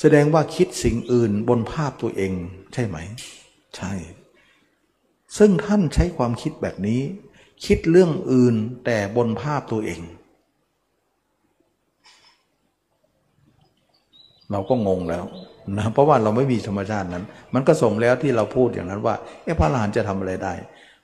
[0.01, 2.31] แสดงว่าคิดสิ่งอื่นบนภาพตัวเอง
[2.73, 2.97] ใช่ไหม
[3.75, 3.93] ใช่
[5.37, 7.01] ซึ่งท่านใช้ความคิดแบบนี้
[7.65, 8.55] คิดเรื่องอื่น
[8.85, 10.01] แต่บนภาพตัวเอง
[14.51, 15.25] เราก็งงแล้ว
[15.77, 17.23] นะเพราะว่าเราไม่มีธรรมชาตินั้น
[17.53, 20.53] มันก็สมแล้วที่เราพูดอย่างนั้นว่าเอ๊ะพระอรหันต์จะทำอะไรได้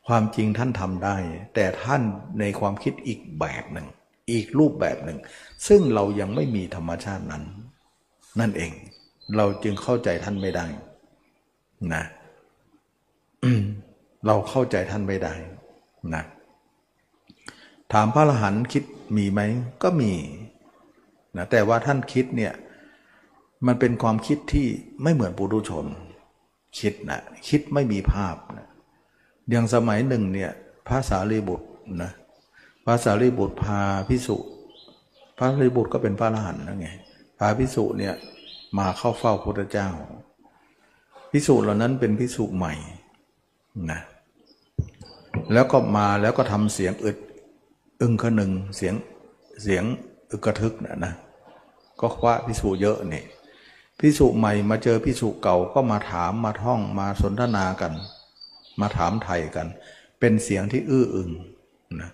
[0.07, 1.18] ความจริงท่านทำได้
[1.56, 2.02] แต่ท่าน
[2.40, 3.88] ในความคิดอีกแบบหนึ่ง
[4.32, 5.18] อีกรูปแบบหนึ่ง
[5.68, 7.44] ซึ่งเรายังไม่มีธรรมชาตินั้น
[8.40, 8.72] นั่นเอง
[9.38, 10.65] เราจึงเข้าใจท่านไม่ได้
[11.94, 12.03] นะ
[14.26, 15.34] เราเข้าใจท่านไม่ได้
[16.14, 16.23] นะ
[17.94, 18.84] ถามพระอรหันต์คิด
[19.18, 19.41] มีไหม
[19.84, 20.14] ก็มี
[21.38, 22.53] นะแต่ว่าท่านคิดเนี่ย
[23.68, 24.68] มันเป็นความคิดที่
[25.03, 25.86] ไม่เหมือนปุถุชน
[26.80, 28.36] คิดนะคิดไม่มีภาพ
[29.50, 30.52] อย่างสมัยหนึ่งเนี่ย
[30.88, 31.68] พระสารีบุตร
[32.04, 32.12] นะ
[32.86, 34.38] พระสารีบุตรพาพิสุ
[35.38, 36.90] พระสารีบุตรก็เป็นพระอรหันต์นะไง
[37.40, 38.14] พาพิสุเนี่ย
[38.78, 39.90] มาเข้าเฝ้าพระเจ้า
[41.32, 42.74] พิสุเหล่านั้นเป็นพิสุใหม่
[43.92, 44.00] นะ
[45.54, 47.18] แล้วก็มาแล้วก็ทำเสียงอึด
[48.02, 48.94] อึงขหนึ่งเสียง
[49.64, 49.84] เสียง
[50.32, 51.14] อึกระทึกนะนะ
[52.00, 53.24] ก็คว้าพิสูจเยอะนี่
[54.00, 57.94] พิสูจใหม่มาเจอพิสูจเก่าก็มาถามมาท่องมาสนทนากัน
[58.80, 59.68] มาถามไทยกัน
[60.19, 61.30] เป็นเสียงที่อื้ออึง
[62.02, 62.11] นะ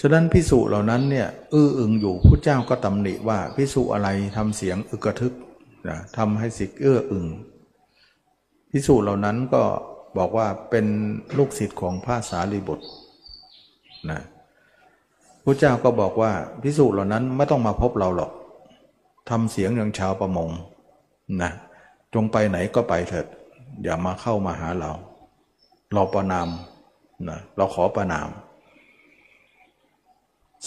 [0.00, 5.34] ฉะนั้นพิสูจเหล่านั้นเนี่ยอื้ออึงอยู่ผู้เจ้าก็ตำหนิว่าพิสูจอะไรทำเสียงอึกระทึก
[5.88, 7.26] นะทำให้สิกเอื้ออึง
[8.72, 9.62] พิสูจเหล่านั้นก็
[10.18, 10.86] บอกว่าเป็น
[11.38, 12.86] ลูกศิษย์ของพระสารีบุตร
[14.10, 14.20] นะ
[15.44, 16.32] พระเจ้าก็บอกว่า
[16.62, 18.30] พิสูจน์เหล่านั้นไม่ต้องมาพบเราหรอก
[19.30, 20.48] ทำเสียงอย่างชาวประมง
[21.42, 21.50] นะ
[22.14, 23.26] จงไปไหนก็ไปเถิด
[23.82, 24.92] อย่ามาเข้ามาหาเรา
[25.94, 26.48] เราประนาม
[27.28, 28.28] นะเราขอประนาม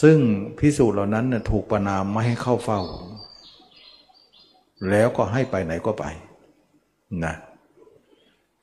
[0.02, 0.18] ซึ่ง
[0.60, 2.82] พิสูจน์เหล่านั้นนะถูกประนามไม่ให้เข้าเฝ้า
[4.90, 6.06] แล้วก็ให้ไปไหนก็ไป
[7.26, 7.36] นะ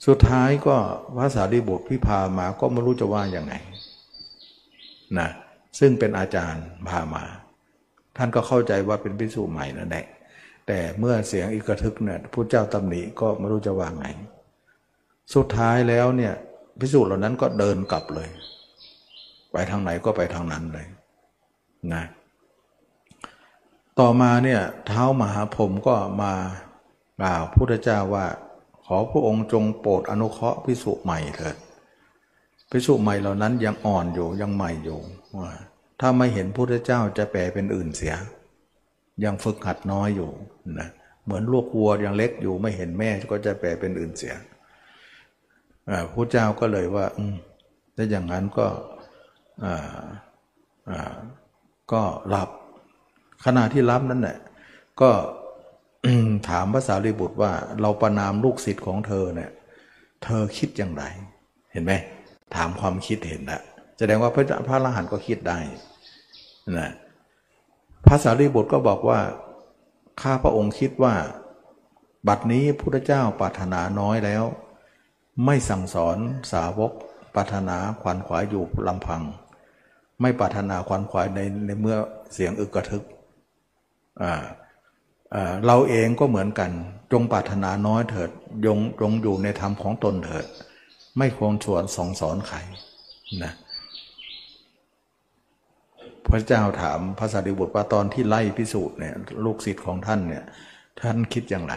[0.07, 0.77] สุดท้ายก็
[1.17, 3.55] พระสารีบุตรพิพามาก็ไม่รู้จะว่าอย่างไง
[5.19, 5.29] นะ
[5.79, 7.25] ซึ่งเป็นอาจารย์พามา
[8.17, 10.07] ท่านก็เข้าใจว่าเป็นพิสูจน์ใหม่นั่นแหละ
[10.67, 14.07] แต่เมื่อเสียงอีกระทึกเนี่ยพระเจ้าตำหนิก็ไม่รู้จะว่าไง
[15.35, 16.35] สุดท้ายแล้วเนี่ย
[16.81, 18.29] พิสูจน์เหล่านั้นก็เดินกลับเลย
[19.53, 20.87] ไปทางไหนก็ไปทางนั้นเลย
[21.93, 22.05] นะ
[23.99, 26.33] ต่อมาเนี่ยเท้ามหาผมก็มา
[27.21, 28.27] กล่าวพุทธเจ้าว่า
[28.87, 31.57] ขอพระองค์จงโปรดอนุเคราะห์พิสุใหม่เถิด
[32.71, 34.99] พิสุใหม่เหล่านั้นยังอ่อนอยู่ยังใหม่อยู่
[35.39, 35.51] ว่า
[36.01, 38.15] ถ้าไม่เห็นพุทธเจ้าจะแปลเป็นอื่นเสีย
[39.25, 40.31] ยังฝึกหัดน้อยอยู่
[40.79, 40.89] นะ
[41.25, 44.35] เหมือนลูกวัวยังเล็กอยู่ไม่เห็นแม่ก็จะแปลเป็นอื่นเสีย
[46.13, 47.07] พระเจ้าก็เลยว่า
[47.97, 48.67] ถ้าอย่างนั้นก็
[51.93, 52.03] ก็
[52.35, 52.49] รับ
[53.45, 54.39] ขณะที่รับนั้นเนี่ย
[55.01, 55.11] ก็
[56.49, 59.51] ถามภาษารีบุตรว่า เราประนามลูกศิษย์ของเธอเนี่ย
[60.25, 61.05] เธอคิดอย่างไร
[61.73, 61.93] เห็นไหม
[62.55, 63.61] ถามความคิดเห็นละ
[63.99, 65.59] แสดงว่าพระพระอรหันต์ก็คิดได้
[66.79, 66.91] นะ
[68.09, 69.21] ภาษารีบุตรก็บอกว่า
[70.23, 71.15] ข้าพระองค์คิดว่า
[72.29, 74.45] บัดนี้พุทธเจ้าปรารถนาน้อยแล้ว
[75.45, 76.19] ไม่สั่งสอน
[76.53, 76.93] สาวก
[77.35, 79.23] ปรารถนาขวัญขวายอยู่ลำพัง
[80.21, 81.97] ไม่ปรารถนาขวัญขวายในในเมื่อ
[82.33, 83.05] เสียงอึกกระทึก
[85.67, 86.71] เราเองก็เหมือนกัน
[87.13, 88.31] จงปรารถนาน้อยเถิด
[88.67, 90.47] ยงจงอยู่ในธรรมของตนเถิด
[91.19, 92.59] ไม่ควรชวนสองสอนใคร
[93.43, 93.53] นะ
[96.27, 99.15] พระเจ้าถามพระสารีบุตรว่าตอนที่ไล่พิสูจน์เนี่ย
[99.45, 100.45] ลูกศิษย์ของท่านเนี่ย
[101.01, 101.75] ท่านคิดอย่างไร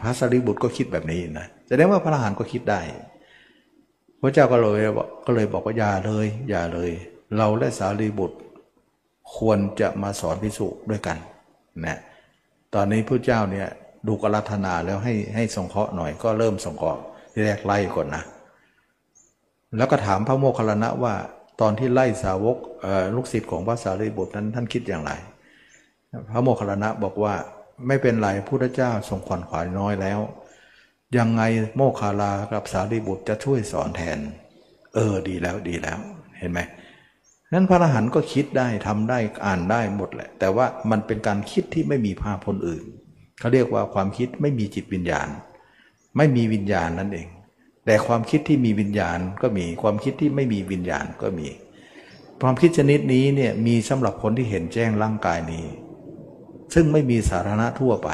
[0.00, 2.80] พระสารีบุตรก็คิดแบบนี้นะแสดงว่าพระอรหันต์ก็คิดได้
[4.20, 6.90] พระเจ้าก็เลยบอกก็เลยบอกว่าอย่าเลย อย่าเลย
[7.36, 8.38] เราและสารีบุตร
[9.36, 11.16] ควรจะมาสอนพิสุด้วยกัน
[11.86, 11.98] นะ
[12.74, 13.68] ตอนนี้พระเจ้าเนี่ย
[14.06, 17.00] ดูกรัธนาแล้วให้ให้สงเคราะห์หน่อยก็เริ่มสงเคราะห์
[17.32, 18.22] ที่แรกไล่ก่อนนะ
[19.76, 21.14] แล้วก็ถามพระโมคคัลลนะว่า
[21.60, 22.56] ตอนที่ไล่สาวก
[23.14, 25.12] ลูกศิษย์ของพระสารีบุตรนั้นท่านคิดอย่างไร
[26.30, 27.34] พระโมคคัลลนะบอกว่า
[27.86, 30.20] ไม่เป็นไรพุทธเจ้าทรงขวัญขวายน้อยแล้ว
[31.16, 31.42] ยังไง
[31.76, 34.18] โมคคาลากับสารีบุตรจะช่วยสอนแทน
[34.94, 35.98] เออดีแล้วดีแล้ว
[36.38, 36.60] เห็นไหม
[37.52, 42.84] นั้นพระอรหันต์ก็คิดได้ทำได้อ่านได้หมดแหละ แต่ว่ามันเป็นการคิดที่ไม่มีภาพคนอื่น
[43.38, 45.28] เขาเรียกว่าความคิดไม่มีจิตวิญญาณ
[46.16, 47.28] ไม่มีวิญญาณนั่นเอง
[47.86, 51.48] แต่ความคิดที่มีวิญญาณก็มีความคิดที่ไม่มีวิญญาณก็มี
[52.42, 55.64] ความคิดชนิดนี้เนี่ยมีสำหรับคนที่เห็นแจ้งร่างกายนี้
[56.74, 58.10] ซึ่งไม่มีสาธารณะทั่วไป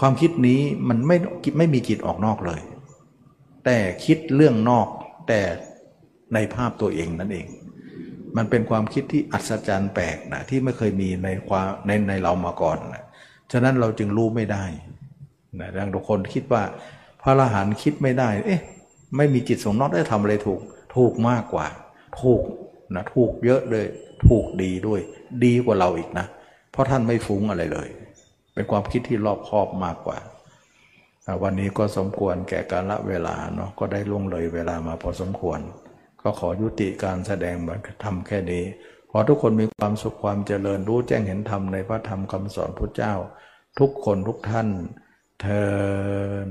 [0.00, 1.16] ความคิดนี้มันไม่
[1.58, 2.60] ไม่มีจิตออกนอกเลย
[3.64, 4.86] แต่คิดเรื่องนอก
[5.28, 5.40] แต่
[6.34, 7.46] ในภาพตัวเองนั่นเอง
[8.36, 13.04] มันเป็นความคิดที่อัศจรรย์แปลกนะที่ไม่เคยมีในความในในเรามาก่อนนะ
[13.52, 14.64] ฉะนั้นเราจึงรู้ไม่ได้
[15.60, 16.62] นะดังทุกคนคิดว่า
[17.22, 18.60] พระอรหันต์คิดไม่ได้ เอ๊ะ
[19.16, 20.60] ไม่มีจิตสงนอกได้ทำอะไรถูก
[20.96, 21.66] ถูกมากกว่า
[22.20, 22.42] ถูก
[22.94, 23.86] นะ ถูกเยอะเลย
[24.28, 25.00] ถูกดีด้วย
[25.44, 27.88] ดีกว่าเราอีกนะเเพราะท่านไม่ฟุ้งอะไรเลย
[28.54, 30.18] เป็นความคิดที่รอบคอบมากกว่า
[31.42, 35.60] วันนี้ก็สมควรแก่การละเวลาเนาะก็ได้ล่วงเลยเวลามาพอสมควร
[36.22, 38.64] ก็ขอยุติการแสดงบัตธรรมแค่นี้
[39.10, 43.14] ขอทุกคนมีความสุขความเจริญรู้แจ้งเห็นธรรมในพระธรรมคำสอนพระเจ้า
[43.78, 44.68] ทุกคนทุกท่าน
[45.40, 46.48] เทอ